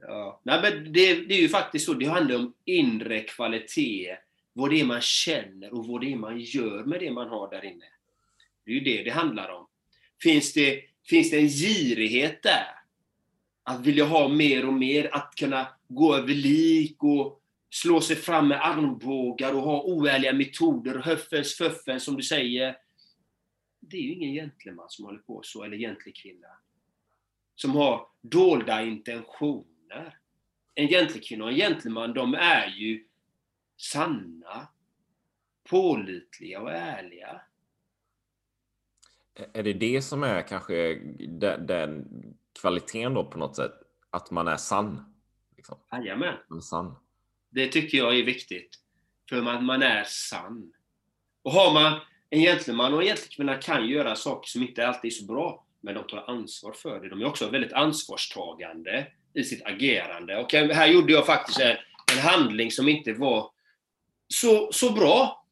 Ja. 0.01 0.41
Nej, 0.43 0.63
men 0.63 0.93
det, 0.93 1.15
det, 1.15 1.35
är 1.35 1.41
ju 1.41 1.49
faktiskt 1.49 1.87
så. 1.87 1.95
Det 1.95 2.07
handlar 2.07 2.37
om 2.37 2.55
inre 2.65 3.21
kvalitet. 3.21 4.17
Vad 4.53 4.71
det 4.71 4.81
är 4.81 4.85
man 4.85 5.01
känner 5.01 5.75
och 5.75 5.87
vad 5.87 6.01
det 6.01 6.13
är 6.13 6.17
man 6.17 6.41
gör 6.41 6.85
med 6.85 7.01
det 7.01 7.11
man 7.11 7.29
har 7.29 7.51
där 7.51 7.65
inne. 7.65 7.85
Det 8.65 8.71
är 8.71 8.75
ju 8.75 8.81
det 8.81 9.03
det 9.03 9.11
handlar 9.11 9.49
om. 9.49 9.67
Finns 10.23 10.53
det, 10.53 10.83
finns 11.09 11.31
det 11.31 11.39
en 11.39 11.49
girighet 11.49 12.43
där? 12.43 12.67
Att 13.63 13.87
vilja 13.87 14.05
ha 14.05 14.29
mer 14.29 14.67
och 14.67 14.75
mer, 14.75 15.15
att 15.15 15.35
kunna 15.35 15.67
gå 15.89 16.15
över 16.15 16.35
lik 16.35 17.03
och 17.03 17.41
slå 17.71 18.01
sig 18.01 18.17
fram 18.17 18.49
med 18.49 18.67
armbågar 18.67 19.53
och 19.53 19.63
ha 19.63 19.83
oärliga 19.83 20.33
metoder, 20.33 20.95
höffens 20.95 21.55
föffen 21.55 22.01
som 22.01 22.17
du 22.17 22.23
säger 22.23 22.77
det 23.91 23.97
är 23.97 24.03
ju 24.03 24.13
ingen 24.13 24.35
gentleman 24.35 24.87
som 24.89 25.05
håller 25.05 25.19
på 25.19 25.43
så, 25.45 25.65
eller 25.65 25.77
egentlig 25.77 26.17
kvinna. 26.17 26.49
som 27.57 27.71
har 27.71 28.09
dolda 28.21 28.83
intentioner. 28.83 30.19
En 30.75 30.89
gentlekvinna 30.89 31.45
och 31.45 31.51
en 31.51 31.57
gentleman, 31.57 32.15
de 32.15 32.35
är 32.35 32.67
ju 32.67 33.07
sanna, 33.77 34.69
pålitliga 35.71 36.61
och 36.61 36.73
ärliga. 36.73 37.41
Är 39.53 39.63
det 39.63 39.73
det 39.73 40.03
som 40.03 40.23
är 40.23 40.43
kanske 40.43 40.95
den, 41.19 41.67
den 41.67 42.07
kvaliteten 42.61 43.15
då 43.15 43.25
på 43.25 43.39
något 43.39 43.57
sätt? 43.57 43.73
Att 44.11 44.31
man 44.31 44.49
är 44.49 44.57
sann? 44.57 45.15
Liksom. 45.57 45.79
Jajamän. 45.93 46.35
Man 46.49 46.59
är 46.59 46.63
sann. 46.63 46.97
Det 47.49 47.69
tycker 47.69 47.99
jag 47.99 48.19
är 48.19 48.25
viktigt. 48.25 48.81
För 49.29 49.43
man, 49.43 49.65
man 49.65 49.83
är 49.83 50.05
sann. 50.05 50.73
Och 51.43 51.53
har 51.53 51.75
man 51.75 52.01
en 52.31 52.41
gentleman 52.41 52.95
och 52.95 53.01
en 53.01 53.07
gentlekvinna 53.07 53.55
kan 53.55 53.89
göra 53.89 54.17
saker 54.17 54.49
som 54.49 54.63
inte 54.63 54.89
alltid 54.89 55.13
är 55.13 55.15
så 55.15 55.25
bra, 55.25 55.65
men 55.81 55.95
de 55.95 56.07
tar 56.07 56.31
ansvar 56.31 56.73
för 56.73 57.01
det. 57.01 57.09
De 57.09 57.21
är 57.21 57.27
också 57.27 57.51
väldigt 57.51 57.73
ansvarstagande 57.73 59.07
i 59.35 59.45
sitt 59.45 59.67
agerande. 59.67 60.37
Och 60.37 60.53
här 60.53 60.87
gjorde 60.87 61.13
jag 61.13 61.27
faktiskt 61.27 61.61
en, 61.61 61.77
en 62.13 62.19
handling 62.19 62.71
som 62.71 62.89
inte 62.89 63.13
var 63.13 63.51
så, 64.29 64.73
så 64.73 64.93
bra. 64.93 65.45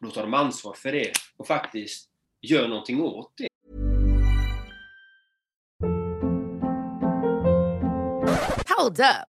Då 0.00 0.10
tar 0.10 0.22
de 0.22 0.34
ansvar 0.34 0.74
för 0.74 0.92
det 0.92 1.12
och 1.36 1.46
faktiskt 1.46 2.10
gör 2.40 2.68
någonting 2.68 3.00
åt 3.00 3.32
det. 3.36 3.48
Hold 8.76 9.00
up. 9.00 9.29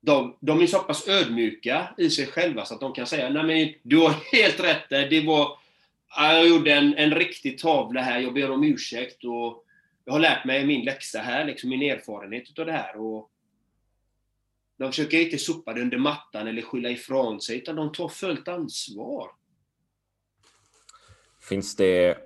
De, 0.00 0.36
de 0.40 0.60
är 0.60 0.66
så 0.66 0.78
pass 0.78 1.08
ödmjuka 1.08 1.94
i 1.98 2.10
sig 2.10 2.26
själva 2.26 2.64
så 2.64 2.74
att 2.74 2.80
de 2.80 2.92
kan 2.92 3.06
säga 3.06 3.28
Nej 3.28 3.44
men 3.44 3.74
du 3.82 3.96
har 3.96 4.14
helt 4.32 4.60
rätt 4.60 4.88
där. 4.88 5.10
Det 5.10 5.26
var, 5.26 5.58
jag 6.16 6.48
gjorde 6.48 6.72
en, 6.72 6.94
en 6.94 7.14
riktig 7.14 7.58
tavla 7.58 8.00
här. 8.00 8.20
Jag 8.20 8.34
ber 8.34 8.50
om 8.50 8.64
ursäkt 8.64 9.24
och 9.24 9.64
jag 10.04 10.12
har 10.12 10.20
lärt 10.20 10.44
mig 10.44 10.66
min 10.66 10.84
läxa 10.84 11.18
här, 11.18 11.44
liksom 11.44 11.70
min 11.70 11.82
erfarenhet 11.82 12.50
utav 12.50 12.66
det 12.66 12.72
här. 12.72 12.96
Och 12.96 13.30
de 14.76 14.90
försöker 14.90 15.20
inte 15.20 15.38
sopa 15.38 15.72
det 15.72 15.80
under 15.80 15.98
mattan 15.98 16.46
eller 16.46 16.62
skylla 16.62 16.90
ifrån 16.90 17.40
sig, 17.40 17.56
utan 17.56 17.76
de 17.76 17.92
tar 17.92 18.08
fullt 18.08 18.48
ansvar. 18.48 19.30
Finns 21.48 21.76
det, 21.76 22.18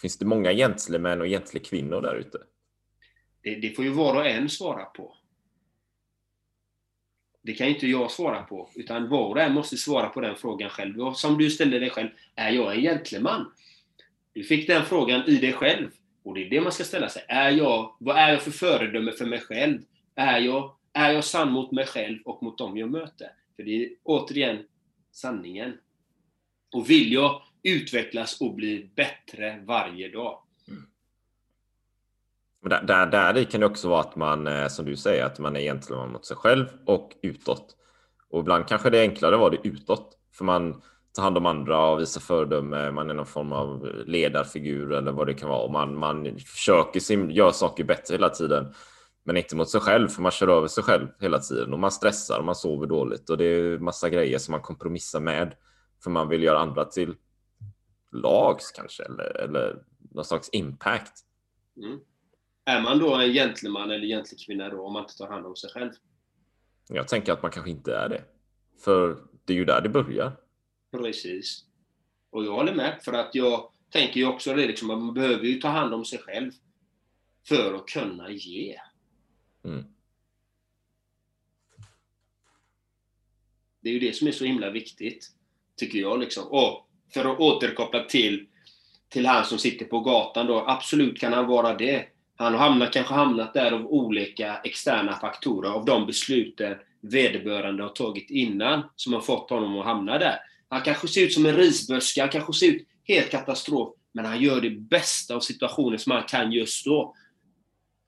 finns 0.00 0.18
det 0.18 0.24
många 0.24 0.52
gentlemän 0.52 1.20
och 1.20 1.26
gentlekvinnor 1.26 2.00
där 2.00 2.14
ute? 2.14 2.38
Det, 3.42 3.54
det 3.54 3.70
får 3.70 3.84
ju 3.84 3.90
var 3.90 4.16
och 4.16 4.26
en 4.26 4.48
svara 4.48 4.84
på. 4.84 5.16
Det 7.42 7.52
kan 7.52 7.68
inte 7.68 7.86
jag 7.86 8.10
svara 8.10 8.42
på, 8.42 8.70
utan 8.74 9.08
var 9.08 9.28
och 9.28 9.40
en 9.40 9.54
måste 9.54 9.76
svara 9.76 10.08
på 10.08 10.20
den 10.20 10.36
frågan 10.36 10.70
själv. 10.70 11.00
Och 11.00 11.18
som 11.18 11.38
du 11.38 11.50
ställde 11.50 11.78
dig 11.78 11.90
själv, 11.90 12.08
är 12.34 12.50
jag 12.50 12.74
en 12.74 12.82
gentleman? 12.82 13.52
Du 14.32 14.44
fick 14.44 14.66
den 14.66 14.84
frågan 14.84 15.22
i 15.26 15.36
dig 15.36 15.52
själv. 15.52 15.90
Och 16.22 16.34
det 16.34 16.46
är 16.46 16.50
det 16.50 16.60
man 16.60 16.72
ska 16.72 16.84
ställa 16.84 17.08
sig. 17.08 17.24
Är 17.28 17.50
jag, 17.50 17.96
vad 17.98 18.16
är 18.16 18.32
jag 18.32 18.42
för 18.42 18.50
föredöme 18.50 19.12
för 19.12 19.26
mig 19.26 19.40
själv? 19.40 19.82
Är 20.14 20.40
jag, 20.40 20.76
är 20.92 21.12
jag 21.12 21.24
sann 21.24 21.52
mot 21.52 21.72
mig 21.72 21.86
själv 21.86 22.18
och 22.24 22.42
mot 22.42 22.58
dem 22.58 22.76
jag 22.76 22.90
möter? 22.90 23.28
För 23.56 23.62
det 23.62 23.84
är 23.84 23.90
återigen 24.02 24.58
sanningen. 25.12 25.78
Och 26.72 26.90
vill 26.90 27.12
jag 27.12 27.42
utvecklas 27.62 28.40
och 28.40 28.54
bli 28.54 28.90
bättre 28.94 29.62
varje 29.64 30.08
dag? 30.08 30.41
Men 32.62 32.70
där, 32.70 33.06
där, 33.06 33.32
där 33.32 33.44
kan 33.44 33.60
det 33.60 33.66
också 33.66 33.88
vara 33.88 34.00
att 34.00 34.16
man, 34.16 34.46
eh, 34.46 34.68
som 34.68 34.84
du 34.84 34.96
säger, 34.96 35.24
att 35.24 35.38
man 35.38 35.56
är 35.56 35.60
gentleman 35.60 36.12
mot 36.12 36.26
sig 36.26 36.36
själv 36.36 36.66
och 36.86 37.10
utåt. 37.22 37.76
Och 38.30 38.40
ibland 38.40 38.68
kanske 38.68 38.90
det 38.90 38.98
är 38.98 39.02
enklare 39.02 39.34
att 39.34 39.40
vara 39.40 39.50
det 39.50 39.68
utåt. 39.68 40.18
För 40.34 40.44
man 40.44 40.82
tar 41.12 41.22
hand 41.22 41.36
om 41.36 41.46
andra 41.46 41.86
och 41.86 42.00
visar 42.00 42.20
föredöme. 42.20 42.90
Man 42.90 43.10
är 43.10 43.14
någon 43.14 43.26
form 43.26 43.52
av 43.52 43.86
ledarfigur 44.06 44.92
eller 44.92 45.12
vad 45.12 45.26
det 45.26 45.34
kan 45.34 45.48
vara. 45.48 45.62
Och 45.62 45.72
man, 45.72 45.98
man 45.98 46.38
försöker 46.38 47.30
göra 47.30 47.52
saker 47.52 47.84
bättre 47.84 48.14
hela 48.14 48.28
tiden. 48.28 48.74
Men 49.24 49.36
inte 49.36 49.56
mot 49.56 49.70
sig 49.70 49.80
själv, 49.80 50.08
för 50.08 50.22
man 50.22 50.32
kör 50.32 50.48
över 50.48 50.68
sig 50.68 50.84
själv 50.84 51.08
hela 51.20 51.38
tiden. 51.38 51.72
Och 51.72 51.78
man 51.78 51.90
stressar 51.90 52.38
och 52.38 52.44
man 52.44 52.54
sover 52.54 52.86
dåligt. 52.86 53.30
Och 53.30 53.38
det 53.38 53.44
är 53.44 53.78
massa 53.78 54.08
grejer 54.08 54.38
som 54.38 54.52
man 54.52 54.60
kompromissar 54.60 55.20
med. 55.20 55.54
För 56.02 56.10
man 56.10 56.28
vill 56.28 56.42
göra 56.42 56.58
andra 56.58 56.84
till 56.84 57.14
lags 58.12 58.70
kanske, 58.70 59.02
eller, 59.02 59.36
eller 59.36 59.82
någon 60.14 60.24
slags 60.24 60.48
impact. 60.52 61.12
Mm. 61.76 61.98
Är 62.64 62.82
man 62.82 62.98
då 62.98 63.14
en 63.14 63.32
gentleman 63.32 63.90
eller 63.90 64.06
gentlekvinna 64.06 64.68
då, 64.68 64.86
om 64.86 64.92
man 64.92 65.02
inte 65.02 65.16
tar 65.16 65.28
hand 65.28 65.46
om 65.46 65.56
sig 65.56 65.70
själv? 65.70 65.90
Jag 66.88 67.08
tänker 67.08 67.32
att 67.32 67.42
man 67.42 67.50
kanske 67.50 67.70
inte 67.70 67.96
är 67.96 68.08
det. 68.08 68.24
För 68.84 69.24
det 69.44 69.52
är 69.52 69.56
ju 69.56 69.64
där 69.64 69.80
det 69.80 69.88
börjar. 69.88 70.36
Precis. 70.90 71.64
Och 72.30 72.44
jag 72.44 72.52
håller 72.52 72.74
med, 72.74 72.98
för 73.02 73.12
att 73.12 73.34
jag 73.34 73.72
tänker 73.90 74.20
ju 74.20 74.26
också 74.26 74.54
det 74.54 74.66
liksom, 74.66 74.90
att 74.90 74.98
man 74.98 75.14
behöver 75.14 75.44
ju 75.44 75.60
ta 75.60 75.68
hand 75.68 75.94
om 75.94 76.04
sig 76.04 76.18
själv 76.18 76.52
för 77.48 77.74
att 77.74 77.86
kunna 77.86 78.30
ge. 78.30 78.78
Mm. 79.64 79.84
Det 83.80 83.88
är 83.88 83.92
ju 83.92 83.98
det 83.98 84.12
som 84.12 84.28
är 84.28 84.32
så 84.32 84.44
himla 84.44 84.70
viktigt, 84.70 85.30
tycker 85.76 85.98
jag. 85.98 86.20
Liksom. 86.20 86.46
Och 86.48 86.88
för 87.14 87.32
att 87.32 87.40
återkoppla 87.40 88.04
till, 88.04 88.48
till 89.08 89.26
han 89.26 89.44
som 89.44 89.58
sitter 89.58 89.84
på 89.84 90.00
gatan 90.00 90.46
då, 90.46 90.64
absolut 90.66 91.20
kan 91.20 91.32
han 91.32 91.46
vara 91.46 91.74
det. 91.74 92.11
Han 92.42 92.54
har 92.54 92.60
hamnat, 92.60 92.92
kanske 92.92 93.14
hamnat 93.14 93.54
där 93.54 93.72
av 93.72 93.86
olika 93.86 94.56
externa 94.64 95.16
faktorer, 95.16 95.70
av 95.70 95.84
de 95.84 96.06
besluten 96.06 96.76
vederbörande 97.00 97.82
har 97.82 97.90
tagit 97.90 98.30
innan, 98.30 98.82
som 98.96 99.12
har 99.12 99.20
fått 99.20 99.50
honom 99.50 99.78
att 99.78 99.84
hamna 99.84 100.18
där. 100.18 100.38
Han 100.68 100.82
kanske 100.82 101.08
ser 101.08 101.24
ut 101.24 101.32
som 101.32 101.46
en 101.46 101.56
risböske, 101.56 102.20
han 102.20 102.30
kanske 102.30 102.52
ser 102.52 102.66
ut 102.66 102.86
helt 103.08 103.30
katastrof, 103.30 103.94
men 104.14 104.24
han 104.24 104.40
gör 104.40 104.60
det 104.60 104.70
bästa 104.70 105.34
av 105.34 105.40
situationen 105.40 105.98
som 105.98 106.12
han 106.12 106.22
kan 106.22 106.52
just 106.52 106.84
då. 106.84 107.14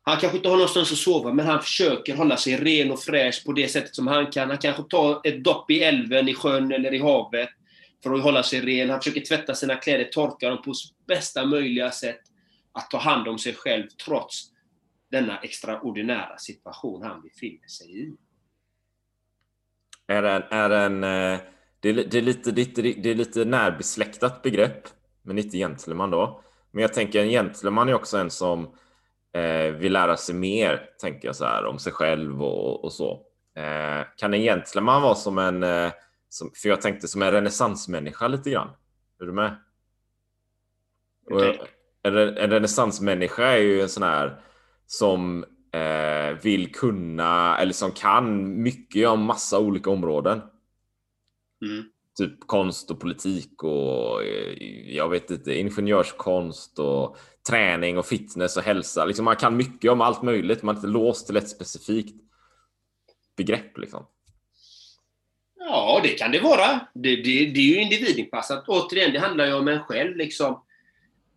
Han 0.03 0.17
kanske 0.17 0.37
inte 0.37 0.49
har 0.49 0.57
någonstans 0.57 0.93
att 0.93 0.99
sova, 0.99 1.33
men 1.33 1.47
han 1.47 1.63
försöker 1.63 2.17
hålla 2.17 2.37
sig 2.37 2.57
ren 2.57 2.91
och 2.91 3.01
fräsch 3.01 3.45
på 3.47 3.53
det 3.53 3.69
sättet 3.69 3.95
som 3.95 4.07
han 4.07 4.27
kan. 4.27 4.49
Han 4.49 4.59
kanske 4.59 4.83
tar 4.83 5.21
ett 5.25 5.45
dopp 5.45 5.71
i 5.71 5.83
älven, 5.83 6.29
i 6.29 6.35
sjön 6.35 6.73
eller 6.73 6.95
i 6.95 6.99
havet 6.99 7.49
för 8.03 8.15
att 8.15 8.23
hålla 8.23 8.43
sig 8.43 8.61
ren. 8.61 8.91
Han 8.91 9.01
försöker 9.01 9.21
tvätta 9.21 9.55
sina 9.55 9.77
kläder, 9.77 10.05
torka 10.05 10.49
dem 10.49 10.63
på 10.63 10.73
bästa 11.07 11.47
möjliga 11.47 11.91
sätt. 11.91 12.21
Att 12.75 12.91
ta 12.91 12.99
hand 12.99 13.29
om 13.29 13.39
sig 13.39 13.55
själv 13.55 13.89
trots 14.05 14.51
denna 15.11 15.39
extraordinära 15.39 16.39
situation 16.39 17.03
han 17.03 17.23
befinner 17.23 17.69
sig 17.69 18.03
i. 18.03 18.17
Är 20.07 20.23
en, 20.23 20.43
är 20.51 20.71
en, 20.71 21.05
eh, 21.05 21.41
det, 21.81 21.89
är, 21.89 21.95
det, 21.95 22.19
är 22.19 22.23
lite, 22.23 22.51
det, 22.53 22.79
är, 22.79 23.03
det 23.03 23.11
är 23.11 23.15
lite 23.15 23.45
närbesläktat 23.45 24.43
begrepp, 24.43 24.89
men 25.23 25.39
inte 25.39 25.57
gentleman 25.57 26.11
då. 26.11 26.43
Men 26.71 26.83
jag 26.83 26.93
tänker 26.93 27.23
en 27.23 27.29
gentleman 27.29 27.89
är 27.89 27.95
också 27.95 28.19
en 28.19 28.31
som 28.31 28.77
eh, 29.33 29.73
vill 29.73 29.93
lära 29.93 30.17
sig 30.17 30.35
mer, 30.35 30.91
tänker 31.01 31.29
jag 31.29 31.37
så 31.37 31.45
här, 31.45 31.67
om 31.67 31.79
sig 31.79 31.93
själv 31.93 32.43
och, 32.43 32.85
och 32.85 32.93
så. 32.93 33.27
Eh, 33.57 34.07
kan 34.17 34.35
en 34.35 34.41
gentleman 34.41 35.03
vara 35.03 35.15
som 35.15 35.39
en, 35.39 35.63
eh, 35.63 35.93
som, 36.29 36.51
för 36.63 36.69
jag 36.69 36.81
tänkte 36.81 37.09
som 37.09 37.23
en 37.23 37.31
renässansmänniska 37.31 38.29
lite 38.29 38.51
grann. 38.51 38.71
Är 39.21 39.25
du 39.25 39.33
med? 39.33 39.57
Och, 41.31 41.41
en, 42.05 42.17
en 42.17 42.51
renässansmänniska 42.51 43.47
är 43.47 43.59
ju 43.59 43.81
en 43.81 43.89
sån 43.89 44.03
här 44.03 44.41
som 44.87 45.45
eh, 45.73 46.39
vill 46.43 46.73
kunna 46.73 47.59
eller 47.59 47.73
som 47.73 47.91
kan 47.91 48.63
mycket 48.63 49.09
om 49.09 49.25
massa 49.25 49.59
olika 49.59 49.91
områden. 49.91 50.43
Mm. 51.63 51.85
typ 52.19 52.47
konst 52.47 52.91
och 52.91 53.01
politik 53.01 53.63
och 53.63 54.23
eh, 54.23 54.63
jag 54.95 55.09
vet 55.09 55.31
inte, 55.31 55.55
ingenjörskonst 55.55 56.79
och 56.79 57.17
träning 57.49 57.99
och 57.99 58.07
fitness 58.07 58.57
och 58.57 58.63
hälsa. 58.63 59.05
Liksom 59.05 59.25
man 59.25 59.37
kan 59.37 59.57
mycket 59.57 59.91
om 59.91 60.01
allt 60.01 60.23
möjligt. 60.23 60.63
Man 60.63 60.75
är 60.75 60.79
inte 60.79 60.89
låst 60.89 61.27
till 61.27 61.37
ett 61.37 61.49
specifikt 61.49 62.17
begrepp 63.37 63.79
liksom. 63.79 64.07
Ja, 65.59 66.01
det 66.03 66.09
kan 66.09 66.33
det 66.33 66.41
vara. 66.41 66.81
Det, 66.95 67.17
det, 67.17 67.47
det 67.47 67.61
är 67.61 67.75
ju 67.75 67.81
individinpassat. 67.81 68.69
Återigen, 68.69 69.13
det 69.13 69.19
handlar 69.19 69.47
ju 69.47 69.55
om 69.55 69.69
en 69.69 69.83
själv. 69.83 70.17
Liksom. 70.17 70.63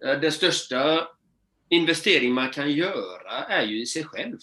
Eh, 0.05 0.19
den 0.19 0.31
största 0.31 1.07
investering 1.69 2.33
man 2.33 2.49
kan 2.49 2.71
göra 2.71 3.31
är 3.31 3.65
ju 3.65 3.81
i 3.81 3.85
sig 3.85 4.03
själv. 4.03 4.37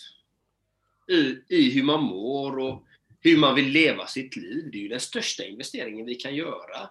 I, 1.09 1.37
I 1.49 1.71
hur 1.71 1.83
man 1.83 2.03
mår 2.03 2.59
och 2.59 2.85
hur 3.21 3.39
man 3.39 3.55
vill 3.55 3.69
leva 3.69 4.07
sitt 4.07 4.37
liv. 4.37 4.69
Det 4.73 4.79
är 4.79 4.83
ju 4.83 4.89
den 4.89 5.01
största 5.01 5.45
investeringen 5.45 6.07
vi 6.07 6.15
kan 6.15 6.35
göra. 6.35 6.91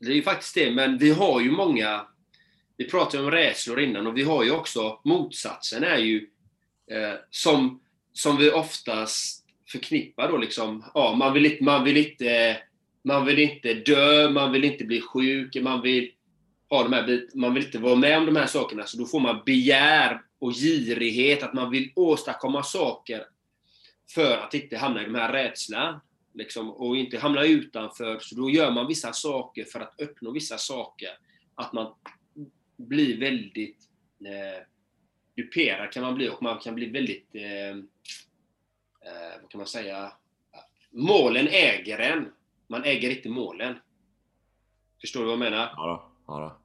Det 0.00 0.10
är 0.10 0.14
ju 0.14 0.22
faktiskt 0.22 0.54
det, 0.54 0.70
men 0.70 0.98
vi 0.98 1.10
har 1.10 1.40
ju 1.40 1.50
många... 1.50 2.06
Vi 2.76 2.88
pratade 2.88 3.24
om 3.24 3.30
rädslor 3.30 3.80
innan 3.80 4.06
och 4.06 4.16
vi 4.16 4.22
har 4.22 4.44
ju 4.44 4.50
också 4.50 5.00
motsatsen 5.04 5.84
är 5.84 5.98
ju 5.98 6.28
eh, 6.90 7.14
som, 7.30 7.82
som 8.12 8.36
vi 8.36 8.50
oftast 8.50 9.46
förknippar 9.68 10.28
då 10.28 10.36
liksom, 10.36 10.84
ja, 10.94 11.14
man 11.14 11.32
vill 11.32 11.46
inte, 11.46 11.64
man 11.64 11.84
vill 11.84 11.96
inte, 11.96 12.62
man 13.04 13.26
vill 13.26 13.38
inte 13.38 13.74
dö, 13.74 14.30
man 14.30 14.52
vill 14.52 14.64
inte 14.64 14.84
bli 14.84 15.00
sjuk, 15.00 15.56
man 15.62 15.82
vill 15.82 16.10
ha 16.68 16.82
de 16.82 16.92
här 16.92 17.26
man 17.34 17.54
vill 17.54 17.64
inte 17.64 17.78
vara 17.78 17.96
med 17.96 18.18
om 18.18 18.26
de 18.26 18.36
här 18.36 18.46
sakerna, 18.46 18.86
så 18.86 18.98
då 18.98 19.06
får 19.06 19.20
man 19.20 19.42
begär 19.46 20.22
och 20.38 20.52
girighet, 20.52 21.42
att 21.42 21.54
man 21.54 21.70
vill 21.70 21.92
åstadkomma 21.96 22.62
saker 22.62 23.24
för 24.14 24.38
att 24.38 24.54
inte 24.54 24.76
hamna 24.76 25.02
i 25.02 25.04
de 25.04 25.14
här 25.14 25.32
rädslan. 25.32 26.00
Liksom, 26.34 26.70
och 26.70 26.96
inte 26.96 27.18
hamna 27.18 27.44
utanför. 27.44 28.18
Så 28.18 28.34
då 28.34 28.50
gör 28.50 28.70
man 28.70 28.86
vissa 28.86 29.12
saker 29.12 29.64
för 29.64 29.80
att 29.80 30.00
uppnå 30.00 30.30
vissa 30.30 30.58
saker. 30.58 31.08
Att 31.54 31.72
man 31.72 31.94
blir 32.76 33.20
väldigt 33.20 33.78
eh, 34.24 34.62
duperad 35.36 35.92
kan 35.92 36.02
man 36.02 36.14
bli 36.14 36.28
och 36.28 36.42
man 36.42 36.58
kan 36.58 36.74
bli 36.74 36.86
väldigt, 36.86 37.34
eh, 37.34 37.70
eh, 37.70 39.40
vad 39.40 39.50
kan 39.50 39.58
man 39.58 39.66
säga, 39.66 40.12
målen 40.90 41.48
äger 41.48 41.98
en. 41.98 42.32
Man 42.70 42.84
äger 42.84 43.10
inte 43.10 43.28
målen. 43.28 43.78
Förstår 45.00 45.20
du 45.20 45.26
vad 45.26 45.32
jag 45.32 45.38
menar? 45.38 45.72
Ja 45.76 45.86
då, 45.86 46.32
ja 46.32 46.40
då. 46.40 46.60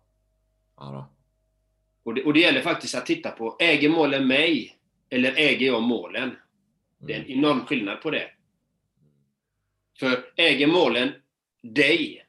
Ja 0.77 0.91
då. 0.91 1.05
Och, 2.03 2.13
det, 2.13 2.23
och 2.23 2.33
det 2.33 2.39
gäller 2.39 2.61
faktiskt 2.61 2.95
att 2.95 3.05
titta 3.05 3.31
på, 3.31 3.55
äger 3.59 3.89
målen 3.89 4.27
mig? 4.27 4.77
Eller 5.09 5.33
äger 5.37 5.65
jag 5.65 5.83
målen? 5.83 6.35
Det 6.99 7.13
är 7.13 7.19
en 7.19 7.25
enorm 7.25 7.65
skillnad 7.65 8.01
på 8.01 8.11
det. 8.11 8.31
För 9.99 10.25
äger 10.35 10.67
målen 10.67 11.11
dig 11.61 12.25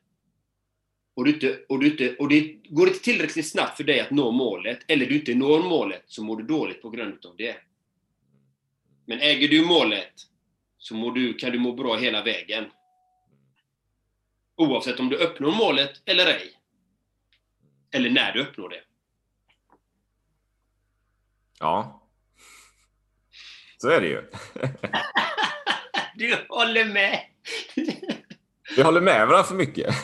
och, 1.15 1.25
du 1.25 1.31
inte, 1.31 1.65
och, 1.69 1.81
du 1.81 1.87
inte, 1.87 2.17
och 2.17 2.29
det 2.29 2.41
går 2.65 2.89
inte 2.89 3.01
tillräckligt 3.01 3.51
snabbt 3.51 3.77
för 3.77 3.85
dig 3.85 4.01
att 4.01 4.11
nå 4.11 4.31
målet, 4.31 4.79
eller 4.89 5.07
du 5.07 5.15
inte 5.15 5.35
når 5.35 5.63
målet, 5.63 6.03
så 6.07 6.25
mår 6.25 6.37
du 6.37 6.43
dåligt 6.43 6.83
på 6.83 6.91
grund 6.91 7.27
av 7.27 7.37
det. 7.37 7.57
Men 9.07 9.21
äger 9.21 9.49
du 9.49 9.67
målet, 9.67 10.13
så 10.79 11.11
du, 11.11 11.35
kan 11.35 11.53
du 11.53 11.59
må 11.59 11.73
bra 11.73 11.97
hela 11.97 12.23
vägen. 12.23 12.65
Oavsett 14.57 15.01
om 15.01 15.09
du 15.09 15.17
uppnår 15.17 15.53
målet 15.53 16.03
eller 16.05 16.27
ej. 16.27 16.53
Eller 17.91 18.11
när 18.11 18.33
du 18.33 18.41
uppnår 18.41 18.69
det. 18.69 18.83
Ja. 21.59 22.03
Så 23.79 23.91
är 23.91 24.01
det 24.01 24.07
ju. 24.07 24.23
du 26.15 26.47
håller 26.49 26.85
med! 26.85 27.21
Vi 28.77 28.83
håller 28.83 29.01
med 29.01 29.27
varandra 29.27 29.45
för 29.45 29.55
mycket. 29.55 29.95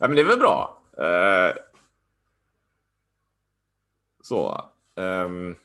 ja, 0.00 0.08
men 0.08 0.14
det 0.14 0.20
är 0.20 0.24
väl 0.24 0.38
bra. 0.38 0.82
Uh... 0.98 1.56
Så. 4.22 4.70
Um... 4.94 5.56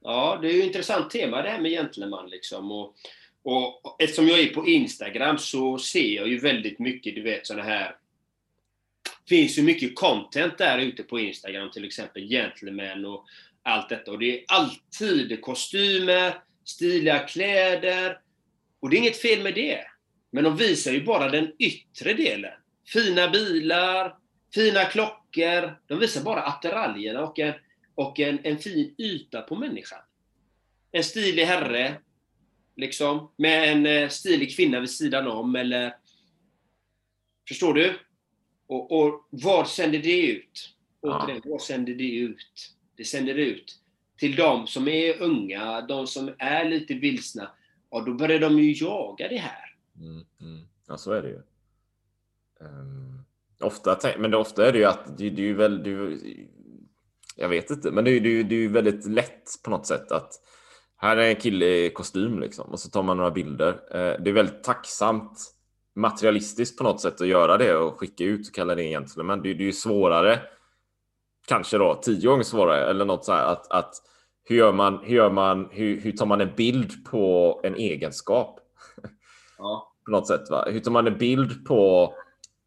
Ja, 0.00 0.38
det 0.42 0.48
är 0.48 0.52
ju 0.52 0.60
ett 0.60 0.66
intressant 0.66 1.10
tema 1.10 1.42
det 1.42 1.50
här 1.50 1.60
med 1.60 1.70
gentleman. 1.70 2.30
Liksom. 2.30 2.72
Och, 2.72 2.94
och 3.44 3.96
eftersom 3.98 4.28
jag 4.28 4.40
är 4.40 4.46
på 4.46 4.68
Instagram 4.68 5.38
så 5.38 5.78
ser 5.78 6.16
jag 6.16 6.28
ju 6.28 6.38
väldigt 6.38 6.78
mycket, 6.78 7.14
du 7.14 7.22
vet 7.22 7.46
sådana 7.46 7.62
här 7.62 7.96
det 9.24 9.36
finns 9.36 9.58
ju 9.58 9.62
mycket 9.62 9.94
content 9.94 10.58
där 10.58 10.78
ute 10.78 11.02
på 11.02 11.20
Instagram, 11.20 11.70
till 11.70 11.84
exempel 11.84 12.28
Gentlemen 12.28 13.04
och 13.04 13.26
allt 13.62 13.88
detta. 13.88 14.10
Och 14.10 14.18
det 14.18 14.38
är 14.38 14.44
alltid 14.48 15.40
kostymer, 15.40 16.34
stiliga 16.64 17.18
kläder. 17.18 18.18
Och 18.80 18.90
det 18.90 18.96
är 18.96 18.98
inget 18.98 19.22
fel 19.22 19.42
med 19.42 19.54
det. 19.54 19.84
Men 20.30 20.44
de 20.44 20.56
visar 20.56 20.92
ju 20.92 21.04
bara 21.04 21.28
den 21.28 21.52
yttre 21.58 22.14
delen. 22.14 22.52
Fina 22.86 23.28
bilar, 23.28 24.16
fina 24.54 24.84
klockor. 24.84 25.78
De 25.86 25.98
visar 25.98 26.22
bara 26.22 26.42
attiraljerna 26.42 27.22
och 27.22 27.38
en, 27.38 27.54
och 27.94 28.20
en, 28.20 28.38
en 28.42 28.58
fin 28.58 28.94
yta 28.98 29.42
på 29.42 29.56
människan. 29.56 30.00
En 30.92 31.04
stilig 31.04 31.44
herre, 31.44 31.94
liksom, 32.76 33.30
med 33.36 33.72
en 33.72 33.86
eh, 33.86 34.08
stilig 34.08 34.56
kvinna 34.56 34.80
vid 34.80 34.90
sidan 34.90 35.26
om, 35.26 35.56
eller... 35.56 35.96
Förstår 37.48 37.74
du? 37.74 37.98
Och, 38.66 38.92
och 38.92 39.28
vad 39.30 39.68
sänder 39.68 39.98
det 39.98 40.26
ut? 40.26 40.76
Återigen, 41.00 41.40
ja. 41.44 41.50
vad 41.50 41.62
sänder 41.62 41.94
det 41.94 42.16
ut? 42.16 42.74
Det 42.96 43.04
sänder 43.04 43.34
ut 43.34 43.82
till 44.16 44.36
de 44.36 44.66
som 44.66 44.88
är 44.88 45.22
unga, 45.22 45.80
de 45.80 46.06
som 46.06 46.34
är 46.38 46.64
lite 46.64 46.94
vilsna. 46.94 47.50
Och 47.88 48.04
då 48.04 48.14
börjar 48.14 48.40
de 48.40 48.58
ju 48.58 48.72
jaga 48.72 49.28
det 49.28 49.38
här. 49.38 49.76
Mm, 49.96 50.24
mm. 50.40 50.66
Ja, 50.88 50.96
så 50.96 51.12
är 51.12 51.22
det 51.22 51.28
ju. 51.28 51.42
Um, 52.60 53.24
ofta, 53.60 53.98
men 54.18 54.30
det, 54.30 54.36
ofta 54.36 54.68
är 54.68 54.72
det 54.72 54.78
ju 54.78 54.84
att 54.84 55.18
det, 55.18 55.30
det 55.30 55.42
är 55.42 55.46
ju 55.46 55.54
väldigt... 55.54 56.22
Jag 57.36 57.48
vet 57.48 57.70
inte, 57.70 57.90
men 57.90 58.04
det 58.04 58.10
är 58.10 58.20
ju 58.20 58.42
det 58.42 58.54
är 58.54 58.68
väldigt 58.68 59.06
lätt 59.06 59.50
på 59.64 59.70
något 59.70 59.86
sätt 59.86 60.12
att 60.12 60.32
här 61.02 61.16
är 61.16 61.28
en 61.28 61.36
kille 61.36 61.66
i 61.66 61.90
kostym 61.90 62.40
liksom 62.40 62.70
och 62.70 62.80
så 62.80 62.90
tar 62.90 63.02
man 63.02 63.16
några 63.16 63.30
bilder. 63.30 63.72
Uh, 63.72 64.22
det 64.22 64.30
är 64.30 64.32
väldigt 64.32 64.64
tacksamt 64.64 65.52
materialistiskt 65.94 66.78
på 66.78 66.84
något 66.84 67.00
sätt 67.00 67.20
att 67.20 67.26
göra 67.26 67.56
det 67.56 67.76
och 67.76 67.98
skicka 67.98 68.24
ut 68.24 68.48
och 68.48 68.54
kalla 68.54 68.74
det 68.74 68.84
egentligen. 68.84 69.26
Men 69.26 69.42
det, 69.42 69.54
det 69.54 69.62
är 69.62 69.66
ju 69.66 69.72
svårare, 69.72 70.40
kanske 71.46 71.78
då 71.78 71.94
tio 71.94 72.28
gånger 72.28 72.42
svårare 72.42 72.90
eller 72.90 73.04
något 73.04 73.24
så 73.24 73.32
här 73.32 73.46
att, 73.46 73.72
att 73.72 73.94
hur 74.44 74.56
gör 74.56 74.72
man? 74.72 74.98
Hur 75.02 75.16
gör 75.16 75.30
man? 75.30 75.68
Hur, 75.70 76.00
hur 76.00 76.12
tar 76.12 76.26
man 76.26 76.40
en 76.40 76.54
bild 76.56 77.04
på 77.04 77.60
en 77.64 77.74
egenskap? 77.74 78.60
Ja. 79.58 79.92
på 80.04 80.10
något 80.10 80.26
sätt. 80.26 80.50
Va? 80.50 80.64
Hur 80.70 80.80
tar 80.80 80.90
man 80.90 81.06
en 81.06 81.18
bild 81.18 81.66
på 81.66 82.14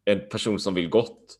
en 0.04 0.28
person 0.28 0.58
som 0.58 0.74
vill 0.74 0.88
gott? 0.88 1.38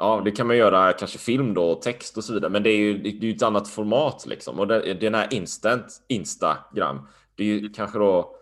Ja, 0.00 0.22
det 0.24 0.30
kan 0.30 0.46
man 0.46 0.56
göra 0.56 0.92
kanske 0.92 1.18
film 1.18 1.54
då, 1.54 1.74
text 1.74 2.16
och 2.16 2.24
så 2.24 2.32
vidare, 2.32 2.50
men 2.50 2.62
det 2.62 2.70
är 2.70 2.76
ju, 2.76 2.98
det 2.98 3.08
är 3.08 3.30
ju 3.30 3.34
ett 3.34 3.42
annat 3.42 3.68
format 3.68 4.26
liksom. 4.26 4.58
Och 4.58 4.66
det, 4.66 4.94
den 4.94 5.14
här 5.14 5.34
instant 5.34 6.02
Instagram, 6.08 7.08
det 7.34 7.44
är 7.44 7.46
ju 7.46 7.68
kanske 7.68 7.98
då 7.98 8.36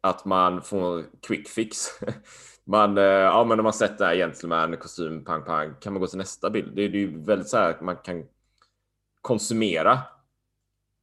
att 0.00 0.24
man 0.24 0.62
får 0.62 1.04
quick 1.22 1.48
fix. 1.48 1.86
man, 2.64 2.98
eh, 2.98 3.04
ja, 3.04 3.44
men 3.44 3.56
när 3.56 3.62
man 3.62 3.72
sett 3.72 3.98
det 3.98 4.06
här 4.06 4.16
gentleman, 4.16 4.76
kostym, 4.76 5.24
pang, 5.24 5.44
pang, 5.44 5.74
kan 5.80 5.92
man 5.92 6.00
gå 6.00 6.06
till 6.06 6.18
nästa 6.18 6.50
bild. 6.50 6.76
Det, 6.76 6.88
det 6.88 6.98
är 6.98 7.00
ju 7.00 7.22
väldigt 7.24 7.48
så 7.48 7.56
här 7.56 7.70
att 7.70 7.80
man 7.80 7.96
kan 7.96 8.24
konsumera 9.20 9.98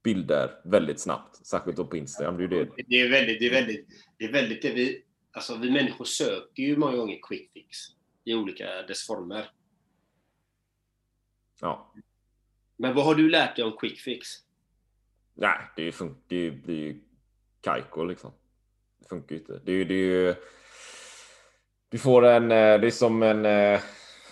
bilder 0.04 0.52
väldigt 0.64 1.00
snabbt, 1.00 1.46
särskilt 1.46 1.78
då 1.78 1.86
på 1.86 1.98
Instagram. 1.98 2.38
Det 2.38 2.44
är, 2.44 2.48
det. 2.48 2.70
Det 2.88 3.02
är 3.02 3.10
väldigt, 3.10 3.40
det 3.40 3.46
är 3.48 3.54
väldigt, 3.54 3.88
det 4.18 4.26
är 4.26 4.32
väldigt 4.32 4.62
det 4.62 4.72
vi, 4.72 5.04
alltså 5.32 5.56
vi 5.56 5.72
människor 5.72 6.06
söker 6.06 6.64
ju 6.64 6.78
många 6.78 6.98
gånger 6.98 7.20
quick 7.28 7.52
fix 7.54 7.78
i 8.24 8.34
olika 8.34 8.66
dess 8.88 9.08
former. 9.08 9.50
Ja. 11.62 11.94
Men 12.78 12.96
vad 12.96 13.06
har 13.06 13.16
du 13.16 13.30
lärt 13.30 13.56
dig 13.56 13.66
om 13.66 13.78
quick 13.78 14.00
fix? 14.00 14.28
Nej, 15.34 15.58
det 15.76 15.82
är 15.82 16.04
ju, 16.04 16.14
det 16.28 16.52
blir 16.52 16.76
ju 16.76 17.02
kajko 17.62 18.04
liksom. 18.04 18.32
Det 19.00 19.10
funkar 19.10 19.36
ju 19.36 19.42
inte. 19.42 19.62
Det 19.66 19.72
är 19.72 19.76
ju, 19.76 19.86
det 19.86 19.94
är 19.94 19.98
ju, 19.98 20.36
du 21.90 21.98
får 21.98 22.26
en, 22.26 22.44
eh, 22.44 22.80
det 22.80 22.88
är 22.88 22.92
som 22.92 23.24
en 23.24 23.46
eh, 23.46 23.82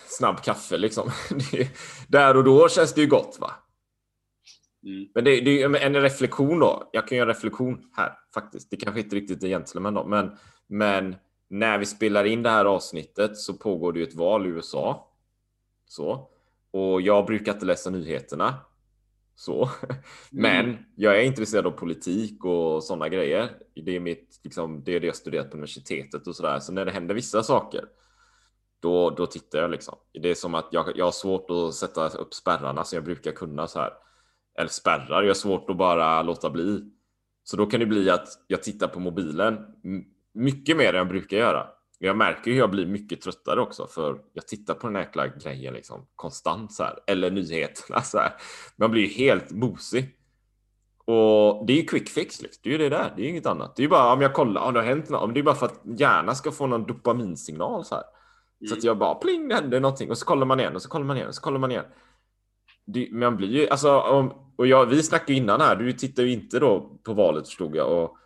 snabb 0.07 0.43
kaffe 0.43 0.77
liksom. 0.77 1.07
Är, 1.53 1.67
där 2.07 2.37
och 2.37 2.43
då 2.43 2.69
känns 2.69 2.93
det 2.93 3.01
ju 3.01 3.07
gott 3.07 3.37
va? 3.39 3.51
Mm. 4.85 5.09
Men 5.13 5.23
det, 5.23 5.41
det, 5.41 5.61
är 5.61 5.75
en 5.75 6.01
reflektion 6.01 6.59
då. 6.59 6.89
Jag 6.93 7.07
kan 7.07 7.17
göra 7.17 7.29
en 7.29 7.35
reflektion 7.35 7.91
här 7.93 8.17
faktiskt. 8.33 8.71
Det 8.71 8.77
kanske 8.77 9.01
inte 9.01 9.15
riktigt 9.15 9.43
är 9.43 9.47
gentleman 9.47 9.93
då, 9.93 10.05
men, 10.05 10.37
men 10.67 11.15
när 11.49 11.77
vi 11.77 11.85
spelar 11.85 12.25
in 12.25 12.43
det 12.43 12.49
här 12.49 12.65
avsnittet 12.65 13.37
så 13.37 13.53
pågår 13.53 13.93
det 13.93 13.99
ju 13.99 14.05
ett 14.05 14.15
val 14.15 14.45
i 14.45 14.49
USA. 14.49 15.11
Så. 15.87 16.34
Och 16.75 17.01
jag 17.01 17.25
brukar 17.25 17.53
inte 17.53 17.65
läsa 17.65 17.89
nyheterna. 17.89 18.55
Så. 19.35 19.69
Men 20.31 20.65
mm. 20.65 20.77
jag 20.95 21.19
är 21.19 21.23
intresserad 21.23 21.67
av 21.67 21.71
politik 21.71 22.45
och 22.45 22.83
sådana 22.83 23.09
grejer. 23.09 23.49
Det 23.85 23.95
är, 23.95 23.99
mitt, 23.99 24.39
liksom, 24.43 24.83
det 24.83 24.95
är 24.95 24.99
det 24.99 25.07
jag 25.07 25.15
studerat 25.15 25.49
på 25.49 25.57
universitetet 25.57 26.27
och 26.27 26.35
sådär. 26.35 26.59
Så 26.59 26.73
när 26.73 26.85
det 26.85 26.91
händer 26.91 27.15
vissa 27.15 27.43
saker, 27.43 27.85
då, 28.79 29.09
då 29.09 29.25
tittar 29.25 29.59
jag 29.59 29.71
liksom. 29.71 29.95
Det 30.21 30.29
är 30.29 30.35
som 30.35 30.55
att 30.55 30.67
jag, 30.71 30.91
jag 30.95 31.05
har 31.05 31.11
svårt 31.11 31.49
att 31.49 31.73
sätta 31.73 32.07
upp 32.07 32.33
spärrarna 32.33 32.83
som 32.83 32.97
jag 32.97 33.03
brukar 33.03 33.31
kunna 33.31 33.67
så 33.67 33.79
här. 33.79 33.93
Eller 34.57 34.69
spärrar, 34.69 35.21
jag 35.21 35.29
har 35.29 35.33
svårt 35.33 35.69
att 35.69 35.77
bara 35.77 36.21
låta 36.21 36.49
bli. 36.49 36.91
Så 37.43 37.57
då 37.57 37.65
kan 37.65 37.79
det 37.79 37.85
bli 37.85 38.09
att 38.09 38.27
jag 38.47 38.63
tittar 38.63 38.87
på 38.87 38.99
mobilen 38.99 39.57
mycket 40.33 40.77
mer 40.77 40.89
än 40.89 40.95
jag 40.95 41.07
brukar 41.07 41.37
göra. 41.37 41.67
Jag 41.99 42.17
märker 42.17 42.51
hur 42.51 42.57
jag 42.57 42.71
blir 42.71 42.85
mycket 42.85 43.21
tröttare 43.21 43.61
också 43.61 43.87
för 43.87 44.19
jag 44.33 44.47
tittar 44.47 44.73
på 44.73 44.87
den 44.87 44.95
här 44.95 45.03
jäkla 45.03 45.27
grejen 45.27 45.73
liksom 45.73 46.07
konstant 46.15 46.73
så 46.73 46.83
här 46.83 46.99
eller 47.07 47.31
nyheterna 47.31 48.01
så 48.01 48.17
här. 48.17 48.33
Man 48.75 48.91
blir 48.91 49.01
ju 49.01 49.07
helt 49.07 49.51
bosig. 49.51 50.15
Och 51.05 51.65
det 51.65 51.73
är 51.73 51.77
ju 51.77 51.85
quick 51.85 52.09
fix. 52.09 52.41
Liksom. 52.41 52.61
Det 52.63 52.69
är 52.69 52.71
ju 52.71 52.77
det 52.77 52.89
där. 52.89 53.13
Det 53.15 53.25
är 53.25 53.29
inget 53.29 53.45
annat. 53.45 53.75
Det 53.75 53.81
är 53.81 53.83
ju 53.83 53.89
bara 53.89 54.13
om 54.13 54.21
jag 54.21 54.33
kollar 54.33 54.61
om 54.61 54.73
det 54.73 54.79
har 54.79 54.87
hänt 54.87 55.09
något. 55.09 55.33
Det 55.33 55.39
är 55.39 55.43
bara 55.43 55.55
för 55.55 55.65
att 55.65 55.81
hjärnan 55.99 56.35
ska 56.35 56.51
få 56.51 56.67
någon 56.67 56.85
dopaminsignal 56.85 57.85
så 57.85 57.95
här. 57.95 58.03
Mm. 58.61 58.69
Så 58.69 58.75
att 58.75 58.83
jag 58.83 58.97
bara 58.97 59.15
pling, 59.15 59.47
det 59.47 59.55
händer 59.55 59.79
någonting 59.79 60.09
och 60.09 60.17
så 60.17 60.25
kollar 60.25 60.45
man 60.45 60.59
igen 60.59 60.75
och 60.75 60.81
så 60.81 60.89
kollar 60.89 61.05
man 61.05 61.17
igen 61.17 61.27
och 61.27 61.35
så 61.35 61.41
kollar 61.41 61.59
man 61.59 61.71
igen. 61.71 61.85
Det, 62.85 63.09
man 63.11 63.37
blir 63.37 63.49
ju 63.49 63.69
alltså 63.69 63.99
om, 63.99 64.33
och 64.55 64.67
jag, 64.67 64.85
vi 64.85 65.03
snackade 65.03 65.33
innan 65.33 65.61
här. 65.61 65.75
Du 65.75 65.93
tittar 65.93 66.23
ju 66.23 66.31
inte 66.31 66.59
då 66.59 66.99
på 67.03 67.13
valet 67.13 67.47
förstod 67.47 67.75
jag 67.75 68.03
och 68.03 68.17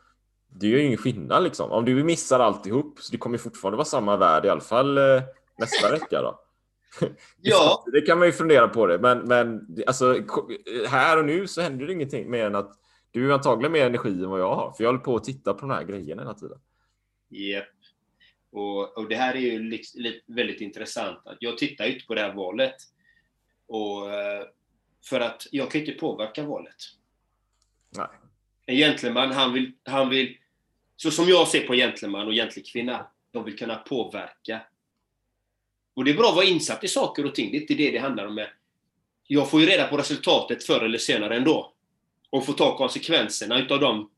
det 0.50 0.68
gör 0.68 0.78
ju 0.78 0.86
ingen 0.86 0.98
skillnad 0.98 1.44
liksom. 1.44 1.72
Om 1.72 1.86
du 1.86 2.04
missar 2.04 2.40
alltihop 2.40 3.00
så 3.00 3.12
det 3.12 3.18
kommer 3.18 3.38
fortfarande 3.38 3.78
vara 3.78 3.86
samma 3.86 4.18
värde 4.18 4.48
i 4.48 4.52
alla 4.52 4.62
fall 4.62 4.98
eh, 4.98 5.22
nästa 5.58 5.92
vecka 5.92 6.22
då. 6.22 6.40
Ja. 7.42 7.86
det 7.94 8.02
kan 8.02 8.18
man 8.18 8.28
ju 8.28 8.32
fundera 8.32 8.68
på 8.68 8.88
det, 8.88 9.00
men, 9.00 9.20
men 9.20 9.78
alltså, 9.88 10.24
här 10.88 11.18
och 11.18 11.26
nu 11.26 11.48
så 11.48 11.62
händer 11.62 11.88
det 11.88 11.94
ingenting 11.94 12.32
mer 12.32 12.46
än 12.46 12.56
att 12.56 12.80
du 13.12 13.28
har 13.28 13.34
antagligen 13.34 13.72
mer 13.72 13.86
energi 13.86 14.24
än 14.24 14.30
vad 14.30 14.40
jag 14.40 14.56
har, 14.56 14.72
för 14.72 14.84
jag 14.84 14.90
håller 14.90 15.04
på 15.04 15.16
att 15.16 15.24
titta 15.24 15.54
på 15.54 15.60
de 15.60 15.70
här 15.70 15.84
grejerna 15.84 16.22
hela 16.22 16.34
tiden. 16.34 16.60
Yep. 17.32 17.66
Och, 18.52 18.98
och, 18.98 19.10
det 19.10 19.16
här 19.16 19.36
är 19.36 19.40
ju 19.40 19.60
liksom, 19.60 20.14
väldigt 20.28 20.62
intressant. 20.62 21.20
Jag 21.40 21.58
tittar 21.58 21.86
ju 21.86 21.94
inte 21.94 22.06
på 22.06 22.16
det 22.16 22.22
här 22.22 22.34
valet. 22.34 22.76
Och, 23.68 24.12
eh, 24.14 24.44
för 25.06 25.20
att 25.20 25.48
jag 25.52 25.72
kan 25.72 25.82
inte 25.82 25.94
påverka 25.94 26.44
valet. 26.44 26.76
Nej. 27.90 28.08
En 28.70 28.76
gentleman, 28.76 29.32
han 29.32 29.54
vill, 29.54 29.72
han 29.84 30.10
vill, 30.10 30.38
så 30.96 31.12
som 31.12 31.30
jag 31.30 31.48
ser 31.48 31.68
på 31.68 31.74
gentleman 31.74 32.28
och 32.28 32.34
gentlekvinna, 32.34 33.08
de 33.32 33.46
vill 33.46 33.58
kunna 33.58 33.76
påverka. 33.76 34.62
Och 35.94 36.06
det 36.06 36.12
är 36.12 36.16
bra 36.16 36.30
att 36.30 36.36
vara 36.36 36.46
insatt 36.46 36.84
i 36.84 36.88
saker 36.88 37.26
och 37.26 37.36
ting, 37.36 37.52
det 37.52 37.58
är 37.58 37.62
inte 37.62 37.74
det 37.74 37.92
det 37.92 37.98
handlar 37.98 38.26
om. 38.26 38.46
Jag 39.28 39.50
får 39.50 39.62
ju 39.62 39.68
reda 39.68 39.88
på 39.88 39.98
resultatet 39.98 40.64
förr 40.64 40.86
eller 40.86 40.98
senare 40.98 41.36
ändå. 41.36 41.74
Och 42.30 42.46
får 42.46 42.54
ta 42.54 42.78
konsekvenserna 42.78 43.60
utav 43.60 43.80
dem, 43.80 44.10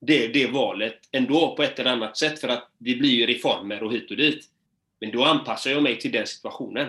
det, 0.00 0.28
det 0.28 0.46
valet 0.46 1.08
ändå 1.12 1.56
på 1.56 1.62
ett 1.62 1.78
eller 1.78 1.92
annat 1.92 2.16
sätt, 2.16 2.40
för 2.40 2.48
att 2.48 2.70
det 2.78 2.94
blir 2.94 3.14
ju 3.14 3.26
reformer 3.26 3.82
och 3.82 3.92
hit 3.92 4.10
och 4.10 4.16
dit. 4.16 4.44
Men 5.00 5.10
då 5.10 5.24
anpassar 5.24 5.70
jag 5.70 5.82
mig 5.82 5.98
till 5.98 6.12
den 6.12 6.26
situationen, 6.26 6.88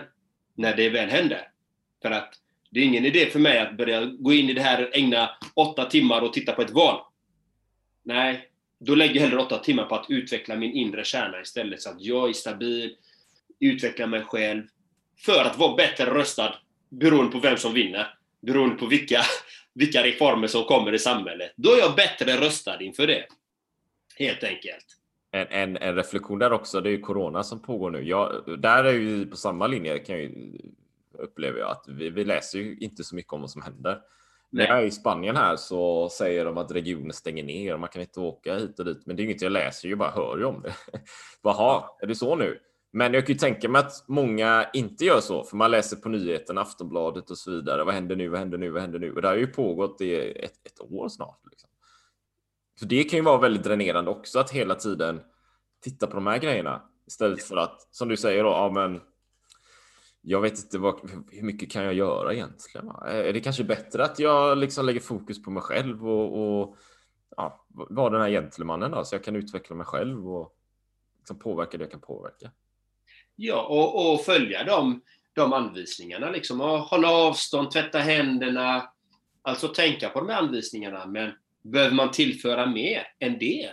när 0.54 0.76
det 0.76 0.88
väl 0.88 1.08
händer. 1.08 1.48
För 2.02 2.10
att 2.10 2.34
det 2.76 2.82
är 2.82 2.84
ingen 2.84 3.04
idé 3.04 3.26
för 3.26 3.38
mig 3.38 3.58
att 3.58 3.76
börja 3.76 4.04
gå 4.04 4.32
in 4.32 4.50
i 4.50 4.52
det 4.52 4.60
här, 4.60 4.90
ägna 4.92 5.30
åtta 5.54 5.84
timmar 5.84 6.20
och 6.20 6.32
titta 6.32 6.52
på 6.52 6.62
ett 6.62 6.70
val. 6.70 7.00
Nej, 8.02 8.48
då 8.78 8.94
lägger 8.94 9.14
jag 9.14 9.22
hellre 9.22 9.38
åtta 9.38 9.58
timmar 9.58 9.84
på 9.84 9.94
att 9.94 10.06
utveckla 10.08 10.56
min 10.56 10.72
inre 10.72 11.04
kärna 11.04 11.40
istället, 11.40 11.82
så 11.82 11.90
att 11.90 12.00
jag 12.00 12.28
är 12.28 12.32
stabil, 12.32 12.96
utvecklar 13.60 14.06
mig 14.06 14.22
själv, 14.22 14.62
för 15.18 15.44
att 15.44 15.58
vara 15.58 15.76
bättre 15.76 16.04
röstad 16.04 16.54
beroende 16.88 17.32
på 17.32 17.38
vem 17.38 17.56
som 17.56 17.74
vinner, 17.74 18.14
beroende 18.40 18.76
på 18.76 18.86
vilka, 18.86 19.20
vilka 19.74 20.02
reformer 20.02 20.46
som 20.46 20.64
kommer 20.64 20.92
i 20.92 20.98
samhället. 20.98 21.52
Då 21.56 21.72
är 21.72 21.78
jag 21.78 21.94
bättre 21.94 22.40
röstad 22.40 22.82
inför 22.82 23.06
det. 23.06 23.26
Helt 24.16 24.44
enkelt. 24.44 24.86
En, 25.30 25.46
en, 25.50 25.76
en 25.76 25.94
reflektion 25.94 26.38
där 26.38 26.52
också, 26.52 26.80
det 26.80 26.88
är 26.88 26.92
ju 26.92 27.00
Corona 27.00 27.42
som 27.42 27.62
pågår 27.62 27.90
nu. 27.90 28.02
Jag, 28.02 28.60
där 28.60 28.84
är 28.84 28.92
ju 28.92 29.26
på 29.26 29.36
samma 29.36 29.66
linje, 29.66 29.98
kan 29.98 30.18
jag 30.18 30.30
upplever 31.18 31.58
jag 31.58 31.70
att 31.70 31.84
vi, 31.88 32.10
vi 32.10 32.24
läser 32.24 32.58
ju 32.58 32.76
inte 32.76 33.04
så 33.04 33.14
mycket 33.14 33.32
om 33.32 33.40
vad 33.40 33.50
som 33.50 33.62
händer. 33.62 34.02
Nej. 34.50 34.66
När 34.66 34.74
jag 34.74 34.82
är 34.82 34.86
i 34.86 34.90
Spanien 34.90 35.36
här 35.36 35.56
så 35.56 36.08
säger 36.08 36.44
de 36.44 36.58
att 36.58 36.70
regionen 36.70 37.12
stänger 37.12 37.44
ner 37.44 37.74
och 37.74 37.80
man 37.80 37.88
kan 37.88 38.02
inte 38.02 38.20
åka 38.20 38.58
hit 38.58 38.78
och 38.78 38.84
dit. 38.84 39.06
Men 39.06 39.16
det 39.16 39.22
är 39.22 39.24
inget 39.24 39.42
jag 39.42 39.52
läser, 39.52 39.88
jag 39.88 39.98
bara 39.98 40.10
hör 40.10 40.38
ju 40.38 40.44
om 40.44 40.62
det. 40.62 40.74
Jaha, 41.42 41.84
är 42.00 42.06
det 42.06 42.14
så 42.14 42.36
nu? 42.36 42.58
Men 42.92 43.14
jag 43.14 43.26
kan 43.26 43.32
ju 43.32 43.38
tänka 43.38 43.68
mig 43.68 43.78
att 43.78 44.08
många 44.08 44.70
inte 44.72 45.04
gör 45.04 45.20
så, 45.20 45.44
för 45.44 45.56
man 45.56 45.70
läser 45.70 45.96
på 45.96 46.08
nyheterna, 46.08 46.60
Aftonbladet 46.60 47.30
och 47.30 47.38
så 47.38 47.50
vidare. 47.50 47.84
Vad 47.84 47.94
händer 47.94 48.16
nu? 48.16 48.28
Vad 48.28 48.38
händer 48.38 48.58
nu? 48.58 48.70
Vad 48.70 48.82
händer 48.82 48.98
nu? 48.98 49.12
Och 49.12 49.22
det 49.22 49.28
har 49.28 49.36
ju 49.36 49.46
pågått 49.46 50.00
i 50.00 50.14
ett, 50.30 50.66
ett 50.66 50.80
år 50.80 51.08
snart. 51.08 51.40
Liksom. 51.50 51.70
Så 52.80 52.86
det 52.86 53.04
kan 53.04 53.16
ju 53.18 53.22
vara 53.22 53.38
väldigt 53.38 53.64
dränerande 53.64 54.10
också 54.10 54.38
att 54.38 54.50
hela 54.50 54.74
tiden 54.74 55.20
titta 55.84 56.06
på 56.06 56.14
de 56.14 56.26
här 56.26 56.38
grejerna 56.38 56.82
istället 57.06 57.42
för 57.42 57.56
att, 57.56 57.88
som 57.90 58.08
du 58.08 58.16
säger 58.16 58.44
då, 58.44 58.50
ja 58.50 58.70
men 58.70 59.00
jag 60.28 60.40
vet 60.40 60.58
inte 60.58 60.78
vad, 60.78 61.10
hur 61.30 61.42
mycket 61.42 61.70
kan 61.70 61.84
jag 61.84 61.94
göra 61.94 62.34
egentligen? 62.34 62.88
Är 63.06 63.32
det 63.32 63.40
kanske 63.40 63.64
bättre 63.64 64.04
att 64.04 64.18
jag 64.18 64.58
liksom 64.58 64.86
lägger 64.86 65.00
fokus 65.00 65.42
på 65.42 65.50
mig 65.50 65.62
själv 65.62 66.08
och, 66.08 66.60
och 66.62 66.76
ja, 67.36 67.66
vara 67.68 68.10
den 68.10 68.20
här 68.20 68.30
gentlemannen 68.30 68.90
då, 68.90 69.04
så 69.04 69.14
jag 69.14 69.24
kan 69.24 69.36
utveckla 69.36 69.76
mig 69.76 69.86
själv 69.86 70.28
och 70.30 70.56
liksom 71.18 71.38
påverka 71.38 71.78
det 71.78 71.84
jag 71.84 71.90
kan 71.90 72.00
påverka? 72.00 72.50
Ja, 73.36 73.62
och, 73.62 74.12
och 74.12 74.20
följa 74.20 74.64
de, 74.64 75.00
de 75.32 75.52
anvisningarna 75.52 76.30
liksom. 76.30 76.60
Hålla 76.60 77.10
avstånd, 77.10 77.70
tvätta 77.70 77.98
händerna. 77.98 78.90
Alltså 79.42 79.68
tänka 79.68 80.08
på 80.08 80.20
de 80.20 80.28
här 80.28 80.42
anvisningarna. 80.42 81.06
Men 81.06 81.32
behöver 81.62 81.94
man 81.94 82.10
tillföra 82.10 82.66
mer 82.66 83.06
än 83.18 83.32
det? 83.32 83.70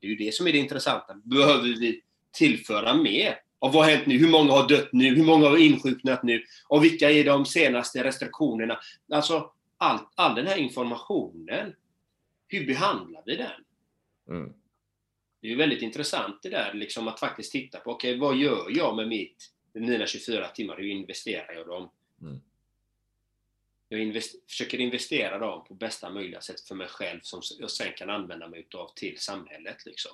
Det 0.00 0.06
är 0.06 0.10
ju 0.10 0.16
det 0.16 0.34
som 0.34 0.46
är 0.46 0.52
det 0.52 0.58
intressanta. 0.58 1.14
Behöver 1.24 1.62
vi 1.62 2.02
tillföra 2.32 2.94
mer? 2.94 3.38
Och 3.62 3.72
vad 3.72 3.84
har 3.84 3.92
hänt 3.92 4.06
nu? 4.06 4.18
Hur 4.18 4.30
många 4.30 4.52
har 4.52 4.68
dött 4.68 4.88
nu? 4.92 5.14
Hur 5.14 5.24
många 5.24 5.48
har 5.48 5.56
insjuknat 5.56 6.22
nu? 6.22 6.44
Och 6.68 6.84
vilka 6.84 7.10
är 7.10 7.24
de 7.24 7.46
senaste 7.46 8.04
restriktionerna? 8.04 8.80
Alltså, 9.12 9.52
all, 9.76 9.98
all 10.14 10.34
den 10.34 10.46
här 10.46 10.56
informationen, 10.56 11.74
hur 12.48 12.66
behandlar 12.66 13.22
vi 13.26 13.36
den? 13.36 13.64
Mm. 14.28 14.52
Det 15.40 15.46
är 15.46 15.50
ju 15.50 15.56
väldigt 15.56 15.82
intressant 15.82 16.42
det 16.42 16.48
där, 16.48 16.74
liksom 16.74 17.08
att 17.08 17.20
faktiskt 17.20 17.52
titta 17.52 17.80
på, 17.80 17.90
okej, 17.90 18.10
okay, 18.10 18.20
vad 18.20 18.36
gör 18.36 18.66
jag 18.70 18.96
med 18.96 19.08
mitt, 19.08 19.52
mina 19.72 20.06
24 20.06 20.48
timmar? 20.48 20.76
Hur 20.76 20.88
investerar 20.88 21.52
jag 21.52 21.66
dem? 21.66 21.90
Mm. 22.22 22.40
Jag 23.88 24.00
invest, 24.00 24.50
försöker 24.50 24.80
investera 24.80 25.38
dem 25.38 25.64
på 25.64 25.74
bästa 25.74 26.10
möjliga 26.10 26.40
sätt 26.40 26.60
för 26.60 26.74
mig 26.74 26.88
själv, 26.88 27.20
som 27.22 27.40
jag 27.58 27.70
sen 27.70 27.92
kan 27.96 28.10
använda 28.10 28.48
mig 28.48 28.60
utav 28.60 28.90
till 28.94 29.18
samhället. 29.18 29.86
Liksom. 29.86 30.12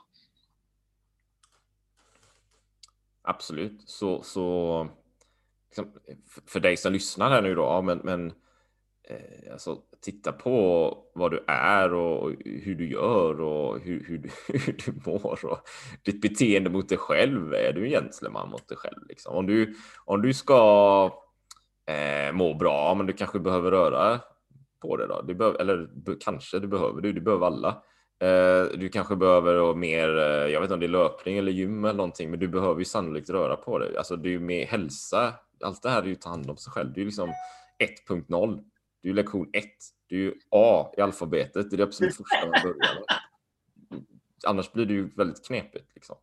Absolut. 3.23 3.83
Så, 3.87 4.23
så 4.23 4.89
liksom, 5.69 5.93
för 6.47 6.61
dig 6.61 6.77
som 6.77 6.93
lyssnar 6.93 7.31
här 7.31 7.43
nu 7.43 7.55
då, 7.55 7.63
ja, 7.63 7.83
men, 7.83 7.99
men 7.99 8.33
eh, 9.09 9.53
alltså, 9.53 9.83
titta 10.01 10.33
på 10.33 10.97
vad 11.15 11.31
du 11.31 11.45
är 11.47 11.95
och 11.95 12.33
hur 12.45 12.75
du 12.75 12.91
gör 12.91 13.41
och 13.41 13.81
hur, 13.81 14.05
hur, 14.05 14.19
du, 14.19 14.31
hur 14.59 14.77
du 14.85 15.11
mår 15.11 15.45
och 15.45 15.59
ditt 16.05 16.21
beteende 16.21 16.71
mot 16.71 16.89
dig 16.89 16.99
själv. 16.99 17.55
Är 17.55 17.73
du 17.73 17.85
en 17.85 17.91
gentleman 17.91 18.51
mot 18.51 18.69
dig 18.69 18.77
själv? 18.77 19.07
Liksom? 19.09 19.37
Om, 19.37 19.47
du, 19.47 19.75
om 20.05 20.23
du 20.23 20.35
ska 20.35 21.11
eh, 21.87 22.33
må 22.33 22.55
bra, 22.55 22.95
men 22.95 23.07
du 23.07 23.13
kanske 23.13 23.39
behöver 23.39 23.71
röra 23.71 24.21
på 24.81 24.97
det 24.97 25.07
då. 25.07 25.23
Du 25.23 25.35
behöver, 25.35 25.61
eller 25.61 25.89
kanske 26.21 26.59
du 26.59 26.69
behöver 26.69 27.01
du, 27.01 27.13
du 27.13 27.21
behöver 27.21 27.47
alla. 27.47 27.83
Eh, 28.21 28.79
du 28.79 28.89
kanske 28.89 29.17
behöver 29.17 29.75
mer, 29.75 30.19
eh, 30.19 30.25
jag 30.25 30.61
vet 30.61 30.63
inte 30.63 30.75
om 30.75 30.81
det 30.81 30.87
är 30.87 30.89
löpning 30.89 31.39
eller 31.39 31.53
gym 31.53 31.85
eller 31.85 31.97
någonting, 31.97 32.31
men 32.31 32.41
du 32.41 32.49
behöver 32.49 32.79
ju 32.79 32.85
sannolikt 32.85 33.31
röra 33.31 33.57
på 33.57 33.79
dig. 33.79 33.97
Alltså 33.97 34.17
det 34.17 34.29
är 34.29 34.31
ju 34.31 34.41
med 34.41 34.67
hälsa. 34.67 35.35
Allt 35.65 35.83
det 35.83 35.91
här 35.91 36.03
är 36.03 36.07
ju 36.07 36.13
att 36.13 36.21
ta 36.21 36.31
hand 36.31 36.51
om 36.51 36.57
sig 36.57 36.73
själv. 36.73 36.93
Det 36.93 36.99
är 36.99 37.03
ju 37.03 37.07
liksom 37.07 37.33
1.0. 38.09 38.57
Det 39.03 39.09
är 39.09 39.11
ju 39.11 39.15
lektion 39.15 39.51
1. 39.53 39.65
Det 40.09 40.15
är 40.15 40.19
ju 40.19 40.35
A 40.51 40.93
i 40.97 41.01
alfabetet. 41.01 41.71
Det 41.71 41.77
är 41.77 41.79
det 41.79 41.83
absolut 41.83 42.17
första 42.17 42.41
man 42.43 42.63
börjar 42.63 42.95
med. 42.95 43.05
Annars 44.47 44.73
blir 44.73 44.87
det 44.87 44.95
ju 44.95 45.11
väldigt 45.17 45.47
knepigt 45.47 45.95
liksom. 45.95 46.17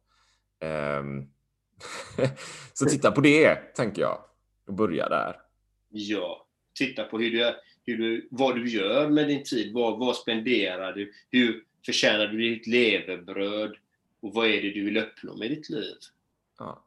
Um, 0.99 1.29
så 2.73 2.85
titta 2.85 3.11
på 3.11 3.21
det, 3.21 3.55
tänker 3.55 4.01
jag. 4.01 4.17
Och 4.67 4.73
börja 4.73 5.09
där. 5.09 5.35
Ja, 5.89 6.47
titta 6.73 7.03
på 7.03 7.19
hur 7.19 7.31
du, 7.31 7.55
hur 7.85 7.97
du, 7.97 8.27
vad 8.31 8.55
du 8.55 8.69
gör 8.69 9.09
med 9.09 9.27
din 9.27 9.43
tid. 9.43 9.73
Vad, 9.73 9.99
vad 9.99 10.15
spenderar 10.15 10.93
du? 10.93 11.11
Hur, 11.31 11.63
Förtjänar 11.85 12.27
du 12.27 12.37
ditt 12.37 12.67
levebröd? 12.67 13.75
Och 14.21 14.33
vad 14.33 14.47
är 14.47 14.61
det 14.61 14.71
du 14.71 14.85
vill 14.85 14.97
uppnå 14.97 15.35
med 15.35 15.49
ditt 15.49 15.69
liv? 15.69 15.95
Ja. 16.59 16.85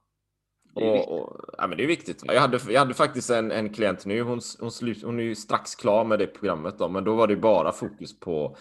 Och, 0.74 1.18
och, 1.18 1.40
ja, 1.59 1.66
men 1.66 1.76
det 1.76 1.82
är 1.82 1.88
viktigt. 1.88 2.22
Jag 2.26 2.40
hade, 2.40 2.61
jag 2.68 2.80
hade 2.80 2.94
faktiskt 2.94 3.30
en, 3.30 3.51
en 3.51 3.72
klient 3.72 4.07
nu, 4.07 4.22
hon, 4.22 4.40
hon, 4.61 4.72
slut, 4.72 5.03
hon 5.03 5.18
är 5.18 5.22
ju 5.22 5.34
strax 5.34 5.74
klar 5.74 6.05
med 6.05 6.18
det 6.18 6.26
programmet, 6.26 6.78
då, 6.78 6.88
men 6.88 7.05
då 7.05 7.14
var 7.14 7.26
det 7.26 7.36
bara 7.36 7.72
fokus 7.72 8.20
på 8.20 8.57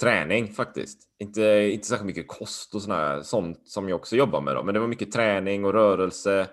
träning 0.00 0.52
faktiskt. 0.52 1.00
Inte, 1.18 1.42
inte 1.72 1.86
särskilt 1.86 2.06
mycket 2.06 2.28
kost 2.28 2.74
och 2.74 2.82
sådär, 2.82 3.22
sånt 3.22 3.68
som 3.68 3.88
jag 3.88 3.96
också 3.96 4.16
jobbar 4.16 4.40
med. 4.40 4.56
Då. 4.56 4.62
Men 4.62 4.74
det 4.74 4.80
var 4.80 4.88
mycket 4.88 5.12
träning 5.12 5.64
och 5.64 5.72
rörelse. 5.72 6.48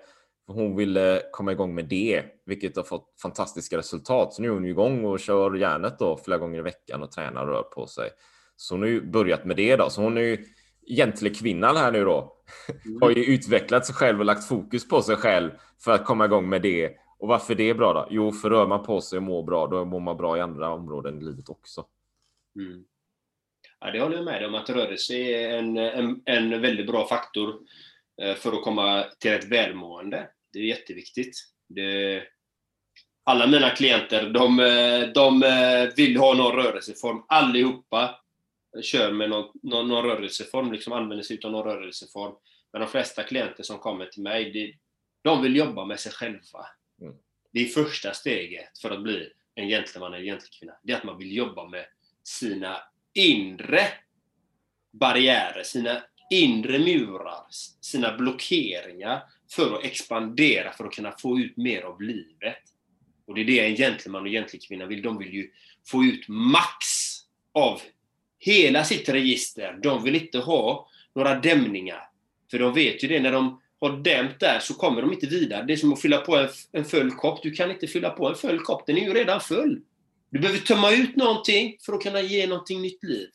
Hon 0.46 0.76
ville 0.76 1.22
komma 1.32 1.52
igång 1.52 1.74
med 1.74 1.84
det, 1.84 2.24
vilket 2.46 2.76
har 2.76 2.82
fått 2.82 3.14
fantastiska 3.22 3.78
resultat. 3.78 4.34
Så 4.34 4.42
nu 4.42 4.48
är 4.48 4.52
hon 4.52 4.64
igång 4.64 5.04
och 5.04 5.20
kör 5.20 5.54
järnet 5.54 5.98
då 5.98 6.16
flera 6.16 6.38
gånger 6.38 6.58
i 6.58 6.62
veckan 6.62 7.02
och 7.02 7.12
tränar 7.12 7.42
och 7.42 7.48
rör 7.48 7.62
på 7.62 7.86
sig. 7.86 8.10
Så 8.62 8.74
hon 8.74 8.82
har 8.82 8.88
ju 8.88 9.00
börjat 9.00 9.44
med 9.44 9.56
det 9.56 9.76
då. 9.76 9.90
Så 9.90 10.02
hon 10.02 10.16
är 10.16 10.20
ju 10.20 10.44
egentligen 10.86 11.34
kvinnan 11.34 11.76
här 11.76 11.92
nu 11.92 12.04
då. 12.04 12.36
Mm. 12.84 13.02
Har 13.02 13.10
ju 13.10 13.24
utvecklat 13.24 13.86
sig 13.86 13.94
själv 13.94 14.18
och 14.18 14.24
lagt 14.24 14.48
fokus 14.48 14.88
på 14.88 15.02
sig 15.02 15.16
själv 15.16 15.50
för 15.84 15.92
att 15.92 16.04
komma 16.04 16.24
igång 16.24 16.48
med 16.48 16.62
det. 16.62 16.96
Och 17.18 17.28
varför 17.28 17.54
det 17.54 17.70
är 17.70 17.74
bra 17.74 17.92
då? 17.92 18.08
Jo, 18.10 18.32
för 18.32 18.50
rör 18.50 18.66
man 18.66 18.82
på 18.82 19.00
sig 19.00 19.16
och 19.16 19.22
mår 19.22 19.42
bra, 19.42 19.66
då 19.66 19.84
mår 19.84 20.00
man 20.00 20.16
bra 20.16 20.36
i 20.36 20.40
andra 20.40 20.70
områden 20.70 21.18
i 21.18 21.24
livet 21.24 21.48
också. 21.48 21.86
Mm. 22.56 22.84
Ja, 23.80 23.90
det 23.90 24.00
håller 24.00 24.16
jag 24.16 24.24
med 24.24 24.46
om, 24.46 24.54
att 24.54 24.70
rörelse 24.70 25.14
är 25.14 25.58
en, 25.58 25.76
en, 25.76 26.22
en 26.24 26.62
väldigt 26.62 26.86
bra 26.86 27.08
faktor 27.08 27.54
eh, 28.22 28.34
för 28.34 28.52
att 28.52 28.64
komma 28.64 29.04
till 29.18 29.32
ett 29.32 29.52
välmående. 29.52 30.28
Det 30.52 30.58
är 30.58 30.64
jätteviktigt. 30.64 31.34
Det, 31.68 32.22
alla 33.24 33.46
mina 33.46 33.70
klienter, 33.70 34.30
de, 34.30 34.60
eh, 34.60 35.12
de 35.14 35.42
eh, 35.42 35.94
vill 35.96 36.16
ha 36.16 36.34
någon 36.34 36.56
rörelseform. 36.56 37.22
Allihopa 37.28 38.21
kör 38.82 39.12
med 39.12 39.30
någon, 39.30 39.50
någon, 39.62 39.88
någon 39.88 40.04
rörelseform, 40.04 40.72
liksom 40.72 40.92
använder 40.92 41.22
sig 41.22 41.40
av 41.44 41.52
någon 41.52 41.64
rörelseform. 41.64 42.34
Men 42.72 42.80
de 42.80 42.88
flesta 42.88 43.22
klienter 43.22 43.62
som 43.62 43.78
kommer 43.78 44.06
till 44.06 44.22
mig, 44.22 44.52
det, 44.52 44.74
de 45.22 45.42
vill 45.42 45.56
jobba 45.56 45.84
med 45.84 46.00
sig 46.00 46.12
själva. 46.12 46.66
Mm. 47.00 47.14
Det 47.52 47.60
är 47.60 47.66
första 47.66 48.12
steget 48.12 48.78
för 48.78 48.90
att 48.90 49.02
bli 49.02 49.32
en 49.54 49.68
gentleman 49.68 50.14
eller 50.14 50.24
gentlekvinna. 50.24 50.72
Det 50.82 50.92
är 50.92 50.96
att 50.96 51.04
man 51.04 51.18
vill 51.18 51.36
jobba 51.36 51.68
med 51.68 51.86
sina 52.22 52.80
inre 53.14 53.80
barriärer, 54.92 55.62
sina 55.62 56.02
inre 56.30 56.78
murar, 56.78 57.46
sina 57.80 58.16
blockeringar 58.16 59.22
för 59.50 59.78
att 59.78 59.84
expandera, 59.84 60.72
för 60.72 60.84
att 60.84 60.92
kunna 60.92 61.12
få 61.12 61.38
ut 61.38 61.56
mer 61.56 61.82
av 61.82 62.02
livet. 62.02 62.62
Och 63.26 63.34
det 63.34 63.40
är 63.40 63.44
det 63.44 63.66
en 63.66 63.76
gentleman 63.76 64.22
och 64.22 64.28
gentlekvinna 64.28 64.86
vill. 64.86 65.02
De 65.02 65.18
vill 65.18 65.34
ju 65.34 65.50
få 65.86 66.04
ut 66.04 66.28
max 66.28 66.76
av 67.52 67.80
hela 68.42 68.84
sitt 68.84 69.08
register. 69.08 69.78
De 69.82 70.02
vill 70.02 70.14
inte 70.14 70.38
ha 70.38 70.88
några 71.14 71.40
dämningar. 71.40 72.08
För 72.50 72.58
de 72.58 72.74
vet 72.74 73.04
ju 73.04 73.08
det, 73.08 73.20
när 73.20 73.32
de 73.32 73.60
har 73.80 73.96
dämt 73.96 74.40
där 74.40 74.58
så 74.58 74.74
kommer 74.74 75.02
de 75.02 75.12
inte 75.12 75.26
vidare. 75.26 75.64
Det 75.66 75.72
är 75.72 75.76
som 75.76 75.92
att 75.92 76.00
fylla 76.00 76.18
på 76.18 76.36
en, 76.36 76.48
en 76.72 76.84
full 76.84 77.10
kopp. 77.10 77.42
Du 77.42 77.50
kan 77.50 77.70
inte 77.70 77.86
fylla 77.86 78.10
på 78.10 78.28
en 78.28 78.34
full 78.34 78.58
kopp, 78.58 78.86
den 78.86 78.98
är 78.98 79.06
ju 79.06 79.14
redan 79.14 79.40
full. 79.40 79.82
Du 80.30 80.38
behöver 80.38 80.60
tömma 80.60 80.92
ut 80.92 81.16
någonting 81.16 81.76
för 81.86 81.92
att 81.92 82.02
kunna 82.02 82.20
ge 82.20 82.46
någonting 82.46 82.82
nytt 82.82 83.04
liv. 83.04 83.28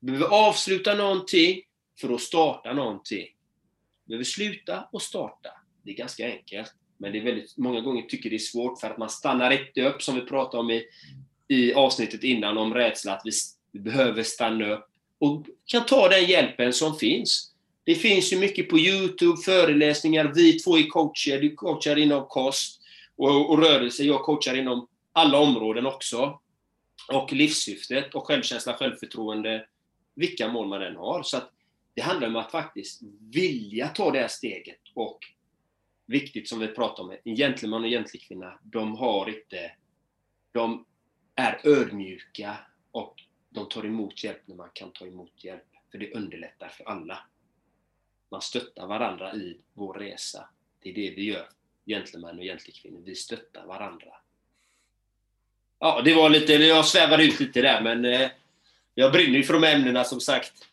Du 0.00 0.12
behöver 0.12 0.48
avsluta 0.48 0.94
någonting 0.94 1.62
för 2.00 2.14
att 2.14 2.20
starta 2.20 2.72
någonting. 2.72 3.26
Du 4.04 4.08
behöver 4.08 4.24
sluta 4.24 4.88
och 4.92 5.02
starta. 5.02 5.48
Det 5.84 5.90
är 5.90 5.94
ganska 5.94 6.26
enkelt. 6.26 6.74
Men 6.98 7.12
det 7.12 7.18
är 7.18 7.24
väldigt, 7.24 7.56
många 7.56 7.80
gånger 7.80 8.02
tycker 8.02 8.30
det 8.30 8.36
är 8.36 8.38
svårt 8.38 8.80
för 8.80 8.90
att 8.90 8.98
man 8.98 9.10
stannar 9.10 9.50
inte 9.50 9.82
upp, 9.82 10.02
som 10.02 10.14
vi 10.14 10.20
pratade 10.20 10.60
om 10.60 10.70
i, 10.70 10.84
i 11.48 11.74
avsnittet 11.74 12.24
innan, 12.24 12.58
om 12.58 12.74
rädsla, 12.74 13.12
att 13.12 13.22
vi, 13.24 13.30
vi 13.72 13.80
behöver 13.80 14.22
stanna 14.22 14.72
upp 14.74 14.88
och 15.18 15.46
kan 15.66 15.86
ta 15.86 16.08
den 16.08 16.24
hjälpen 16.24 16.72
som 16.72 16.96
finns. 16.96 17.52
Det 17.84 17.94
finns 17.94 18.32
ju 18.32 18.38
mycket 18.38 18.68
på 18.68 18.78
Youtube, 18.78 19.36
föreläsningar, 19.44 20.32
vi 20.34 20.58
två 20.58 20.78
är 20.78 20.86
coacher, 20.86 21.40
du 21.40 21.54
coachar 21.54 21.96
inom 21.96 22.26
kost 22.28 22.80
och, 23.16 23.50
och 23.50 23.58
rörelse, 23.58 24.04
jag 24.04 24.22
coachar 24.22 24.56
inom 24.56 24.88
alla 25.12 25.38
områden 25.38 25.86
också. 25.86 26.40
Och 27.12 27.32
livssyftet 27.32 28.14
och 28.14 28.26
självkänsla, 28.26 28.74
självförtroende, 28.74 29.66
vilka 30.14 30.48
mål 30.48 30.68
man 30.68 30.82
än 30.82 30.96
har. 30.96 31.22
Så 31.22 31.36
att 31.36 31.50
det 31.94 32.02
handlar 32.02 32.28
om 32.28 32.36
att 32.36 32.50
faktiskt 32.50 33.02
vilja 33.20 33.88
ta 33.88 34.10
det 34.10 34.20
här 34.20 34.28
steget 34.28 34.80
och 34.94 35.18
viktigt 36.06 36.48
som 36.48 36.58
vi 36.58 36.68
pratar 36.68 37.02
om, 37.02 37.16
en 37.24 37.36
gentleman 37.36 37.80
och 37.80 37.86
en 37.86 37.92
gentlekvinna, 37.92 38.58
de 38.62 38.96
har 38.96 39.28
inte, 39.28 39.72
de 40.52 40.86
är 41.34 41.60
ödmjuka 41.64 42.56
och 42.90 43.14
de 43.48 43.68
tar 43.68 43.86
emot 43.86 44.24
hjälp 44.24 44.42
när 44.44 44.56
man 44.56 44.70
kan 44.72 44.90
ta 44.90 45.06
emot 45.06 45.44
hjälp. 45.44 45.62
För 45.90 45.98
det 45.98 46.12
underlättar 46.12 46.68
för 46.68 46.84
alla. 46.84 47.18
Man 48.30 48.42
stöttar 48.42 48.86
varandra 48.86 49.34
i 49.34 49.58
vår 49.72 49.94
resa. 49.94 50.48
Det 50.80 50.90
är 50.90 50.94
det 50.94 51.10
vi 51.10 51.24
gör, 51.24 51.48
gentlemän 51.86 52.38
och 52.38 52.44
gentlekvinnor. 52.44 53.02
Vi 53.04 53.14
stöttar 53.14 53.66
varandra. 53.66 54.14
Ja, 55.78 56.02
det 56.04 56.14
var 56.14 56.30
lite, 56.30 56.52
jag 56.52 56.84
svävade 56.84 57.24
ut 57.24 57.40
lite 57.40 57.62
där, 57.62 57.82
men 57.82 58.04
eh, 58.04 58.30
jag 58.94 59.12
brinner 59.12 59.36
ju 59.36 59.42
för 59.42 59.54
de 59.54 59.64
ämnena 59.64 60.04
som 60.04 60.20
sagt. 60.20 60.68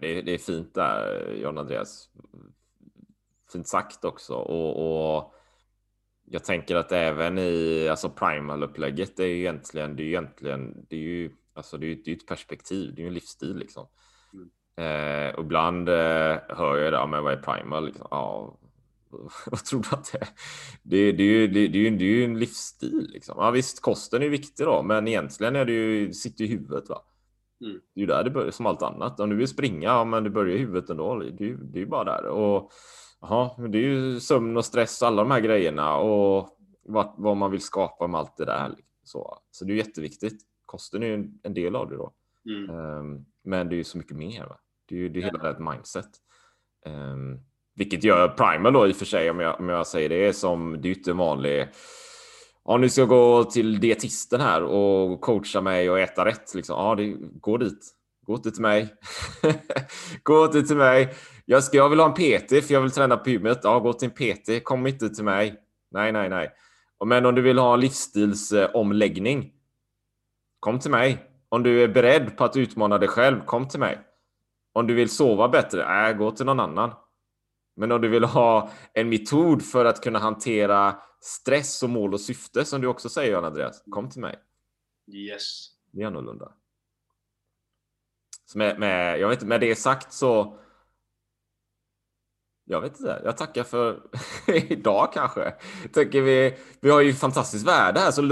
Det, 0.00 0.18
är, 0.18 0.22
det 0.22 0.32
är 0.32 0.38
fint 0.38 0.74
där, 0.74 1.32
John 1.42 1.58
Andreas. 1.58 2.08
Fint 3.52 3.68
sagt 3.68 4.04
också. 4.04 4.34
Och, 4.34 5.16
och 5.16 5.34
jag 6.24 6.44
tänker 6.44 6.76
att 6.76 6.92
även 6.92 7.38
i 7.38 7.88
alltså 7.88 8.10
primal-upplägget, 8.10 9.16
det 9.16 9.24
är 9.24 9.28
ju 9.28 9.38
egentligen, 9.38 9.96
det 9.96 10.02
är 10.02 10.06
egentligen, 10.06 10.86
det 10.88 10.96
är 10.96 11.00
ju, 11.00 11.30
alltså 11.54 11.78
det 11.78 11.86
är, 11.86 11.98
det 12.04 12.10
är 12.10 12.16
ett 12.16 12.26
perspektiv, 12.26 12.94
det 12.94 13.00
är 13.00 13.02
ju 13.02 13.08
en 13.08 13.14
livsstil 13.14 13.56
liksom. 13.56 13.86
Mm. 14.32 14.50
Eh, 14.76 15.40
ibland 15.40 15.88
eh, 15.88 16.38
hör 16.48 16.76
jag 16.76 16.92
det, 16.92 16.96
ja, 16.96 17.06
men 17.06 17.24
vad 17.24 17.32
är 17.32 17.36
primal? 17.36 17.86
Liksom? 17.86 18.06
Ja, 18.10 18.58
vad 19.46 19.64
tror 19.64 19.82
du 19.82 19.96
att 19.96 20.12
det 20.12 20.18
är? 20.18 20.28
Det, 20.82 21.12
det, 21.12 21.22
är 21.22 21.26
ju, 21.26 21.46
det, 21.46 21.68
det, 21.68 21.78
är 21.78 21.82
ju, 21.82 21.96
det 21.96 22.04
är 22.04 22.08
ju 22.08 22.24
en 22.24 22.38
livsstil 22.38 23.10
liksom. 23.12 23.34
Ja, 23.38 23.50
visst, 23.50 23.82
kosten 23.82 24.22
är 24.22 24.28
viktig 24.28 24.66
då, 24.66 24.82
men 24.82 25.08
egentligen 25.08 25.56
är 25.56 25.64
det 25.64 25.72
ju, 25.72 26.12
sitter 26.12 26.44
i 26.44 26.48
huvudet 26.48 26.88
va. 26.88 27.02
Mm. 27.64 27.80
Det 27.94 28.00
är 28.00 28.02
ju 28.02 28.06
där 28.06 28.24
det 28.24 28.30
börjar 28.30 28.50
som 28.50 28.66
allt 28.66 28.82
annat. 28.82 29.20
Om 29.20 29.30
du 29.30 29.36
vill 29.36 29.48
springa, 29.48 29.88
ja, 29.88 30.04
men 30.04 30.24
det 30.24 30.30
börjar 30.30 30.56
i 30.56 30.58
huvudet 30.58 30.90
ändå. 30.90 31.18
Det, 31.18 31.30
det, 31.30 31.56
det 31.56 31.78
är 31.78 31.80
ju 31.80 31.86
bara 31.86 32.04
där. 32.04 32.26
Och 32.26 32.72
men 33.58 33.70
det 33.70 33.78
är 33.78 33.82
ju 33.82 34.20
sömn 34.20 34.56
och 34.56 34.64
stress 34.64 35.02
och 35.02 35.08
alla 35.08 35.22
de 35.22 35.30
här 35.30 35.40
grejerna 35.40 35.96
och 35.96 36.58
vad, 36.82 37.14
vad 37.16 37.36
man 37.36 37.50
vill 37.50 37.60
skapa 37.60 38.06
med 38.06 38.20
allt 38.20 38.36
det 38.36 38.44
där. 38.44 38.68
Liksom. 38.68 38.84
Så, 39.04 39.38
så 39.50 39.64
det 39.64 39.72
är 39.72 39.76
jätteviktigt. 39.76 40.42
Kosten 40.66 41.02
är 41.02 41.06
ju 41.06 41.30
en, 41.42 41.54
del 41.54 41.76
av 41.76 41.90
det 41.90 41.96
då. 41.96 42.12
Mm. 42.46 42.70
Um, 42.70 43.26
men 43.44 43.68
det 43.68 43.74
är 43.74 43.78
ju 43.78 43.84
så 43.84 43.98
mycket 43.98 44.16
mer. 44.16 44.46
Va? 44.46 44.58
Det 44.88 44.94
är 44.94 44.98
ju 44.98 45.08
det 45.08 45.20
är 45.20 45.22
hela 45.22 45.50
ett 45.50 45.58
mindset. 45.58 46.08
Um, 46.86 47.40
vilket 47.74 48.04
gör 48.04 48.28
Primal 48.28 48.72
då 48.72 48.88
i 48.88 48.92
och 48.92 48.96
för 48.96 49.04
sig, 49.04 49.30
om 49.30 49.40
jag, 49.40 49.60
om 49.60 49.68
jag 49.68 49.86
säger 49.86 50.08
det, 50.08 50.32
som 50.32 50.72
det 50.72 50.88
är 50.88 50.90
ju 50.90 50.94
inte 50.94 51.10
en 51.10 51.16
vanlig 51.16 51.68
Ja, 52.64 52.76
nu 52.76 52.88
ska 52.88 53.04
gå 53.04 53.44
till 53.44 53.80
dietisten 53.80 54.40
här 54.40 54.62
och 54.62 55.20
coacha 55.20 55.60
mig 55.60 55.90
och 55.90 56.00
äta 56.00 56.24
rätt. 56.24 56.54
Liksom. 56.54 56.76
Ja, 56.76 56.94
det, 56.94 57.16
gå 57.40 57.56
dit. 57.56 57.94
Gå 58.26 58.34
inte 58.34 58.50
till 58.50 58.62
mig. 58.62 58.94
gå 60.22 60.44
inte 60.44 60.62
till 60.62 60.76
mig. 60.76 61.14
Jag, 61.44 61.64
ska, 61.64 61.76
jag 61.76 61.88
vill 61.88 62.00
ha 62.00 62.06
en 62.06 62.14
PT 62.14 62.66
för 62.66 62.72
jag 62.74 62.80
vill 62.80 62.90
träna 62.90 63.16
på 63.16 63.30
gymmet. 63.30 63.60
Ja, 63.62 63.78
gå 63.78 63.92
till 63.92 64.10
en 64.14 64.34
PT. 64.34 64.64
Kom 64.64 64.86
inte 64.86 65.10
till 65.10 65.24
mig. 65.24 65.54
Nej, 65.90 66.12
nej, 66.12 66.28
nej. 66.28 66.50
Men 67.04 67.26
om 67.26 67.34
du 67.34 67.42
vill 67.42 67.58
ha 67.58 67.74
en 67.74 67.80
livsstilsomläggning. 67.80 69.52
Kom 70.64 70.78
till 70.78 70.90
mig. 70.90 71.30
Om 71.48 71.62
du 71.62 71.82
är 71.82 71.88
beredd 71.88 72.36
på 72.36 72.44
att 72.44 72.56
utmana 72.56 72.98
dig 72.98 73.08
själv. 73.08 73.44
Kom 73.44 73.68
till 73.68 73.80
mig. 73.80 74.00
Om 74.72 74.86
du 74.86 74.94
vill 74.94 75.10
sova 75.10 75.48
bättre. 75.48 75.84
Nej, 75.88 76.14
gå 76.14 76.30
till 76.30 76.46
någon 76.46 76.60
annan. 76.60 76.92
Men 77.76 77.92
om 77.92 78.00
du 78.00 78.08
vill 78.08 78.24
ha 78.24 78.70
en 78.92 79.08
metod 79.08 79.62
för 79.62 79.84
att 79.84 80.02
kunna 80.02 80.18
hantera 80.18 80.96
stress 81.20 81.82
och 81.82 81.90
mål 81.90 82.14
och 82.14 82.20
syfte 82.20 82.64
som 82.64 82.80
du 82.80 82.86
också 82.86 83.08
säger 83.08 83.42
Andreas. 83.42 83.82
Kom 83.90 84.10
till 84.10 84.20
mig. 84.20 84.38
Yes. 85.12 85.68
Det 85.92 86.02
är 86.02 86.06
annorlunda. 86.06 86.52
Så 88.44 88.58
med, 88.58 88.78
med, 88.78 89.20
jag 89.20 89.28
vet 89.28 89.36
inte, 89.36 89.46
med 89.46 89.60
det 89.60 89.76
sagt 89.76 90.12
så 90.12 90.58
jag 92.64 92.80
vet 92.80 93.00
inte. 93.00 93.20
Jag 93.24 93.36
tackar 93.36 93.64
för 93.64 94.02
idag 94.46 95.12
kanske. 95.12 95.54
Tänker 95.92 96.22
vi, 96.22 96.56
vi 96.80 96.90
har 96.90 97.00
ju 97.00 97.12
fantastiskt 97.12 97.66
värde 97.66 98.00
här, 98.00 98.10
så 98.10 98.22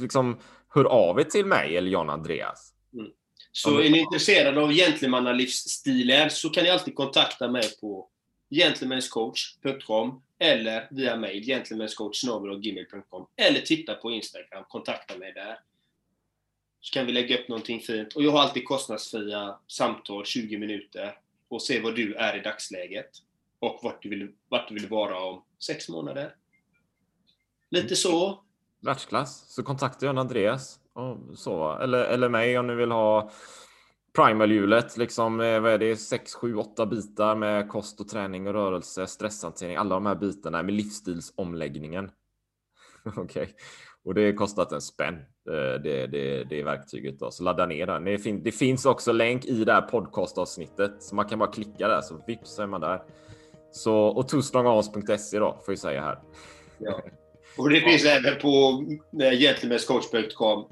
liksom 0.00 0.36
hör 0.70 0.84
av 0.84 1.20
er 1.20 1.24
till 1.24 1.46
mig 1.46 1.76
eller 1.76 1.90
Jan 1.90 2.10
Andreas. 2.10 2.72
Mm. 2.94 3.10
Så 3.52 3.80
är 3.80 3.90
ni 3.90 3.98
intresserade 3.98 4.60
av 4.60 4.72
gentlemannalivsstilar 4.72 6.28
så 6.28 6.50
kan 6.50 6.64
ni 6.64 6.70
alltid 6.70 6.94
kontakta 6.94 7.48
mig 7.48 7.62
på 7.80 8.08
gentlemanscoach.com 8.50 10.22
eller 10.38 10.88
via 10.90 11.16
mail 11.16 11.44
gentlemanscoach.gmail.com 11.44 13.26
eller 13.36 13.60
titta 13.60 13.94
på 13.94 14.10
Instagram, 14.10 14.64
kontakta 14.68 15.18
mig 15.18 15.32
där. 15.32 15.60
Så 16.80 16.92
kan 16.92 17.06
vi 17.06 17.12
lägga 17.12 17.38
upp 17.38 17.48
någonting 17.48 17.80
fint. 17.80 18.16
Och 18.16 18.22
jag 18.22 18.30
har 18.30 18.40
alltid 18.40 18.64
kostnadsfria 18.64 19.58
samtal, 19.66 20.24
20 20.24 20.58
minuter, 20.58 21.18
och 21.48 21.62
se 21.62 21.80
vad 21.80 21.96
du 21.96 22.14
är 22.14 22.36
i 22.36 22.40
dagsläget 22.40 23.10
och 23.58 23.80
vart 23.82 24.02
du 24.02 24.08
vill, 24.08 24.28
vart 24.48 24.68
du 24.68 24.74
vill 24.74 24.88
vara 24.88 25.20
om 25.20 25.42
sex 25.58 25.88
månader. 25.88 26.34
Lite 27.70 27.96
så. 27.96 28.44
Världsklass. 28.82 29.54
Så 29.54 29.62
kontakta 29.62 30.06
gärna 30.06 30.20
Andreas. 30.20 30.78
Och 30.92 31.38
så. 31.38 31.78
Eller, 31.78 32.04
eller 32.04 32.28
mig 32.28 32.58
om 32.58 32.66
ni 32.66 32.74
vill 32.74 32.90
ha 32.90 33.30
primalhjulet. 34.16 34.96
Liksom, 34.96 35.40
eh, 35.40 35.60
vad 35.60 35.72
är 35.72 35.78
det? 35.78 35.96
6, 35.96 36.34
7, 36.34 36.56
8 36.56 36.86
bitar 36.86 37.36
med 37.36 37.68
kost 37.68 38.00
och 38.00 38.08
träning 38.08 38.46
och 38.46 38.54
rörelse, 38.54 39.06
stresshantering. 39.06 39.76
Alla 39.76 39.94
de 39.94 40.06
här 40.06 40.14
bitarna 40.14 40.62
med 40.62 40.74
livsstilsomläggningen. 40.74 42.10
Okej. 43.04 43.22
Okay. 43.22 43.46
Och 44.04 44.14
det 44.14 44.32
kostat 44.32 44.72
en 44.72 44.80
spänn. 44.80 45.14
Eh, 45.50 45.82
det, 45.82 46.06
det, 46.06 46.44
det 46.44 46.60
är 46.60 46.64
verktyget. 46.64 47.18
Då. 47.18 47.30
Så 47.30 47.42
ladda 47.42 47.66
ner 47.66 47.86
den. 47.86 48.04
Det, 48.04 48.18
fin 48.18 48.42
det 48.42 48.52
finns 48.52 48.86
också 48.86 49.12
länk 49.12 49.44
i 49.44 49.64
det 49.64 49.72
här 49.72 49.82
podcastavsnittet. 49.82 51.02
Så 51.02 51.14
man 51.14 51.28
kan 51.28 51.38
bara 51.38 51.50
klicka 51.50 51.88
där 51.88 52.00
så 52.00 52.24
vips 52.26 52.58
är 52.58 52.66
man 52.66 52.80
där. 52.80 53.02
Så, 53.72 53.94
och 53.94 54.28
twostrongarms.se 54.28 55.38
då, 55.38 55.60
får 55.64 55.72
jag 55.72 55.78
säga 55.78 56.02
här. 56.02 56.18
Ja. 56.78 57.00
Och 57.60 57.70
det 57.70 57.80
finns 57.80 58.04
även 58.04 58.38
på 58.38 58.84
gentlemanscoach.com 59.40 60.64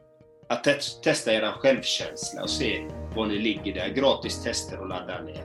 att 0.48 0.64
te 0.64 0.74
testa 1.04 1.32
er 1.32 1.52
självkänsla 1.52 2.42
och 2.42 2.50
se 2.50 2.88
var 3.16 3.26
ni 3.26 3.38
ligger 3.38 3.74
där. 3.74 3.88
Gratis 3.88 4.42
tester 4.42 4.80
och 4.80 4.88
ladda 4.88 5.22
ner. 5.22 5.44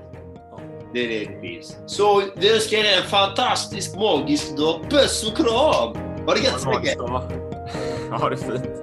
Det 0.93 0.99
är 0.99 1.07
det 1.07 1.31
det 1.33 1.41
finns. 1.41 1.77
Så 1.87 2.23
vi 2.37 2.53
önskar 2.53 2.77
er 2.77 2.97
en 2.97 3.09
fantastisk, 3.09 3.95
magisk 3.95 4.57
dag. 4.57 4.89
Puss 4.89 5.31
och 5.31 5.37
kram! 5.37 5.95
Ha 6.25 6.33
det 6.33 6.43
gött 6.43 6.61
så 6.61 6.69
mycket! 6.69 6.97
Ha 8.19 8.29
det 8.29 8.37
fint. 8.37 8.82